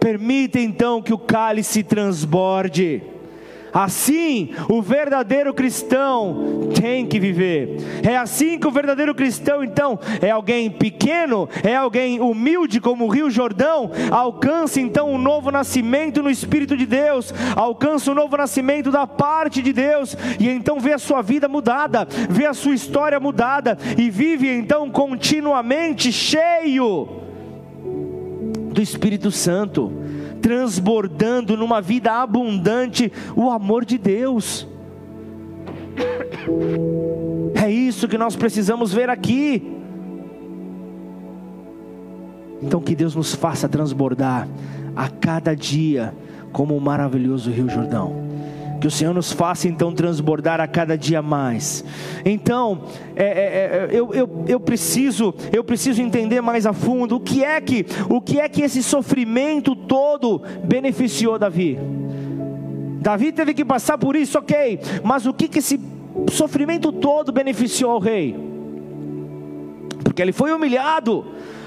Permita 0.00 0.60
então 0.60 1.02
que 1.02 1.12
o 1.12 1.18
cálice 1.18 1.82
transborde 1.82 3.15
Assim, 3.76 4.52
o 4.70 4.80
verdadeiro 4.80 5.52
cristão 5.52 6.70
tem 6.80 7.04
que 7.04 7.20
viver. 7.20 7.76
É 8.02 8.16
assim 8.16 8.58
que 8.58 8.66
o 8.66 8.70
verdadeiro 8.70 9.14
cristão, 9.14 9.62
então, 9.62 9.98
é 10.22 10.30
alguém 10.30 10.70
pequeno, 10.70 11.46
é 11.62 11.76
alguém 11.76 12.18
humilde 12.18 12.80
como 12.80 13.04
o 13.04 13.10
Rio 13.10 13.30
Jordão, 13.30 13.90
alcança 14.10 14.80
então 14.80 15.10
um 15.10 15.18
novo 15.18 15.50
nascimento 15.50 16.22
no 16.22 16.30
Espírito 16.30 16.74
de 16.74 16.86
Deus, 16.86 17.34
alcança 17.54 18.10
um 18.10 18.14
novo 18.14 18.34
nascimento 18.34 18.90
da 18.90 19.06
parte 19.06 19.60
de 19.60 19.74
Deus, 19.74 20.16
e 20.40 20.48
então 20.48 20.80
vê 20.80 20.94
a 20.94 20.98
sua 20.98 21.20
vida 21.20 21.46
mudada, 21.46 22.08
vê 22.30 22.46
a 22.46 22.54
sua 22.54 22.74
história 22.74 23.20
mudada, 23.20 23.76
e 23.98 24.08
vive 24.08 24.48
então 24.48 24.88
continuamente 24.90 26.10
cheio 26.10 27.08
do 28.72 28.80
Espírito 28.80 29.30
Santo 29.30 29.92
transbordando 30.40 31.56
numa 31.56 31.80
vida 31.80 32.12
abundante 32.12 33.12
o 33.34 33.50
amor 33.50 33.84
de 33.84 33.98
Deus. 33.98 34.66
É 37.54 37.70
isso 37.70 38.08
que 38.08 38.18
nós 38.18 38.36
precisamos 38.36 38.92
ver 38.92 39.08
aqui. 39.10 39.74
Então, 42.62 42.80
que 42.80 42.94
Deus 42.94 43.14
nos 43.14 43.34
faça 43.34 43.68
transbordar 43.68 44.48
a 44.94 45.08
cada 45.08 45.54
dia 45.54 46.14
como 46.52 46.76
o 46.76 46.80
maravilhoso 46.80 47.50
Rio 47.50 47.68
Jordão. 47.68 48.25
Que 48.80 48.86
o 48.86 48.90
Senhor 48.90 49.14
nos 49.14 49.32
faça 49.32 49.68
então 49.68 49.92
transbordar 49.92 50.60
a 50.60 50.66
cada 50.66 50.96
dia 50.96 51.22
mais. 51.22 51.84
Então, 52.24 52.82
é, 53.14 53.24
é, 53.24 53.26
é, 53.26 53.88
eu, 53.90 54.12
eu, 54.12 54.44
eu, 54.46 54.60
preciso, 54.60 55.34
eu 55.52 55.64
preciso 55.64 56.02
entender 56.02 56.40
mais 56.40 56.66
a 56.66 56.72
fundo 56.72 57.16
o 57.16 57.20
que 57.20 57.42
é 57.42 57.60
que, 57.60 57.86
o 58.08 58.20
que 58.20 58.38
é 58.38 58.48
que 58.48 58.62
esse 58.62 58.82
sofrimento 58.82 59.74
todo 59.74 60.42
beneficiou 60.64 61.38
Davi. 61.38 61.78
Davi 63.00 63.32
teve 63.32 63.54
que 63.54 63.64
passar 63.64 63.96
por 63.96 64.16
isso, 64.16 64.38
ok, 64.38 64.80
mas 65.04 65.26
o 65.26 65.32
que 65.32 65.48
que 65.48 65.60
esse 65.60 65.80
sofrimento 66.30 66.90
todo 66.90 67.30
beneficiou 67.32 67.92
ao 67.92 67.98
rei? 68.00 68.36
Porque 70.02 70.22
ele 70.22 70.32
foi 70.32 70.52
humilhado, 70.52 71.24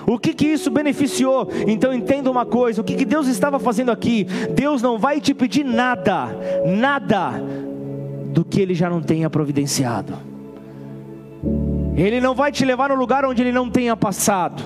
o 0.10 0.17
que 0.17 0.34
que 0.34 0.48
isso 0.48 0.72
beneficiou? 0.72 1.48
Então 1.67 1.93
entenda 1.93 2.32
uma 2.32 2.45
coisa: 2.45 2.82
o 2.82 2.84
que 2.84 2.95
que 2.95 3.06
Deus 3.06 3.28
estava 3.28 3.60
fazendo 3.60 3.91
aqui? 3.91 4.24
Deus 4.56 4.82
não 4.82 4.98
vai 4.98 5.22
te 5.22 5.36
pedir 5.36 5.63
nada, 5.63 6.30
nada 6.65 7.34
do 8.34 8.43
que 8.43 8.60
Ele 8.60 8.74
já 8.74 8.89
não 8.89 9.02
tenha 9.02 9.30
providenciado. 9.30 10.13
Ele 11.95 12.19
não 12.19 12.34
vai 12.34 12.52
te 12.52 12.65
levar 12.65 12.89
no 12.89 12.95
lugar 12.95 13.24
onde 13.24 13.43
Ele 13.43 13.52
não 13.52 13.69
tenha 13.69 13.95
passado. 13.95 14.63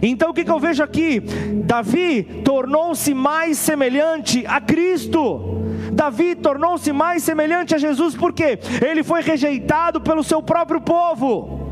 Então 0.00 0.30
o 0.30 0.34
que, 0.34 0.44
que 0.44 0.50
eu 0.50 0.60
vejo 0.60 0.84
aqui? 0.84 1.20
Davi 1.64 2.22
tornou-se 2.44 3.12
mais 3.12 3.58
semelhante 3.58 4.44
a 4.46 4.60
Cristo. 4.60 5.62
Davi 5.92 6.34
tornou-se 6.36 6.92
mais 6.92 7.24
semelhante 7.24 7.74
a 7.74 7.78
Jesus 7.78 8.14
porque 8.14 8.58
ele 8.84 9.02
foi 9.02 9.22
rejeitado 9.22 10.00
pelo 10.00 10.22
seu 10.22 10.42
próprio 10.42 10.80
povo 10.80 11.63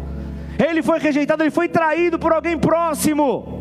ele 0.69 0.83
foi 0.83 0.99
rejeitado, 0.99 1.43
ele 1.43 1.51
foi 1.51 1.69
traído 1.69 2.19
por 2.19 2.33
alguém 2.33 2.59
próximo. 2.59 3.61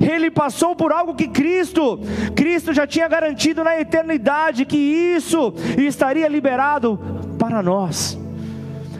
Ele 0.00 0.30
passou 0.30 0.76
por 0.76 0.92
algo 0.92 1.14
que 1.14 1.28
Cristo, 1.28 1.98
Cristo 2.34 2.72
já 2.72 2.86
tinha 2.86 3.08
garantido 3.08 3.64
na 3.64 3.80
eternidade 3.80 4.64
que 4.64 4.76
isso 4.76 5.54
estaria 5.78 6.28
liberado 6.28 6.98
para 7.38 7.62
nós. 7.62 8.18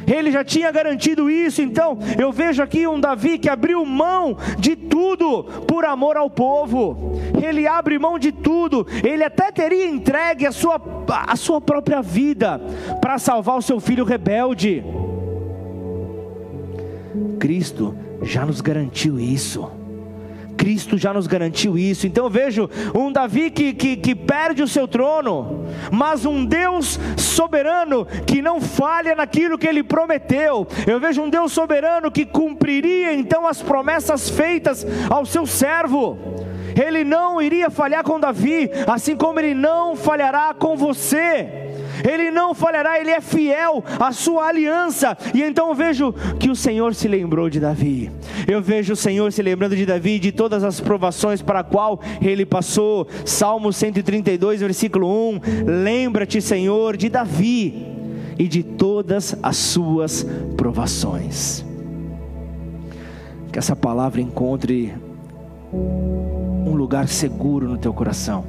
Ele 0.07 0.31
já 0.31 0.45
tinha 0.45 0.71
garantido 0.71 1.29
isso, 1.29 1.61
então 1.61 1.99
eu 2.17 2.31
vejo 2.31 2.63
aqui 2.63 2.87
um 2.87 3.01
Davi 3.01 3.39
que 3.39 3.49
abriu 3.49 3.85
mão 3.85 4.37
de 4.57 4.77
tudo 4.77 5.45
por 5.67 5.85
amor 5.85 6.17
ao 6.17 6.31
povo. 6.31 7.19
Ele 7.43 7.67
abre 7.67 7.99
mão 7.99 8.19
de 8.19 8.31
tudo, 8.31 8.87
ele 9.03 9.25
até 9.25 9.51
teria 9.51 9.87
entregue 9.87 10.47
a 10.47 10.53
sua, 10.53 10.81
a 11.09 11.35
sua 11.35 11.61
própria 11.61 12.01
vida 12.01 12.61
para 13.01 13.19
salvar 13.19 13.59
o 13.59 13.63
seu 13.63 13.81
filho 13.81 14.05
rebelde. 14.05 14.85
Cristo 17.39 17.97
já 18.23 18.45
nos 18.45 18.61
garantiu 18.61 19.19
isso. 19.19 19.71
Cristo 20.57 20.97
já 20.97 21.13
nos 21.13 21.27
garantiu 21.27 21.79
isso. 21.79 22.07
Então 22.07 22.25
eu 22.25 22.31
vejo 22.31 22.69
um 22.95 23.13
Davi 23.13 23.51
que, 23.51 23.73
que, 23.75 23.97
que, 23.97 24.15
perde 24.15 24.63
o 24.63 24.69
seu 24.69 24.89
trono, 24.89 25.67
mas 25.93 26.25
um 26.25 26.45
Deus 26.45 26.99
soberano 27.17 28.07
que 28.27 28.41
não 28.41 28.61
falha 28.61 29.15
naquilo 29.15 29.59
que 29.59 29.67
ele 29.67 29.83
prometeu. 29.83 30.67
Eu 30.87 30.99
vejo 30.99 31.23
um 31.23 31.31
Deus 31.31 31.53
soberano 31.53 32.11
que 32.11 32.25
cumpriria 32.25 33.13
então 33.15 33.47
as 33.47 33.63
promessas 33.63 34.31
feitas 34.31 34.87
ao 35.11 35.25
seu 35.27 35.47
servo. 35.47 36.19
Ele 36.77 37.05
não 37.05 37.41
iria 37.41 37.71
falhar 37.71 38.05
com 38.05 38.21
Davi, 38.21 38.71
assim 38.87 39.17
como 39.17 39.41
ele 39.41 39.55
não 39.55 39.97
falhará 39.97 40.55
com 40.55 40.77
você 40.77 41.67
ele 42.05 42.31
não 42.31 42.55
falhará, 42.55 43.01
ele 43.01 43.11
é 43.11 43.21
fiel 43.21 43.85
à 43.99 44.13
sua 44.13 44.47
aliança. 44.47 45.17
E 45.35 45.43
então 45.43 45.69
eu 45.69 45.75
vejo 45.75 46.13
que 46.39 46.51
o 46.51 46.57
Senhor 46.57 46.95
se 46.95 47.09
lembrou 47.09 47.49
de 47.49 47.61
Davi. 47.61 48.11
Eu 48.47 48.61
vejo 48.61 48.93
o 48.93 48.97
Senhor 48.97 49.33
se 49.33 49.43
lembrando 49.43 49.77
de 49.77 49.87
Davi 49.87 50.19
de 50.19 50.33
todas 50.33 50.65
as 50.65 50.81
provações 50.81 51.43
para 51.43 51.61
a 51.61 51.65
qual 51.65 52.01
ele 52.21 52.45
passou. 52.45 53.07
Salmo 53.25 53.73
132, 53.73 54.61
versículo 54.61 55.09
1. 55.31 55.41
Lembra-te, 55.67 56.41
Senhor, 56.41 56.97
de 56.97 57.09
Davi 57.09 57.87
e 58.39 58.47
de 58.47 58.63
todas 58.63 59.37
as 59.43 59.57
suas 59.57 60.27
provações. 60.57 61.65
Que 63.53 63.59
essa 63.59 63.75
palavra 63.75 64.21
encontre 64.21 64.95
um 66.67 66.75
lugar 66.75 67.09
seguro 67.09 67.69
no 67.69 67.79
teu 67.79 67.95
coração. 67.95 68.45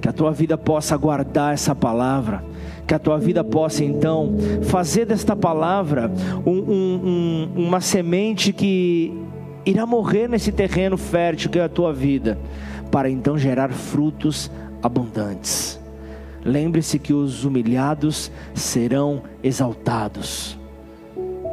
Que 0.00 0.08
a 0.08 0.12
tua 0.12 0.32
vida 0.32 0.58
possa 0.58 0.96
guardar 0.96 1.54
essa 1.54 1.74
palavra 1.74 2.42
que 2.86 2.94
a 2.94 2.98
tua 2.98 3.18
vida 3.18 3.42
possa 3.42 3.82
então 3.82 4.34
fazer 4.64 5.06
desta 5.06 5.34
palavra 5.34 6.10
um, 6.44 6.50
um, 6.50 7.00
um, 7.56 7.66
uma 7.66 7.80
semente 7.80 8.52
que 8.52 9.12
irá 9.64 9.86
morrer 9.86 10.28
nesse 10.28 10.52
terreno 10.52 10.96
fértil 10.96 11.50
que 11.50 11.58
é 11.58 11.64
a 11.64 11.68
tua 11.68 11.92
vida, 11.92 12.38
para 12.90 13.08
então 13.08 13.38
gerar 13.38 13.72
frutos 13.72 14.50
abundantes. 14.82 15.80
Lembre-se 16.44 16.98
que 16.98 17.14
os 17.14 17.44
humilhados 17.44 18.30
serão 18.54 19.22
exaltados. 19.42 20.58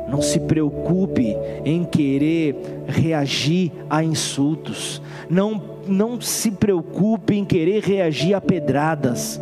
Não 0.09 0.21
se 0.21 0.41
preocupe 0.41 1.37
em 1.63 1.85
querer 1.85 2.83
reagir 2.85 3.71
a 3.89 4.03
insultos. 4.03 5.01
Não, 5.29 5.70
não 5.87 6.19
se 6.21 6.51
preocupe 6.51 7.35
em 7.35 7.45
querer 7.45 7.83
reagir 7.83 8.33
a 8.33 8.41
pedradas 8.41 9.39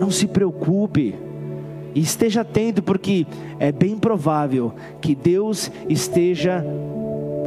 não 0.00 0.10
se 0.10 0.26
preocupe. 0.26 1.14
E 1.94 2.00
esteja 2.00 2.40
atento, 2.40 2.82
porque 2.82 3.26
é 3.58 3.70
bem 3.70 3.98
provável 3.98 4.72
que 5.00 5.14
Deus 5.14 5.70
esteja 5.88 6.64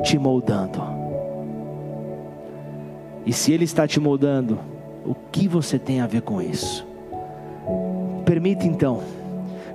te 0.04 0.20
moldando. 0.20 0.84
E 3.26 3.34
se 3.34 3.54
Ele 3.54 3.64
está 3.64 3.88
te 3.88 4.00
moldando, 4.00 4.60
o 5.06 5.16
que 5.32 5.48
você 5.48 5.80
tem 5.80 6.02
a 6.02 6.08
ver 6.08 6.22
com 6.22 6.42
isso? 6.42 6.86
Permita 8.26 8.68
então, 8.68 9.02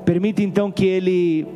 permita 0.04 0.42
então 0.42 0.70
que 0.70 0.84
Ele 0.84 1.46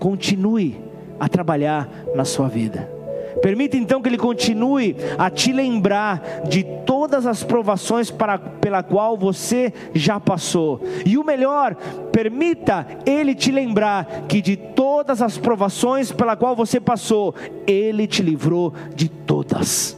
continue 0.00 0.80
a 1.18 1.28
trabalhar 1.28 1.88
na 2.14 2.24
sua 2.24 2.48
vida. 2.48 2.97
Permita 3.42 3.76
então 3.76 4.00
que 4.00 4.08
Ele 4.08 4.18
continue 4.18 4.96
a 5.18 5.30
te 5.30 5.52
lembrar 5.52 6.42
de 6.48 6.64
todas 6.86 7.26
as 7.26 7.42
provações 7.42 8.10
para, 8.10 8.38
pela 8.38 8.82
qual 8.82 9.16
você 9.16 9.72
já 9.94 10.18
passou. 10.18 10.80
E 11.04 11.18
o 11.18 11.24
melhor, 11.24 11.74
permita 12.12 12.86
Ele 13.04 13.34
te 13.34 13.50
lembrar 13.50 14.24
que 14.28 14.40
de 14.40 14.56
todas 14.56 15.20
as 15.20 15.36
provações 15.36 16.12
pela 16.12 16.36
qual 16.36 16.54
você 16.54 16.80
passou, 16.80 17.34
Ele 17.66 18.06
te 18.06 18.22
livrou 18.22 18.72
de 18.94 19.08
todas. 19.08 19.97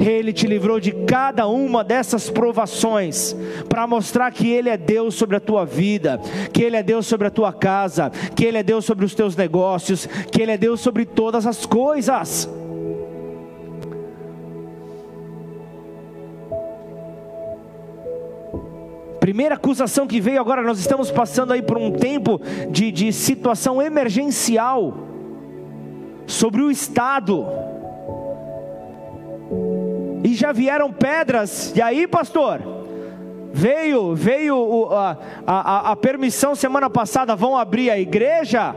Ele 0.00 0.32
te 0.32 0.46
livrou 0.46 0.80
de 0.80 0.92
cada 0.92 1.46
uma 1.46 1.82
dessas 1.84 2.30
provações, 2.30 3.34
para 3.68 3.86
mostrar 3.86 4.30
que 4.32 4.50
Ele 4.50 4.68
é 4.68 4.76
Deus 4.76 5.14
sobre 5.14 5.36
a 5.36 5.40
tua 5.40 5.64
vida, 5.64 6.20
que 6.52 6.62
Ele 6.62 6.76
é 6.76 6.82
Deus 6.82 7.06
sobre 7.06 7.26
a 7.26 7.30
tua 7.30 7.52
casa, 7.52 8.10
que 8.34 8.44
Ele 8.44 8.58
é 8.58 8.62
Deus 8.62 8.84
sobre 8.84 9.04
os 9.04 9.14
teus 9.14 9.36
negócios, 9.36 10.06
que 10.30 10.42
Ele 10.42 10.52
é 10.52 10.56
Deus 10.56 10.80
sobre 10.80 11.04
todas 11.04 11.46
as 11.46 11.64
coisas. 11.66 12.48
Primeira 19.20 19.54
acusação 19.54 20.06
que 20.06 20.20
veio 20.20 20.38
agora, 20.38 20.62
nós 20.62 20.78
estamos 20.78 21.10
passando 21.10 21.54
aí 21.54 21.62
por 21.62 21.78
um 21.78 21.90
tempo 21.90 22.38
de, 22.70 22.92
de 22.92 23.10
situação 23.10 23.80
emergencial 23.80 24.98
sobre 26.26 26.60
o 26.60 26.70
Estado 26.70 27.46
e 30.24 30.34
já 30.34 30.50
vieram 30.52 30.90
pedras. 30.90 31.72
E 31.76 31.82
aí, 31.82 32.08
pastor? 32.08 32.62
Veio, 33.52 34.14
veio 34.14 34.88
a, 34.90 35.16
a, 35.46 35.92
a 35.92 35.96
permissão 35.96 36.54
semana 36.54 36.88
passada, 36.88 37.36
vão 37.36 37.56
abrir 37.56 37.90
a 37.90 38.00
igreja. 38.00 38.74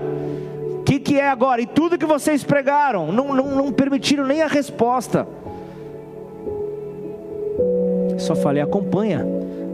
O 0.79 0.83
que, 0.83 0.99
que 0.99 1.19
é 1.19 1.29
agora? 1.29 1.61
E 1.61 1.65
tudo 1.65 1.97
que 1.97 2.05
vocês 2.05 2.43
pregaram, 2.43 3.11
não, 3.11 3.33
não, 3.33 3.55
não 3.55 3.71
permitiram 3.71 4.25
nem 4.25 4.41
a 4.41 4.47
resposta. 4.47 5.25
Só 8.19 8.35
falei, 8.35 8.61
acompanha, 8.61 9.25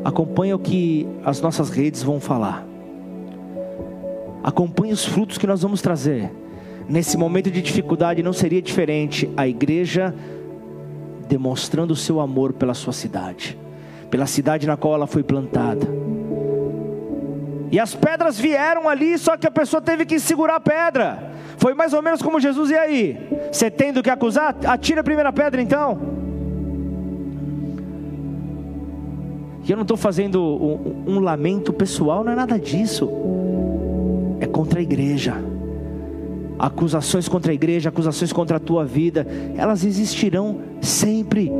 acompanha 0.06 0.56
o 0.56 0.60
que 0.60 1.08
as 1.26 1.42
nossas 1.42 1.70
redes 1.70 2.04
vão 2.04 2.20
falar. 2.20 2.66
Acompanhe 4.44 4.94
os 4.94 5.04
frutos 5.06 5.38
que 5.38 5.48
nós 5.48 5.62
vamos 5.64 5.82
trazer. 5.82 6.32
Nesse 6.88 7.18
momento 7.18 7.50
de 7.50 7.62
dificuldade 7.62 8.22
não 8.22 8.34
seria 8.34 8.62
diferente. 8.62 9.30
A 9.36 9.48
igreja 9.48 10.14
demonstrando 11.34 11.94
o 11.94 11.96
seu 11.96 12.20
amor 12.20 12.54
pela 12.54 12.76
sua 12.76 12.94
cidade, 12.94 13.58
pela 14.12 14.28
cidade 14.28 14.68
na 14.68 14.78
qual 14.78 14.94
ela 14.94 15.08
foi 15.08 15.24
plantada. 15.24 15.88
E 17.72 17.80
as 17.80 17.96
pedras 17.96 18.38
vieram 18.38 18.88
ali, 18.88 19.18
só 19.18 19.36
que 19.36 19.48
a 19.48 19.52
pessoa 19.52 19.82
teve 19.82 20.06
que 20.06 20.20
segurar 20.20 20.58
a 20.58 20.60
pedra. 20.60 21.32
Foi 21.58 21.74
mais 21.74 21.92
ou 21.92 22.04
menos 22.04 22.22
como 22.22 22.40
Jesus, 22.40 22.70
e 22.70 22.76
aí? 22.76 23.18
Você 23.52 23.72
tem 23.72 23.92
do 23.92 24.04
que 24.04 24.12
acusar? 24.12 24.56
Atira 24.64 25.02
a 25.02 25.04
primeira 25.04 25.34
pedra 25.34 25.60
então. 25.60 26.00
E 29.66 29.72
eu 29.72 29.76
não 29.76 29.82
estou 29.82 29.98
fazendo 29.98 30.40
um, 30.40 31.16
um 31.16 31.20
lamento 31.20 31.74
pessoal, 31.74 32.24
não 32.24 32.32
é 32.32 32.36
nada 32.36 32.60
disso. 32.60 33.10
É 34.40 34.46
contra 34.46 34.80
a 34.80 34.84
igreja 34.84 35.53
acusações 36.64 37.28
contra 37.28 37.52
a 37.52 37.54
igreja, 37.54 37.90
acusações 37.90 38.32
contra 38.32 38.56
a 38.56 38.60
tua 38.60 38.86
vida, 38.86 39.28
elas 39.58 39.84
existirão 39.84 40.62
sempre. 40.80 41.52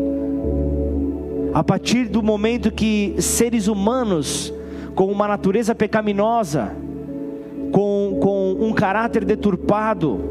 A 1.54 1.62
partir 1.62 2.08
do 2.08 2.24
momento 2.24 2.72
que 2.72 3.14
seres 3.20 3.68
humanos, 3.68 4.54
com 4.96 5.12
uma 5.12 5.28
natureza 5.28 5.76
pecaminosa, 5.76 6.74
com, 7.74 8.18
com 8.22 8.56
um 8.62 8.72
caráter 8.72 9.26
deturpado, 9.26 10.22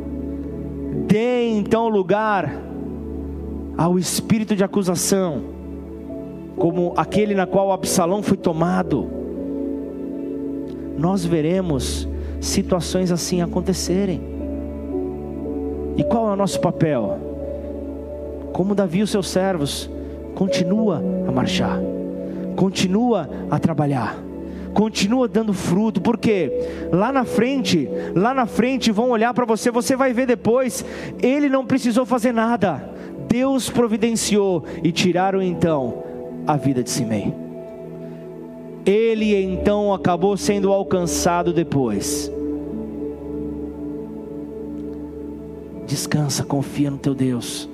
deem 1.06 1.58
então 1.58 1.90
lugar 1.90 2.50
ao 3.76 3.98
espírito 3.98 4.56
de 4.56 4.64
acusação, 4.64 5.42
como 6.56 6.94
aquele 6.96 7.34
na 7.34 7.46
qual 7.46 7.72
Absalão 7.72 8.22
foi 8.22 8.38
tomado, 8.38 9.06
nós 10.96 11.26
veremos 11.26 12.08
situações 12.40 13.12
assim 13.12 13.42
acontecerem. 13.42 14.31
E 15.96 16.04
qual 16.04 16.28
é 16.28 16.32
o 16.32 16.36
nosso 16.36 16.60
papel? 16.60 17.18
Como 18.52 18.74
Davi 18.74 18.98
e 18.98 19.02
os 19.02 19.10
seus 19.10 19.28
servos, 19.28 19.90
continua 20.34 21.02
a 21.26 21.32
marchar, 21.32 21.78
continua 22.56 23.28
a 23.50 23.58
trabalhar, 23.58 24.16
continua 24.74 25.28
dando 25.28 25.52
fruto, 25.52 26.00
porque 26.00 26.50
lá 26.90 27.12
na 27.12 27.24
frente, 27.24 27.88
lá 28.14 28.34
na 28.34 28.46
frente 28.46 28.90
vão 28.90 29.10
olhar 29.10 29.32
para 29.34 29.44
você, 29.44 29.70
você 29.70 29.96
vai 29.96 30.12
ver 30.12 30.26
depois, 30.26 30.84
ele 31.22 31.48
não 31.48 31.66
precisou 31.66 32.04
fazer 32.04 32.32
nada, 32.32 32.90
Deus 33.28 33.70
providenciou 33.70 34.64
e 34.82 34.92
tiraram 34.92 35.42
então 35.42 36.02
a 36.46 36.56
vida 36.56 36.82
de 36.82 36.90
Simei. 36.90 37.32
Ele 38.84 39.34
então 39.34 39.94
acabou 39.94 40.36
sendo 40.36 40.72
alcançado 40.72 41.52
depois. 41.52 42.30
Descansa, 45.86 46.44
confia 46.44 46.90
no 46.90 46.98
teu 46.98 47.14
Deus. 47.14 47.68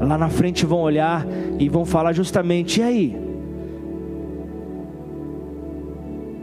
lá 0.00 0.18
na 0.18 0.28
frente 0.28 0.66
vão 0.66 0.80
olhar 0.80 1.26
e 1.58 1.68
vão 1.68 1.84
falar 1.84 2.12
justamente: 2.12 2.80
e 2.80 2.82
aí? 2.82 3.22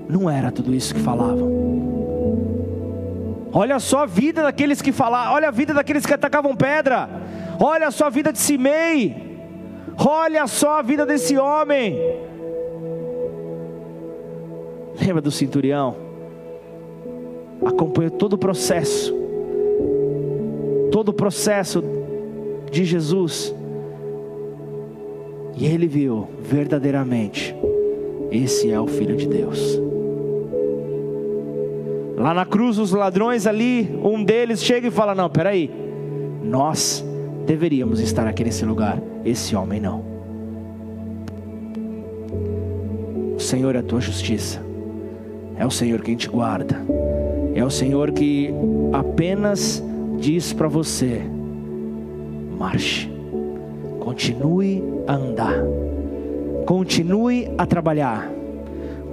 Não 0.09 0.29
era 0.29 0.51
tudo 0.51 0.73
isso 0.73 0.93
que 0.93 0.99
falavam. 0.99 1.59
Olha 3.51 3.79
só 3.79 3.99
a 3.99 4.05
vida 4.05 4.43
daqueles 4.43 4.81
que 4.81 4.91
falavam, 4.91 5.33
olha 5.33 5.47
a 5.47 5.51
vida 5.51 5.73
daqueles 5.73 6.05
que 6.05 6.13
atacavam 6.13 6.55
pedra, 6.55 7.09
olha 7.59 7.89
só 7.89 8.05
a 8.05 8.09
vida 8.09 8.31
de 8.31 8.37
Simei, 8.39 9.15
olha 9.97 10.45
só 10.47 10.79
a 10.79 10.81
vida 10.81 11.05
desse 11.05 11.37
homem. 11.37 11.97
Lembra 15.01 15.21
do 15.21 15.31
centurião? 15.31 15.95
Acompanhou 17.65 18.11
todo 18.11 18.33
o 18.33 18.37
processo, 18.37 19.13
todo 20.99 21.09
o 21.09 21.13
processo 21.13 21.81
de 22.69 22.83
Jesus. 22.83 23.55
E 25.55 25.65
ele 25.65 25.87
viu 25.87 26.27
verdadeiramente: 26.41 27.55
esse 28.29 28.69
é 28.69 28.77
o 28.77 28.85
Filho 28.85 29.15
de 29.15 29.25
Deus. 29.25 29.79
Lá 32.17 32.33
na 32.33 32.45
cruz, 32.45 32.77
os 32.77 32.91
ladrões 32.91 33.47
ali, 33.47 33.97
um 34.03 34.21
deles 34.21 34.61
chega 34.61 34.89
e 34.89 34.91
fala: 34.91 35.15
Não, 35.15 35.29
peraí, 35.29 35.71
nós 36.43 37.01
deveríamos 37.45 38.01
estar 38.01 38.27
aqui 38.27 38.43
nesse 38.43 38.65
lugar, 38.65 39.01
esse 39.23 39.55
homem 39.55 39.79
não. 39.79 40.03
O 43.37 43.39
Senhor 43.39 43.73
é 43.73 43.79
a 43.79 43.83
tua 43.83 44.01
justiça, 44.01 44.61
é 45.55 45.65
o 45.65 45.71
Senhor 45.71 46.01
quem 46.01 46.17
te 46.17 46.27
guarda, 46.27 46.75
é 47.55 47.63
o 47.63 47.69
Senhor 47.69 48.11
que 48.11 48.53
apenas 48.91 49.81
diz 50.19 50.53
para 50.53 50.67
você: 50.67 51.21
marche, 52.57 53.09
continue 53.99 54.83
a 55.07 55.15
andar, 55.15 55.63
continue 56.65 57.49
a 57.57 57.65
trabalhar, 57.65 58.29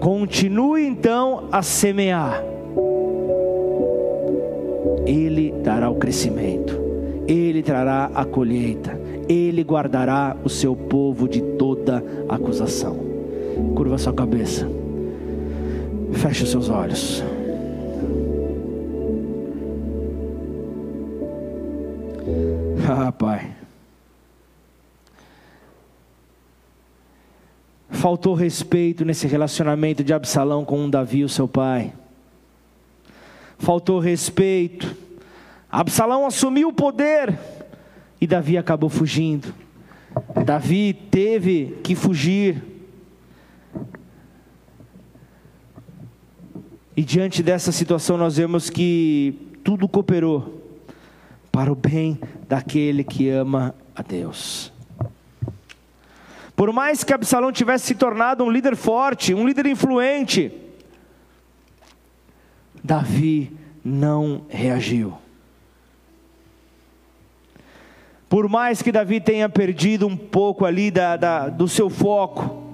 continue 0.01 0.87
então 0.87 1.45
a 1.51 1.63
semear. 1.63 2.43
Ele 5.07 5.55
dará 5.63 5.89
o 5.89 5.95
crescimento, 5.95 6.79
Ele 7.29 7.63
trará 7.63 8.11
a 8.13 8.25
colheita, 8.25 9.01
Ele 9.29 9.63
guardará 9.63 10.37
o 10.45 10.49
seu 10.49 10.75
povo 10.75 11.29
de 11.29 11.41
toda 11.41 12.05
acusação. 12.29 12.97
Curva 13.75 13.97
sua 13.97 14.13
cabeça, 14.13 14.69
feche 16.13 16.43
os 16.43 16.51
seus 16.51 16.69
olhos. 16.69 17.23
Pai. 23.19 23.55
Faltou 27.91 28.35
respeito 28.35 29.05
nesse 29.05 29.27
relacionamento 29.27 30.03
de 30.03 30.13
Absalão 30.13 30.65
com 30.65 30.89
Davi, 30.89 31.23
o 31.23 31.29
seu 31.29 31.47
pai. 31.47 31.93
Faltou 33.59 33.99
respeito. 33.99 34.97
Absalão 35.71 36.27
assumiu 36.27 36.69
o 36.69 36.73
poder 36.73 37.39
e 38.21 38.27
Davi 38.27 38.57
acabou 38.57 38.89
fugindo. 38.89 39.55
Davi 40.45 40.95
teve 41.11 41.79
que 41.83 41.95
fugir. 41.95 42.63
E 46.97 47.05
diante 47.05 47.43
dessa 47.43 47.71
situação, 47.73 48.17
nós 48.17 48.39
vemos 48.39 48.71
que 48.71 49.39
tudo 49.63 49.87
cooperou 49.87 50.56
para 51.57 51.73
o 51.73 51.75
bem 51.75 52.21
daquele 52.47 53.03
que 53.03 53.31
ama 53.31 53.75
a 53.95 54.03
Deus. 54.03 54.71
Por 56.55 56.71
mais 56.71 57.03
que 57.03 57.15
Absalão 57.15 57.51
tivesse 57.51 57.87
se 57.87 57.95
tornado 57.95 58.45
um 58.45 58.51
líder 58.51 58.77
forte, 58.77 59.33
um 59.33 59.49
líder 59.49 59.65
influente, 59.65 60.53
Davi 62.85 63.57
não 63.83 64.43
reagiu. 64.51 65.17
Por 68.29 68.51
mais 68.51 68.83
que 68.83 68.93
Davi 68.93 69.19
tenha 69.19 69.49
perdido 69.49 70.07
um 70.07 70.15
pouco 70.15 70.67
ali 70.67 70.91
da, 70.91 71.17
da, 71.17 71.49
do 71.49 71.67
seu 71.67 71.89
foco 71.89 72.65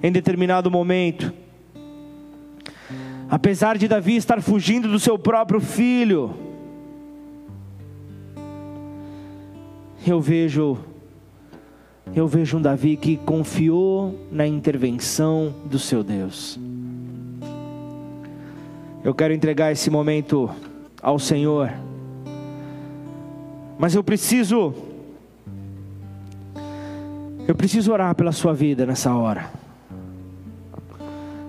em 0.00 0.12
determinado 0.12 0.70
momento, 0.70 1.34
apesar 3.28 3.76
de 3.76 3.88
Davi 3.88 4.14
estar 4.14 4.40
fugindo 4.40 4.86
do 4.86 5.00
seu 5.00 5.18
próprio 5.18 5.60
filho, 5.60 6.47
eu 10.10 10.20
vejo 10.20 10.78
eu 12.14 12.26
vejo 12.26 12.56
um 12.56 12.62
Davi 12.62 12.96
que 12.96 13.16
confiou 13.16 14.18
na 14.32 14.46
intervenção 14.46 15.54
do 15.66 15.78
seu 15.78 16.02
Deus. 16.02 16.58
Eu 19.04 19.14
quero 19.14 19.34
entregar 19.34 19.70
esse 19.70 19.90
momento 19.90 20.50
ao 21.02 21.18
Senhor. 21.18 21.72
Mas 23.78 23.94
eu 23.94 24.02
preciso 24.02 24.74
eu 27.46 27.54
preciso 27.54 27.92
orar 27.92 28.14
pela 28.14 28.32
sua 28.32 28.52
vida 28.52 28.84
nessa 28.84 29.14
hora. 29.14 29.50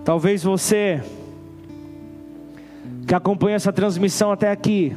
Talvez 0.06 0.44
você 0.44 1.02
que 3.06 3.16
acompanha 3.16 3.56
essa 3.56 3.74
transmissão 3.74 4.32
até 4.32 4.52
aqui, 4.52 4.96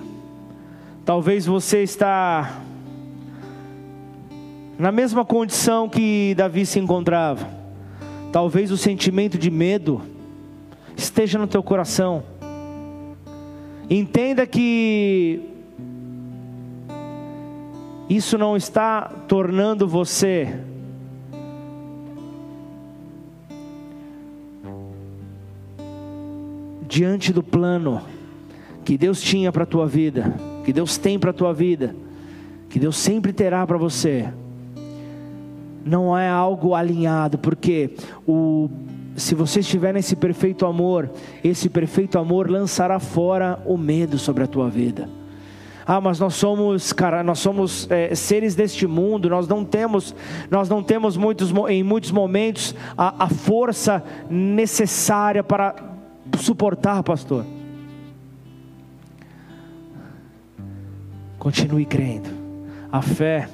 talvez 1.05 1.47
você 1.47 1.83
está 1.83 2.63
na 4.83 4.91
mesma 4.91 5.25
condição 5.25 5.89
que 5.89 6.35
Davi 6.35 6.67
se 6.67 6.81
encontrava. 6.81 7.49
Talvez 8.33 8.73
o 8.73 8.77
sentimento 8.77 9.39
de 9.39 9.49
medo 9.49 10.03
esteja 10.97 11.39
no 11.39 11.47
teu 11.47 11.63
coração. 11.63 12.25
Entenda 13.89 14.45
que 14.45 15.41
isso 18.11 18.37
não 18.37 18.57
está 18.57 19.03
tornando 19.29 19.87
você 19.87 20.53
diante 26.89 27.33
do 27.33 27.41
plano 27.45 28.03
que 28.85 28.99
Deus 28.99 29.23
tinha 29.23 29.53
para 29.53 29.63
a 29.63 29.67
tua 29.67 29.87
vida, 29.87 30.35
que 30.65 30.73
Deus 30.73 30.99
tem 30.99 31.21
para 31.21 31.31
a 31.31 31.33
tua 31.33 31.55
vida, 31.55 31.95
que 32.69 32.81
Deus 32.81 32.97
sempre 32.97 33.33
terá 33.33 33.65
para 33.65 33.79
você 33.79 34.29
não 35.85 36.17
é 36.17 36.29
algo 36.29 36.75
alinhado, 36.75 37.39
porque 37.39 37.91
o, 38.27 38.71
se 39.17 39.35
você 39.35 39.61
estiver 39.61 39.93
nesse 39.93 40.17
perfeito 40.17 40.65
amor, 40.67 41.11
esse 41.43 41.69
perfeito 41.69 42.19
amor 42.19 42.51
lançará 42.51 42.99
fora 42.99 43.61
o 43.67 43.77
medo 43.77 44.19
sobre 44.19 44.45
a 44.45 44.47
tua 44.47 44.69
vida. 44.69 45.09
Ah, 45.85 46.01
mas 46.01 46.19
nós 46.21 46.35
somos, 46.35 46.93
cara, 46.93 47.23
nós 47.23 47.41
somos 47.41 47.91
é, 47.91 48.15
seres 48.15 48.55
deste 48.55 48.87
mundo. 48.87 49.29
Nós 49.29 49.49
não 49.49 49.65
temos, 49.65 50.15
nós 50.51 50.69
não 50.69 50.83
temos 50.83 51.17
muitos, 51.17 51.53
em 51.69 51.83
muitos 51.83 52.11
momentos 52.11 52.75
a, 52.97 53.25
a 53.25 53.29
força 53.29 54.03
necessária 54.31 55.43
para 55.43 55.75
suportar, 56.39 57.03
pastor. 57.03 57.45
Continue 61.39 61.85
crendo. 61.85 62.31
A 62.91 63.03
fé 63.03 63.49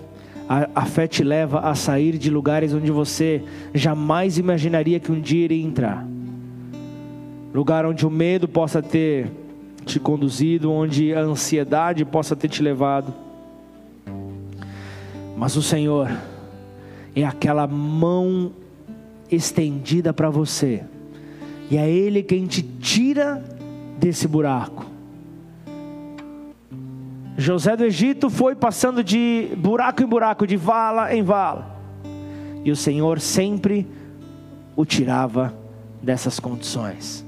a, 0.49 0.69
a 0.75 0.87
fé 0.87 1.07
te 1.07 1.23
leva 1.23 1.61
a 1.61 1.75
sair 1.75 2.17
de 2.17 2.31
lugares 2.31 2.73
onde 2.73 2.91
você 2.91 3.43
jamais 3.75 4.39
imaginaria 4.39 4.99
que 4.99 5.13
um 5.13 5.21
dia 5.21 5.45
iria 5.45 5.65
entrar. 5.65 6.07
Lugar 7.53 7.85
onde 7.85 8.07
o 8.07 8.11
medo 8.11 8.49
possa 8.49 8.83
ter 8.83 9.31
te 9.85 10.01
conduzido, 10.01 10.73
onde 10.73 11.15
a 11.15 11.21
ansiedade 11.21 12.05
possa 12.05 12.35
ter 12.35 12.49
te 12.49 12.63
levado. 12.63 13.13
Mas 15.37 15.57
o 15.57 15.63
Senhor 15.63 16.11
é 17.15 17.25
aquela 17.25 17.67
mão 17.67 18.53
estendida 19.31 20.13
para 20.13 20.31
você, 20.31 20.83
e 21.71 21.77
é 21.77 21.89
Ele 21.89 22.23
quem 22.23 22.47
te 22.47 22.63
tira 22.63 23.43
desse 23.99 24.27
buraco. 24.27 24.87
José 27.41 27.77
do 27.77 27.85
Egito 27.85 28.29
foi 28.29 28.57
passando 28.57 29.05
de 29.05 29.51
buraco 29.57 30.03
em 30.03 30.07
buraco, 30.07 30.45
de 30.45 30.57
vala 30.57 31.15
em 31.15 31.23
vala. 31.23 31.79
E 32.65 32.71
o 32.73 32.75
Senhor 32.75 33.21
sempre 33.21 33.87
o 34.75 34.85
tirava 34.85 35.55
dessas 36.03 36.41
condições. 36.41 37.25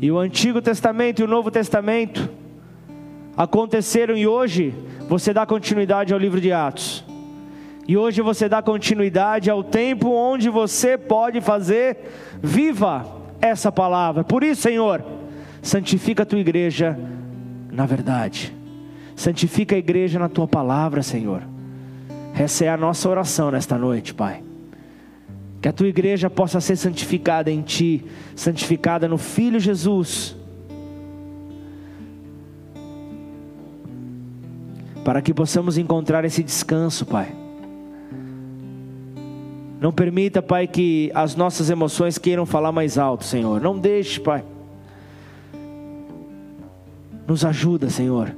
E 0.00 0.10
o 0.10 0.18
Antigo 0.18 0.62
Testamento 0.62 1.20
e 1.20 1.24
o 1.24 1.28
Novo 1.28 1.50
Testamento 1.50 2.30
aconteceram 3.36 4.16
e 4.16 4.26
hoje 4.26 4.74
você 5.06 5.34
dá 5.34 5.44
continuidade 5.44 6.14
ao 6.14 6.18
livro 6.18 6.40
de 6.40 6.50
Atos. 6.50 7.04
E 7.86 7.94
hoje 7.94 8.22
você 8.22 8.48
dá 8.48 8.62
continuidade 8.62 9.50
ao 9.50 9.62
tempo 9.62 10.08
onde 10.08 10.48
você 10.48 10.96
pode 10.96 11.42
fazer 11.42 11.98
viva 12.42 13.06
essa 13.38 13.70
palavra. 13.70 14.24
Por 14.24 14.42
isso, 14.42 14.62
Senhor, 14.62 15.04
santifica 15.60 16.22
a 16.22 16.26
tua 16.26 16.38
igreja 16.38 16.98
na 17.74 17.86
verdade. 17.86 18.54
Santifica 19.16 19.74
a 19.74 19.78
igreja 19.78 20.18
na 20.18 20.28
tua 20.28 20.46
palavra, 20.46 21.02
Senhor. 21.02 21.42
Essa 22.34 22.64
é 22.64 22.68
a 22.68 22.76
nossa 22.76 23.08
oração 23.08 23.50
nesta 23.50 23.76
noite, 23.76 24.14
Pai. 24.14 24.42
Que 25.60 25.68
a 25.68 25.72
tua 25.72 25.88
igreja 25.88 26.28
possa 26.30 26.60
ser 26.60 26.76
santificada 26.76 27.50
em 27.50 27.62
Ti, 27.62 28.04
santificada 28.36 29.08
no 29.08 29.18
Filho 29.18 29.58
Jesus. 29.58 30.36
Para 35.04 35.20
que 35.20 35.34
possamos 35.34 35.76
encontrar 35.76 36.24
esse 36.24 36.42
descanso, 36.42 37.04
Pai. 37.04 37.28
Não 39.80 39.92
permita, 39.92 40.40
Pai, 40.40 40.66
que 40.66 41.10
as 41.14 41.36
nossas 41.36 41.70
emoções 41.70 42.18
queiram 42.18 42.46
falar 42.46 42.72
mais 42.72 42.98
alto, 42.98 43.24
Senhor. 43.24 43.60
Não 43.60 43.78
deixe, 43.78 44.18
Pai. 44.18 44.44
Nos 47.26 47.44
ajuda, 47.44 47.88
Senhor. 47.88 48.34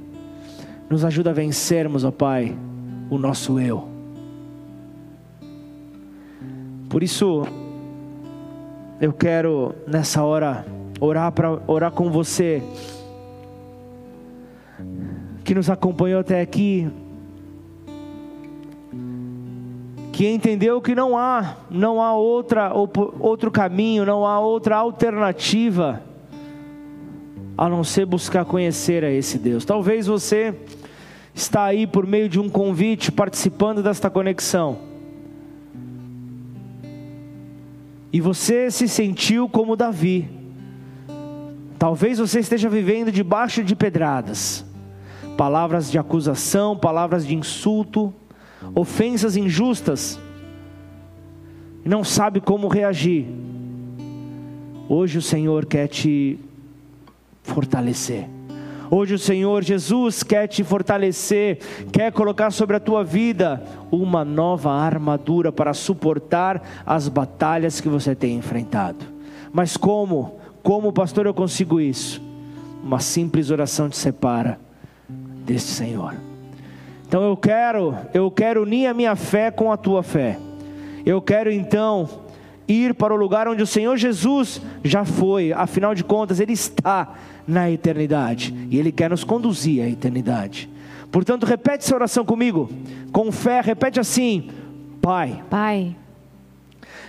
Nos 0.88 1.04
ajuda 1.04 1.30
a 1.30 1.34
vencermos, 1.34 2.04
ó 2.04 2.10
Pai, 2.10 2.56
o 3.10 3.18
nosso 3.18 3.58
eu. 3.58 3.88
Por 6.88 7.02
isso, 7.02 7.44
eu 9.00 9.12
quero 9.12 9.74
nessa 9.86 10.22
hora 10.22 10.64
orar 11.00 11.32
para 11.32 11.60
orar 11.66 11.90
com 11.90 12.10
você 12.10 12.62
que 15.44 15.54
nos 15.54 15.68
acompanhou 15.68 16.20
até 16.20 16.40
aqui, 16.40 16.88
que 20.12 20.28
entendeu 20.28 20.80
que 20.80 20.94
não 20.94 21.18
há, 21.18 21.56
não 21.70 22.00
há 22.00 22.14
outra, 22.14 22.72
outro 22.72 23.50
caminho, 23.50 24.06
não 24.06 24.24
há 24.24 24.40
outra 24.40 24.76
alternativa 24.76 26.05
a 27.56 27.68
não 27.68 27.82
ser 27.82 28.04
buscar 28.04 28.44
conhecer 28.44 29.04
a 29.04 29.10
esse 29.10 29.38
Deus. 29.38 29.64
Talvez 29.64 30.06
você 30.06 30.54
está 31.34 31.64
aí 31.64 31.86
por 31.86 32.06
meio 32.06 32.28
de 32.28 32.38
um 32.38 32.48
convite 32.48 33.10
participando 33.10 33.82
desta 33.82 34.10
conexão. 34.10 34.78
E 38.12 38.20
você 38.20 38.70
se 38.70 38.88
sentiu 38.88 39.48
como 39.48 39.76
Davi. 39.76 40.28
Talvez 41.78 42.18
você 42.18 42.40
esteja 42.40 42.68
vivendo 42.68 43.12
debaixo 43.12 43.62
de 43.62 43.76
pedradas, 43.76 44.64
palavras 45.36 45.90
de 45.90 45.98
acusação, 45.98 46.76
palavras 46.76 47.26
de 47.26 47.34
insulto, 47.34 48.12
ofensas 48.74 49.36
injustas, 49.36 50.18
e 51.84 51.88
não 51.88 52.02
sabe 52.02 52.40
como 52.40 52.68
reagir. 52.68 53.26
Hoje 54.88 55.18
o 55.18 55.22
Senhor 55.22 55.66
quer 55.66 55.88
te 55.88 56.38
fortalecer. 57.46 58.28
Hoje 58.90 59.14
o 59.14 59.18
Senhor 59.18 59.64
Jesus 59.64 60.22
quer 60.22 60.46
te 60.46 60.62
fortalecer, 60.62 61.58
quer 61.92 62.12
colocar 62.12 62.50
sobre 62.50 62.76
a 62.76 62.80
tua 62.80 63.02
vida 63.02 63.62
uma 63.90 64.24
nova 64.24 64.70
armadura 64.70 65.50
para 65.50 65.74
suportar 65.74 66.62
as 66.84 67.08
batalhas 67.08 67.80
que 67.80 67.88
você 67.88 68.14
tem 68.14 68.36
enfrentado. 68.36 69.04
Mas 69.52 69.76
como? 69.76 70.38
Como, 70.62 70.92
pastor, 70.92 71.26
eu 71.26 71.34
consigo 71.34 71.80
isso? 71.80 72.22
Uma 72.82 73.00
simples 73.00 73.50
oração 73.50 73.88
te 73.88 73.96
separa 73.96 74.58
deste 75.08 75.70
Senhor. 75.70 76.14
Então 77.08 77.22
eu 77.22 77.36
quero, 77.36 77.96
eu 78.14 78.30
quero 78.30 78.62
unir 78.62 78.86
a 78.86 78.94
minha 78.94 79.16
fé 79.16 79.50
com 79.50 79.72
a 79.72 79.76
tua 79.76 80.02
fé. 80.02 80.38
Eu 81.04 81.20
quero 81.20 81.50
então 81.50 82.08
ir 82.68 82.94
para 82.94 83.14
o 83.14 83.16
lugar 83.16 83.48
onde 83.48 83.62
o 83.62 83.66
Senhor 83.66 83.96
Jesus 83.96 84.60
já 84.82 85.04
foi, 85.04 85.52
afinal 85.52 85.94
de 85.94 86.02
contas, 86.02 86.40
Ele 86.40 86.52
está 86.52 87.14
na 87.46 87.70
eternidade. 87.70 88.54
E 88.70 88.78
Ele 88.78 88.90
quer 88.92 89.10
nos 89.10 89.24
conduzir 89.24 89.82
à 89.82 89.88
eternidade. 89.88 90.68
Portanto, 91.10 91.46
repete 91.46 91.84
essa 91.84 91.94
oração 91.94 92.24
comigo, 92.24 92.68
com 93.12 93.30
fé, 93.30 93.60
repete 93.60 94.00
assim: 94.00 94.50
Pai, 95.00 95.42
Pai, 95.48 95.96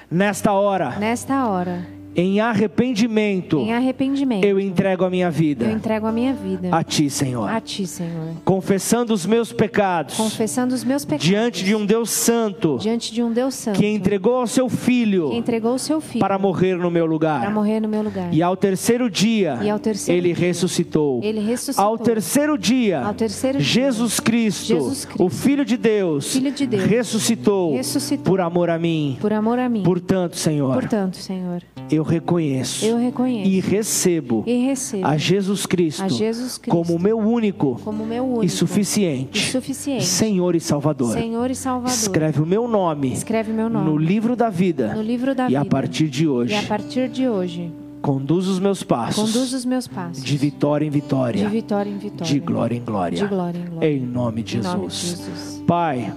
nesta 0.09 0.51
hora, 0.51 0.97
nesta 0.97 1.47
hora 1.47 1.96
em 2.19 2.39
arrependimento, 2.39 3.59
em 3.59 3.71
arrependimento, 3.71 4.43
eu 4.43 4.59
entrego 4.59 5.05
a 5.05 5.09
minha 5.09 5.29
vida. 5.29 5.65
Eu 5.65 5.71
entrego 5.71 6.07
a 6.07 6.11
minha 6.11 6.33
vida 6.33 6.69
a 6.71 6.83
ti, 6.83 7.11
Senhor. 7.11 7.47
A 7.47 7.61
ti, 7.61 7.85
Senhor. 7.85 8.33
Confessando 8.43 9.13
os 9.13 9.23
meus 9.23 9.53
pecados. 9.53 10.15
Confessando 10.15 10.73
os 10.73 10.83
meus 10.83 11.05
pecados. 11.05 11.27
Diante 11.27 11.63
de 11.63 11.75
um 11.75 11.85
Deus 11.85 12.09
santo. 12.09 12.79
Diante 12.79 13.13
de 13.13 13.21
um 13.21 13.31
Deus 13.31 13.53
santo. 13.53 13.79
Que 13.79 13.85
entregou 13.85 14.41
o 14.41 14.47
seu 14.47 14.67
filho. 14.67 15.29
Que 15.29 15.37
entregou 15.37 15.77
seu 15.77 16.01
filho. 16.01 16.19
Para 16.19 16.39
morrer 16.39 16.75
no 16.75 16.89
meu 16.89 17.05
lugar. 17.05 17.39
Para 17.41 17.51
morrer 17.51 17.79
no 17.79 17.87
meu 17.87 18.01
lugar. 18.01 18.33
E 18.33 18.41
ao 18.41 18.57
terceiro 18.57 19.11
dia, 19.11 19.59
e 19.61 19.69
ao 19.69 19.77
terceiro 19.77 20.19
ele 20.19 20.33
dia, 20.33 20.47
ressuscitou. 20.47 21.21
Ele 21.23 21.39
ressuscitou. 21.39 21.85
Ao 21.85 21.97
terceiro 21.99 22.57
dia, 22.57 23.01
ao 23.01 23.13
terceiro 23.13 23.59
dia, 23.59 23.67
Jesus, 23.67 24.19
Cristo, 24.19 24.65
Jesus 24.65 25.05
Cristo, 25.05 25.23
o 25.23 25.29
filho 25.29 25.63
de 25.63 25.77
Deus, 25.77 26.33
filho 26.33 26.51
de 26.51 26.65
Deus 26.65 26.83
ressuscitou, 26.83 27.75
ressuscitou 27.75 28.25
por 28.25 28.41
amor 28.41 28.71
a 28.71 28.79
mim. 28.79 29.17
Por 29.21 29.31
amor 29.31 29.59
a 29.59 29.69
mim. 29.69 29.83
Portanto, 29.83 30.35
Senhor. 30.35 30.73
Portanto, 30.73 31.17
Senhor. 31.17 31.61
Eu 31.89 32.03
reconheço 32.03 32.85
eu 32.85 32.97
reconheço 32.97 33.49
e 33.49 33.59
recebo, 33.59 34.43
e 34.45 34.65
recebo 34.65 35.05
a, 35.05 35.17
Jesus 35.17 35.65
Cristo, 35.65 36.03
a 36.03 36.07
Jesus 36.07 36.57
Cristo 36.57 36.75
como 36.75 36.99
meu 36.99 37.17
único, 37.17 37.79
como 37.83 38.05
meu 38.05 38.25
único 38.25 38.45
e, 38.45 38.49
suficiente, 38.49 39.39
e 39.39 39.51
suficiente 39.51 40.05
Senhor 40.05 40.55
e 40.55 40.59
Salvador. 40.59 41.13
Senhor 41.13 41.49
e 41.49 41.55
Salvador. 41.55 41.93
Escreve 41.95 42.41
o 42.41 42.45
meu 42.45 42.67
nome, 42.67 43.13
Escreve 43.13 43.51
meu 43.51 43.69
nome 43.69 43.89
no 43.89 43.97
livro 43.97 44.35
da 44.35 44.49
vida. 44.49 44.93
No 44.93 45.01
livro 45.01 45.33
da 45.33 45.45
e 45.45 45.49
vida. 45.49 45.61
a 45.61 45.65
partir 45.65 46.09
de 46.09 46.27
hoje. 46.27 46.53
E 46.53 46.55
a 46.55 46.63
partir 46.63 47.09
de 47.09 47.27
hoje. 47.27 47.71
Conduz 48.01 48.47
os 48.47 48.59
meus 48.59 48.83
passos. 48.83 49.15
Conduz 49.15 49.53
os 49.53 49.65
meus 49.65 49.87
passos. 49.87 50.23
De 50.23 50.37
vitória 50.37 50.85
em 50.85 50.89
vitória. 50.89 51.43
De 51.43 51.49
vitória 51.49 51.89
em 51.89 51.97
vitória. 51.97 52.33
De 52.33 52.39
glória 52.39 52.75
em 52.75 52.83
glória. 52.83 53.17
De 53.17 53.27
glória 53.27 53.59
em 53.59 53.65
glória. 53.65 53.91
Em 53.91 53.99
nome 53.99 54.43
de 54.43 54.53
Jesus. 54.53 54.75
Nome 54.75 54.87
de 54.87 54.95
Jesus. 54.95 55.63
Pai, 55.65 56.13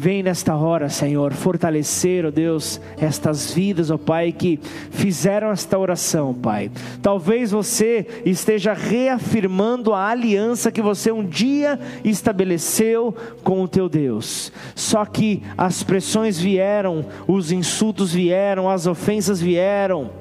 Vem 0.00 0.22
nesta 0.22 0.54
hora, 0.54 0.88
Senhor, 0.88 1.32
fortalecer, 1.32 2.24
ó 2.24 2.28
oh 2.28 2.30
Deus, 2.30 2.80
estas 3.00 3.52
vidas, 3.52 3.90
ó 3.90 3.96
oh 3.96 3.98
Pai, 3.98 4.30
que 4.30 4.60
fizeram 4.92 5.50
esta 5.50 5.76
oração, 5.76 6.32
Pai. 6.32 6.70
Talvez 7.02 7.50
você 7.50 8.06
esteja 8.24 8.72
reafirmando 8.72 9.92
a 9.92 10.06
aliança 10.06 10.70
que 10.70 10.80
você 10.80 11.10
um 11.10 11.24
dia 11.24 11.80
estabeleceu 12.04 13.12
com 13.42 13.60
o 13.60 13.66
teu 13.66 13.88
Deus. 13.88 14.52
Só 14.76 15.04
que 15.04 15.42
as 15.56 15.82
pressões 15.82 16.38
vieram, 16.38 17.04
os 17.26 17.50
insultos 17.50 18.12
vieram, 18.12 18.70
as 18.70 18.86
ofensas 18.86 19.40
vieram, 19.40 20.12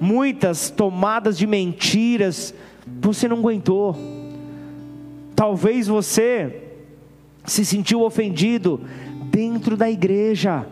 muitas 0.00 0.70
tomadas 0.70 1.36
de 1.36 1.46
mentiras, 1.46 2.54
você 2.86 3.28
não 3.28 3.40
aguentou. 3.40 3.94
Talvez 5.36 5.86
você 5.86 6.62
se 7.44 7.64
sentiu 7.64 8.02
ofendido 8.02 8.80
dentro 9.32 9.76
da 9.76 9.90
igreja 9.90 10.66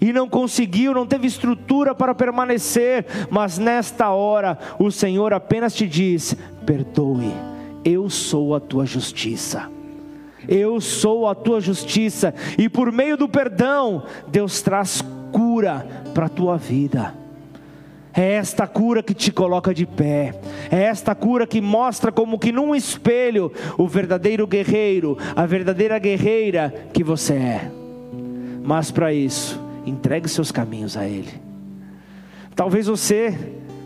e 0.00 0.12
não 0.12 0.28
conseguiu, 0.28 0.92
não 0.92 1.06
teve 1.06 1.26
estrutura 1.26 1.94
para 1.94 2.14
permanecer, 2.14 3.06
mas 3.30 3.56
nesta 3.56 4.10
hora 4.10 4.58
o 4.78 4.90
Senhor 4.90 5.32
apenas 5.32 5.74
te 5.74 5.86
diz: 5.86 6.36
perdoe, 6.66 7.32
eu 7.84 8.10
sou 8.10 8.54
a 8.54 8.60
tua 8.60 8.84
justiça. 8.84 9.70
Eu 10.48 10.80
sou 10.80 11.26
a 11.26 11.34
tua 11.34 11.60
justiça, 11.60 12.32
e 12.56 12.68
por 12.68 12.92
meio 12.92 13.16
do 13.16 13.28
perdão, 13.28 14.04
Deus 14.28 14.62
traz 14.62 15.02
cura 15.32 15.84
para 16.14 16.26
a 16.26 16.28
tua 16.28 16.56
vida. 16.56 17.25
É 18.16 18.32
esta 18.32 18.66
cura 18.66 19.02
que 19.02 19.12
te 19.12 19.30
coloca 19.30 19.74
de 19.74 19.84
pé. 19.84 20.32
É 20.70 20.84
esta 20.84 21.14
cura 21.14 21.46
que 21.46 21.60
mostra 21.60 22.10
como 22.10 22.38
que 22.38 22.50
num 22.50 22.74
espelho 22.74 23.52
o 23.76 23.86
verdadeiro 23.86 24.46
guerreiro, 24.46 25.18
a 25.36 25.44
verdadeira 25.44 25.98
guerreira 25.98 26.72
que 26.94 27.04
você 27.04 27.34
é. 27.34 27.70
Mas 28.64 28.90
para 28.90 29.12
isso, 29.12 29.60
entregue 29.84 30.28
seus 30.28 30.50
caminhos 30.50 30.96
a 30.96 31.06
Ele. 31.06 31.28
Talvez 32.54 32.86
você 32.86 33.36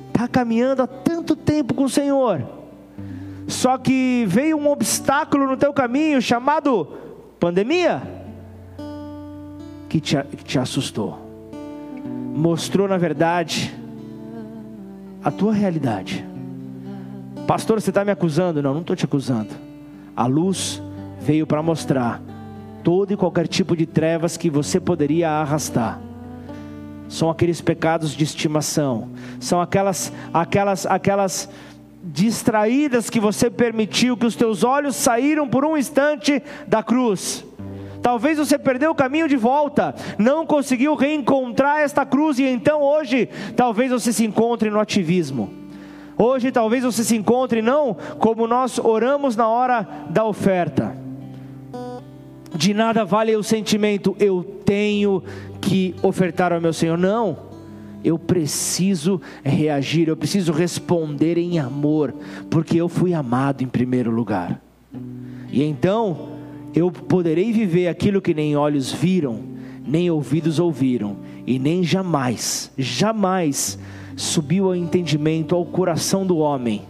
está 0.07 0.29
caminhando 0.29 0.83
há 0.83 0.87
tanto 0.87 1.35
tempo 1.35 1.75
com 1.75 1.85
o 1.85 1.91
Senhor, 1.91 2.41
só 3.49 3.77
que 3.77 4.25
veio 4.29 4.57
um 4.57 4.69
obstáculo 4.69 5.49
no 5.49 5.57
teu 5.57 5.73
caminho 5.73 6.23
chamado 6.23 6.87
pandemia, 7.41 8.01
que 9.89 10.01
te, 10.01 10.17
que 10.23 10.45
te 10.45 10.57
assustou, 10.57 11.19
mostrou 12.33 12.87
na 12.87 12.97
verdade 12.97 13.80
a 15.23 15.31
tua 15.31 15.53
realidade. 15.53 16.25
Pastor, 17.47 17.81
você 17.81 17.91
está 17.91 18.05
me 18.05 18.13
acusando? 18.13 18.63
Não, 18.63 18.73
não 18.73 18.81
estou 18.81 18.97
te 18.97 19.05
acusando. 19.05 19.51
A 20.17 20.27
luz 20.27 20.83
veio 21.21 21.47
para 21.47 21.63
mostrar 21.63 22.23
todo 22.83 23.13
e 23.13 23.17
qualquer 23.17 23.47
tipo 23.47 23.77
de 23.77 23.87
trevas 23.87 24.37
que 24.37 24.49
você 24.49 24.81
poderia 24.81 25.31
arrastar. 25.31 26.01
São 27.09 27.29
aqueles 27.29 27.61
pecados 27.61 28.13
de 28.13 28.23
estimação, 28.23 29.09
são 29.41 29.61
aquelas, 29.61 30.13
aquelas, 30.33 30.87
aquelas 30.87 31.49
distraídas 32.03 33.11
que 33.11 33.19
você 33.19 33.51
permitiu 33.51 34.17
que 34.17 34.27
os 34.27 34.37
teus 34.37 34.63
olhos 34.63 34.97
saíram 34.97 35.49
por 35.49 35.65
um 35.65 35.77
instante 35.77 36.43
da 36.67 36.83
cruz. 36.83 37.45
Talvez 38.03 38.39
você 38.39 38.59
perdeu 38.59 38.91
o 38.91 38.95
caminho 38.95 39.29
de 39.29 39.37
volta, 39.37 39.95
não 40.19 40.47
conseguiu 40.47 40.95
reencontrar 40.95 41.81
esta 41.81 42.05
cruz 42.07 42.39
e 42.39 42.45
então 42.45 42.83
hoje 42.83 43.29
talvez 43.55 43.91
você 43.91 44.13
se 44.13 44.25
encontre 44.25 44.71
no 44.71 44.81
ativismo. 44.81 45.51
Hoje 46.17 46.51
talvez 46.51 46.85
você 46.85 47.03
se 47.03 47.17
encontre 47.17 47.63
não 47.63 47.97
como 48.19 48.47
nós 48.47 48.79
oramos 48.79 49.37
na 49.37 49.49
hora 49.49 49.87
da 50.11 50.25
oferta. 50.25 50.97
De 52.55 52.75
nada 52.75 53.05
vale 53.05 53.35
o 53.37 53.43
sentimento, 53.43 54.17
eu 54.19 54.43
tenho 54.65 55.23
que 55.61 55.95
ofertar 56.03 56.53
ao 56.53 56.61
meu 56.61 56.73
Senhor. 56.73 56.99
Não, 56.99 57.39
eu 58.03 58.19
preciso 58.19 59.21
reagir, 59.43 60.09
eu 60.09 60.17
preciso 60.17 60.53
responder 60.53 61.39
em 61.39 61.59
amor, 61.59 62.15
porque 62.51 62.77
eu 62.79 62.89
fui 62.89 63.15
amado 63.15 63.63
em 63.63 63.69
primeiro 63.69 64.11
lugar. 64.11 64.61
E 65.51 65.63
então 65.63 66.30
eu 66.75 66.91
poderei 66.91 67.53
viver 67.53 67.89
aquilo 67.89 68.21
que 68.21 68.35
nem 68.35 68.57
olhos 68.57 68.93
viram, 68.93 69.41
nem 69.87 70.11
ouvidos 70.11 70.59
ouviram, 70.59 71.17
e 71.47 71.59
nem 71.59 71.83
jamais, 71.83 72.71
jamais 72.79 73.79
subiu 74.17 74.67
ao 74.67 74.77
entendimento, 74.77 75.55
ao 75.55 75.65
coração 75.65 76.27
do 76.27 76.39
homem, 76.39 76.83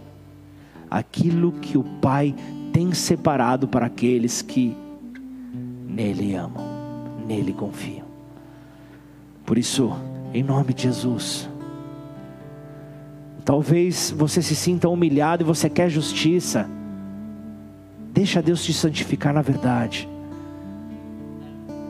aquilo 0.89 1.53
que 1.53 1.77
o 1.77 1.83
Pai 1.83 2.35
tem 2.71 2.93
separado 2.93 3.67
para 3.67 3.85
aqueles 3.87 4.41
que 4.41 4.75
nele 5.87 6.35
amam, 6.35 6.63
nele 7.27 7.53
confiam. 7.53 8.05
Por 9.45 9.57
isso, 9.57 9.91
em 10.33 10.43
nome 10.43 10.73
de 10.73 10.83
Jesus, 10.83 11.49
talvez 13.43 14.13
você 14.15 14.41
se 14.41 14.55
sinta 14.55 14.87
humilhado 14.87 15.43
e 15.43 15.45
você 15.45 15.69
quer 15.69 15.89
justiça, 15.89 16.69
deixa 18.21 18.39
Deus 18.39 18.63
te 18.63 18.71
santificar 18.71 19.33
na 19.33 19.41
verdade. 19.41 20.07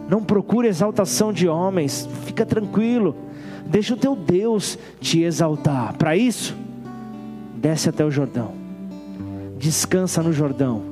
Não 0.07 0.23
procure 0.23 0.67
exaltação 0.67 1.33
de 1.33 1.45
homens, 1.45 2.07
fica 2.25 2.45
tranquilo. 2.45 3.15
Deixa 3.65 3.93
o 3.93 3.97
teu 3.97 4.15
Deus 4.15 4.79
te 5.01 5.23
exaltar. 5.23 5.97
Para 5.97 6.15
isso, 6.15 6.55
desce 7.55 7.89
até 7.89 8.05
o 8.05 8.09
Jordão. 8.09 8.53
Descansa 9.59 10.23
no 10.23 10.31
Jordão. 10.31 10.83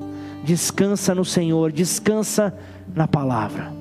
Descansa 0.43 1.15
no 1.15 1.23
Senhor, 1.23 1.71
descansa 1.71 2.53
na 2.93 3.07
palavra. 3.07 3.71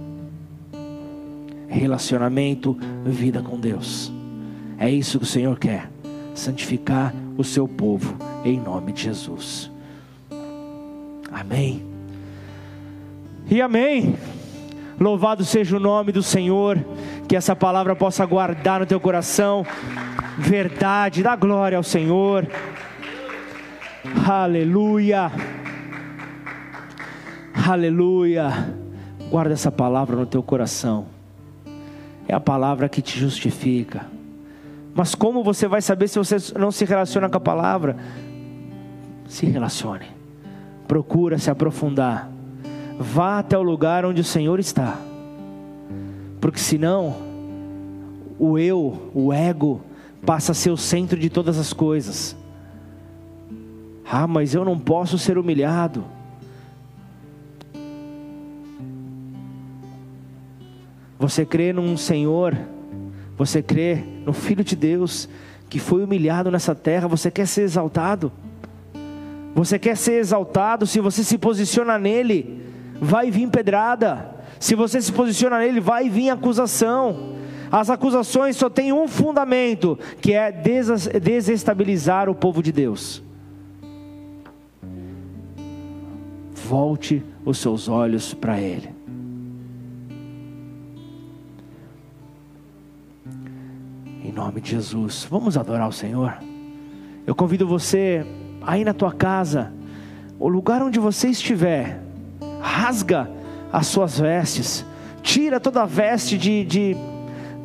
Relacionamento, 1.66 2.78
vida 3.04 3.42
com 3.42 3.58
Deus. 3.58 4.12
É 4.78 4.88
isso 4.88 5.18
que 5.18 5.24
o 5.24 5.28
Senhor 5.28 5.58
quer. 5.58 5.90
Santificar 6.34 7.12
o 7.36 7.42
seu 7.42 7.66
povo 7.66 8.14
em 8.44 8.60
nome 8.60 8.92
de 8.92 9.02
Jesus. 9.02 9.70
Amém. 11.40 11.84
E 13.50 13.60
amém. 13.60 14.16
Louvado 14.98 15.44
seja 15.44 15.76
o 15.76 15.80
nome 15.80 16.12
do 16.12 16.22
Senhor, 16.22 16.78
que 17.28 17.36
essa 17.36 17.54
palavra 17.54 17.94
possa 17.94 18.26
guardar 18.26 18.80
no 18.80 18.86
teu 18.86 18.98
coração 18.98 19.64
verdade, 20.38 21.22
dá 21.22 21.34
glória 21.34 21.76
ao 21.76 21.82
Senhor. 21.82 22.46
Aleluia. 24.26 25.30
Aleluia. 27.66 28.74
Guarda 29.30 29.52
essa 29.52 29.70
palavra 29.70 30.16
no 30.16 30.24
teu 30.24 30.42
coração. 30.42 31.06
É 32.26 32.34
a 32.34 32.40
palavra 32.40 32.88
que 32.88 33.02
te 33.02 33.18
justifica. 33.18 34.06
Mas 34.94 35.14
como 35.14 35.42
você 35.42 35.66
vai 35.66 35.82
saber 35.82 36.08
se 36.08 36.18
você 36.18 36.36
não 36.58 36.70
se 36.70 36.84
relaciona 36.84 37.28
com 37.28 37.36
a 37.36 37.40
palavra? 37.40 37.96
Se 39.26 39.46
relacione. 39.46 40.17
Procura 40.88 41.38
se 41.38 41.50
aprofundar 41.50 42.38
vá 42.98 43.38
até 43.38 43.56
o 43.56 43.62
lugar 43.62 44.04
onde 44.04 44.20
o 44.20 44.24
Senhor 44.24 44.58
está. 44.58 44.98
Porque 46.40 46.58
senão, 46.58 47.16
o 48.38 48.58
eu, 48.58 49.10
o 49.14 49.32
ego, 49.32 49.80
passa 50.26 50.52
a 50.52 50.54
ser 50.54 50.70
o 50.70 50.76
centro 50.76 51.18
de 51.18 51.30
todas 51.30 51.58
as 51.58 51.72
coisas. 51.72 52.36
Ah, 54.04 54.26
mas 54.26 54.54
eu 54.54 54.64
não 54.64 54.78
posso 54.78 55.18
ser 55.18 55.38
humilhado. 55.38 56.04
Você 61.18 61.44
crê 61.44 61.72
num 61.72 61.96
Senhor, 61.96 62.56
você 63.36 63.62
crê 63.62 64.02
no 64.24 64.32
Filho 64.32 64.64
de 64.64 64.74
Deus 64.74 65.28
que 65.68 65.78
foi 65.78 66.02
humilhado 66.02 66.50
nessa 66.50 66.74
terra, 66.74 67.06
você 67.06 67.30
quer 67.30 67.46
ser 67.46 67.62
exaltado. 67.62 68.32
Você 69.58 69.76
quer 69.76 69.96
ser 69.96 70.20
exaltado 70.20 70.86
se 70.86 71.00
você 71.00 71.24
se 71.24 71.36
posiciona 71.36 71.98
nele 71.98 72.62
vai 73.00 73.28
vir 73.28 73.50
pedrada. 73.50 74.36
Se 74.60 74.76
você 74.76 75.02
se 75.02 75.10
posiciona 75.10 75.58
nele, 75.58 75.80
vai 75.80 76.08
vir 76.08 76.30
acusação. 76.30 77.34
As 77.68 77.90
acusações 77.90 78.56
só 78.56 78.70
têm 78.70 78.92
um 78.92 79.08
fundamento, 79.08 79.98
que 80.20 80.32
é 80.32 80.52
desestabilizar 80.52 82.28
o 82.28 82.36
povo 82.36 82.62
de 82.62 82.70
Deus. 82.70 83.20
Volte 86.54 87.20
os 87.44 87.58
seus 87.58 87.88
olhos 87.88 88.32
para 88.32 88.60
Ele. 88.60 88.90
Em 94.24 94.30
nome 94.30 94.60
de 94.60 94.70
Jesus, 94.70 95.26
vamos 95.28 95.56
adorar 95.56 95.88
o 95.88 95.92
Senhor. 95.92 96.38
Eu 97.26 97.34
convido 97.34 97.66
você 97.66 98.24
aí 98.62 98.84
na 98.84 98.92
tua 98.92 99.12
casa, 99.12 99.72
o 100.38 100.48
lugar 100.48 100.82
onde 100.82 100.98
você 100.98 101.28
estiver, 101.28 102.00
rasga 102.60 103.30
as 103.72 103.86
suas 103.86 104.18
vestes, 104.18 104.84
tira 105.22 105.58
toda 105.60 105.82
a 105.82 105.86
veste 105.86 106.38
de, 106.38 106.64
de, 106.64 106.96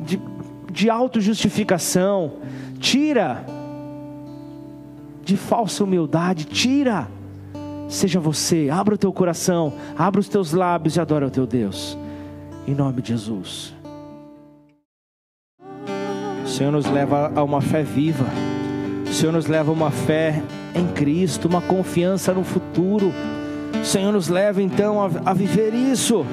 de, 0.06 0.22
de 0.72 0.89
autojustificação, 0.89 2.34
tira 2.80 3.46
de 5.24 5.38
falsa 5.38 5.84
humildade, 5.84 6.46
tira. 6.46 7.08
Seja 7.88 8.20
você, 8.20 8.70
abra 8.72 8.96
o 8.96 8.98
teu 8.98 9.14
coração, 9.14 9.74
abra 9.98 10.20
os 10.20 10.28
teus 10.28 10.52
lábios 10.52 10.96
e 10.96 11.00
adora 11.00 11.28
o 11.28 11.32
teu 11.32 11.46
Deus, 11.46 11.98
em 12.68 12.74
nome 12.74 13.02
de 13.02 13.10
Jesus. 13.10 13.74
O 16.44 16.48
Senhor 16.48 16.72
nos 16.72 16.89
leva 16.89 17.32
a 17.36 17.44
uma 17.44 17.62
fé 17.62 17.84
viva, 17.84 18.26
o 19.08 19.14
Senhor 19.14 19.32
nos 19.32 19.46
leva 19.48 19.72
a 19.72 19.74
uma 19.74 19.91
fé 19.91 20.41
em 20.76 20.88
Cristo, 20.88 21.47
uma 21.47 21.61
confiança 21.61 22.34
no 22.34 22.43
futuro. 22.43 23.13
O 23.82 23.86
Senhor 23.86 24.11
nos 24.11 24.28
leva 24.28 24.61
então 24.61 25.01
a, 25.01 25.09
a 25.26 25.34
viver 25.34 25.74
isso. 25.74 26.26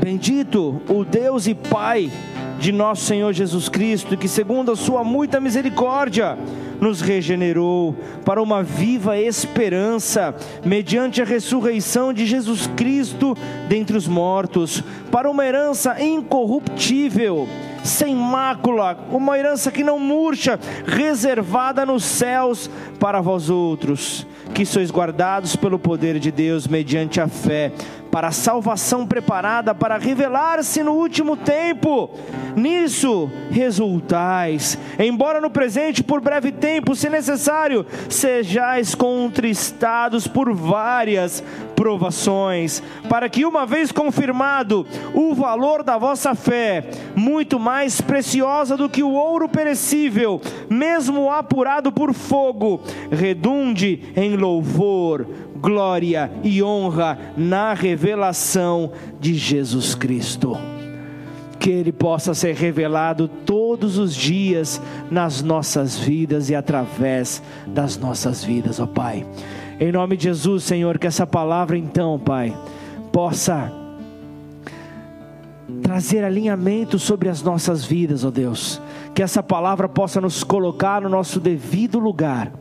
Bendito 0.00 0.80
o 0.88 1.04
Deus 1.04 1.46
e 1.46 1.54
Pai 1.54 2.10
de 2.58 2.72
nosso 2.72 3.04
Senhor 3.06 3.32
Jesus 3.32 3.68
Cristo, 3.68 4.16
que 4.16 4.28
segundo 4.28 4.70
a 4.70 4.76
sua 4.76 5.02
muita 5.02 5.40
misericórdia, 5.40 6.36
nos 6.80 7.00
regenerou 7.00 7.94
para 8.24 8.42
uma 8.42 8.62
viva 8.62 9.18
esperança, 9.18 10.34
mediante 10.64 11.20
a 11.20 11.24
ressurreição 11.24 12.12
de 12.12 12.26
Jesus 12.26 12.66
Cristo 12.76 13.36
dentre 13.68 13.96
os 13.96 14.06
mortos, 14.06 14.82
para 15.10 15.30
uma 15.30 15.44
herança 15.44 16.02
incorruptível, 16.02 17.46
sem 17.84 18.14
mácula, 18.14 18.96
uma 19.10 19.38
herança 19.38 19.70
que 19.70 19.82
não 19.82 19.98
murcha, 19.98 20.58
reservada 20.86 21.84
nos 21.86 22.04
céus 22.04 22.70
para 22.98 23.20
vós 23.20 23.50
outros 23.50 24.26
que 24.54 24.66
sois 24.66 24.90
guardados 24.90 25.56
pelo 25.56 25.78
poder 25.78 26.18
de 26.18 26.30
Deus 26.30 26.66
mediante 26.66 27.20
a 27.20 27.28
fé, 27.28 27.72
para 28.10 28.28
a 28.28 28.32
salvação 28.32 29.06
preparada 29.06 29.74
para 29.74 29.96
revelar-se 29.96 30.82
no 30.82 30.92
último 30.92 31.36
tempo. 31.36 32.10
Nisso 32.56 33.30
resultais, 33.50 34.76
embora 34.98 35.40
no 35.40 35.50
presente 35.50 36.02
por 36.02 36.20
breve 36.20 36.50
tempo, 36.50 36.96
se 36.96 37.08
necessário, 37.08 37.86
sejais 38.08 38.94
contristados 38.94 40.26
por 40.26 40.52
várias 40.52 41.42
provações, 41.80 42.82
para 43.08 43.28
que 43.28 43.46
uma 43.46 43.64
vez 43.64 43.90
confirmado 43.90 44.86
o 45.14 45.34
valor 45.34 45.82
da 45.82 45.96
vossa 45.96 46.34
fé, 46.34 46.90
muito 47.16 47.58
mais 47.58 48.02
preciosa 48.02 48.76
do 48.76 48.88
que 48.88 49.02
o 49.02 49.12
ouro 49.12 49.48
perecível, 49.48 50.42
mesmo 50.68 51.30
apurado 51.30 51.90
por 51.90 52.12
fogo, 52.12 52.82
redunde 53.10 54.12
em 54.14 54.36
louvor, 54.36 55.26
glória 55.60 56.30
e 56.42 56.62
honra 56.62 57.18
na 57.36 57.74
revelação 57.74 58.92
de 59.20 59.34
Jesus 59.34 59.94
Cristo. 59.94 60.56
Que 61.58 61.70
Ele 61.70 61.92
possa 61.92 62.32
ser 62.32 62.54
revelado 62.54 63.28
todos 63.28 63.98
os 63.98 64.14
dias 64.14 64.80
nas 65.10 65.42
nossas 65.42 65.98
vidas 65.98 66.48
e 66.48 66.54
através 66.54 67.42
das 67.66 67.98
nossas 67.98 68.42
vidas, 68.42 68.80
ó 68.80 68.86
Pai. 68.86 69.26
Em 69.78 69.92
nome 69.92 70.16
de 70.16 70.24
Jesus, 70.24 70.64
Senhor, 70.64 70.98
que 70.98 71.06
essa 71.06 71.26
palavra 71.26 71.76
então, 71.76 72.18
Pai, 72.18 72.56
possa 73.12 73.72
trazer 75.82 76.24
alinhamento 76.24 76.98
sobre 76.98 77.28
as 77.28 77.42
nossas 77.42 77.84
vidas, 77.84 78.24
ó 78.24 78.30
Deus. 78.30 78.80
Que 79.14 79.22
essa 79.22 79.42
palavra 79.42 79.88
possa 79.88 80.20
nos 80.20 80.42
colocar 80.42 81.02
no 81.02 81.08
nosso 81.08 81.38
devido 81.38 81.98
lugar 81.98 82.52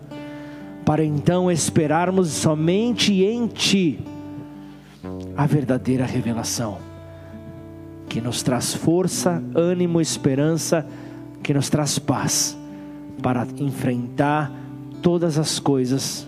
para 0.89 1.05
então 1.05 1.51
esperarmos 1.51 2.29
somente 2.29 3.23
em 3.23 3.45
Ti 3.45 3.99
a 5.37 5.45
verdadeira 5.45 6.03
revelação, 6.03 6.79
que 8.09 8.19
nos 8.19 8.41
traz 8.41 8.73
força, 8.73 9.39
ânimo, 9.53 10.01
esperança, 10.01 10.83
que 11.43 11.53
nos 11.53 11.69
traz 11.69 11.99
paz, 11.99 12.57
para 13.21 13.45
enfrentar 13.59 14.51
todas 14.99 15.37
as 15.37 15.59
coisas 15.59 16.27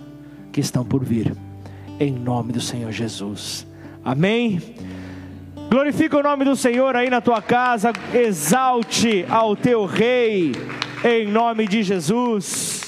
que 0.51 0.62
estão 0.62 0.86
por 0.86 1.03
vir. 1.03 1.36
Em 1.99 2.12
nome 2.12 2.53
do 2.53 2.62
Senhor 2.62 2.91
Jesus. 2.91 3.66
Amém. 4.05 4.62
Glorifica 5.72 6.20
o 6.20 6.22
nome 6.22 6.45
do 6.45 6.55
Senhor 6.55 6.95
aí 6.95 7.09
na 7.09 7.20
tua 7.20 7.41
casa, 7.41 7.91
exalte 8.14 9.26
ao 9.28 9.55
teu 9.55 9.88
rei 9.88 10.51
em 11.03 11.32
nome 11.32 11.68
de 11.68 11.82
Jesus. 11.82 12.81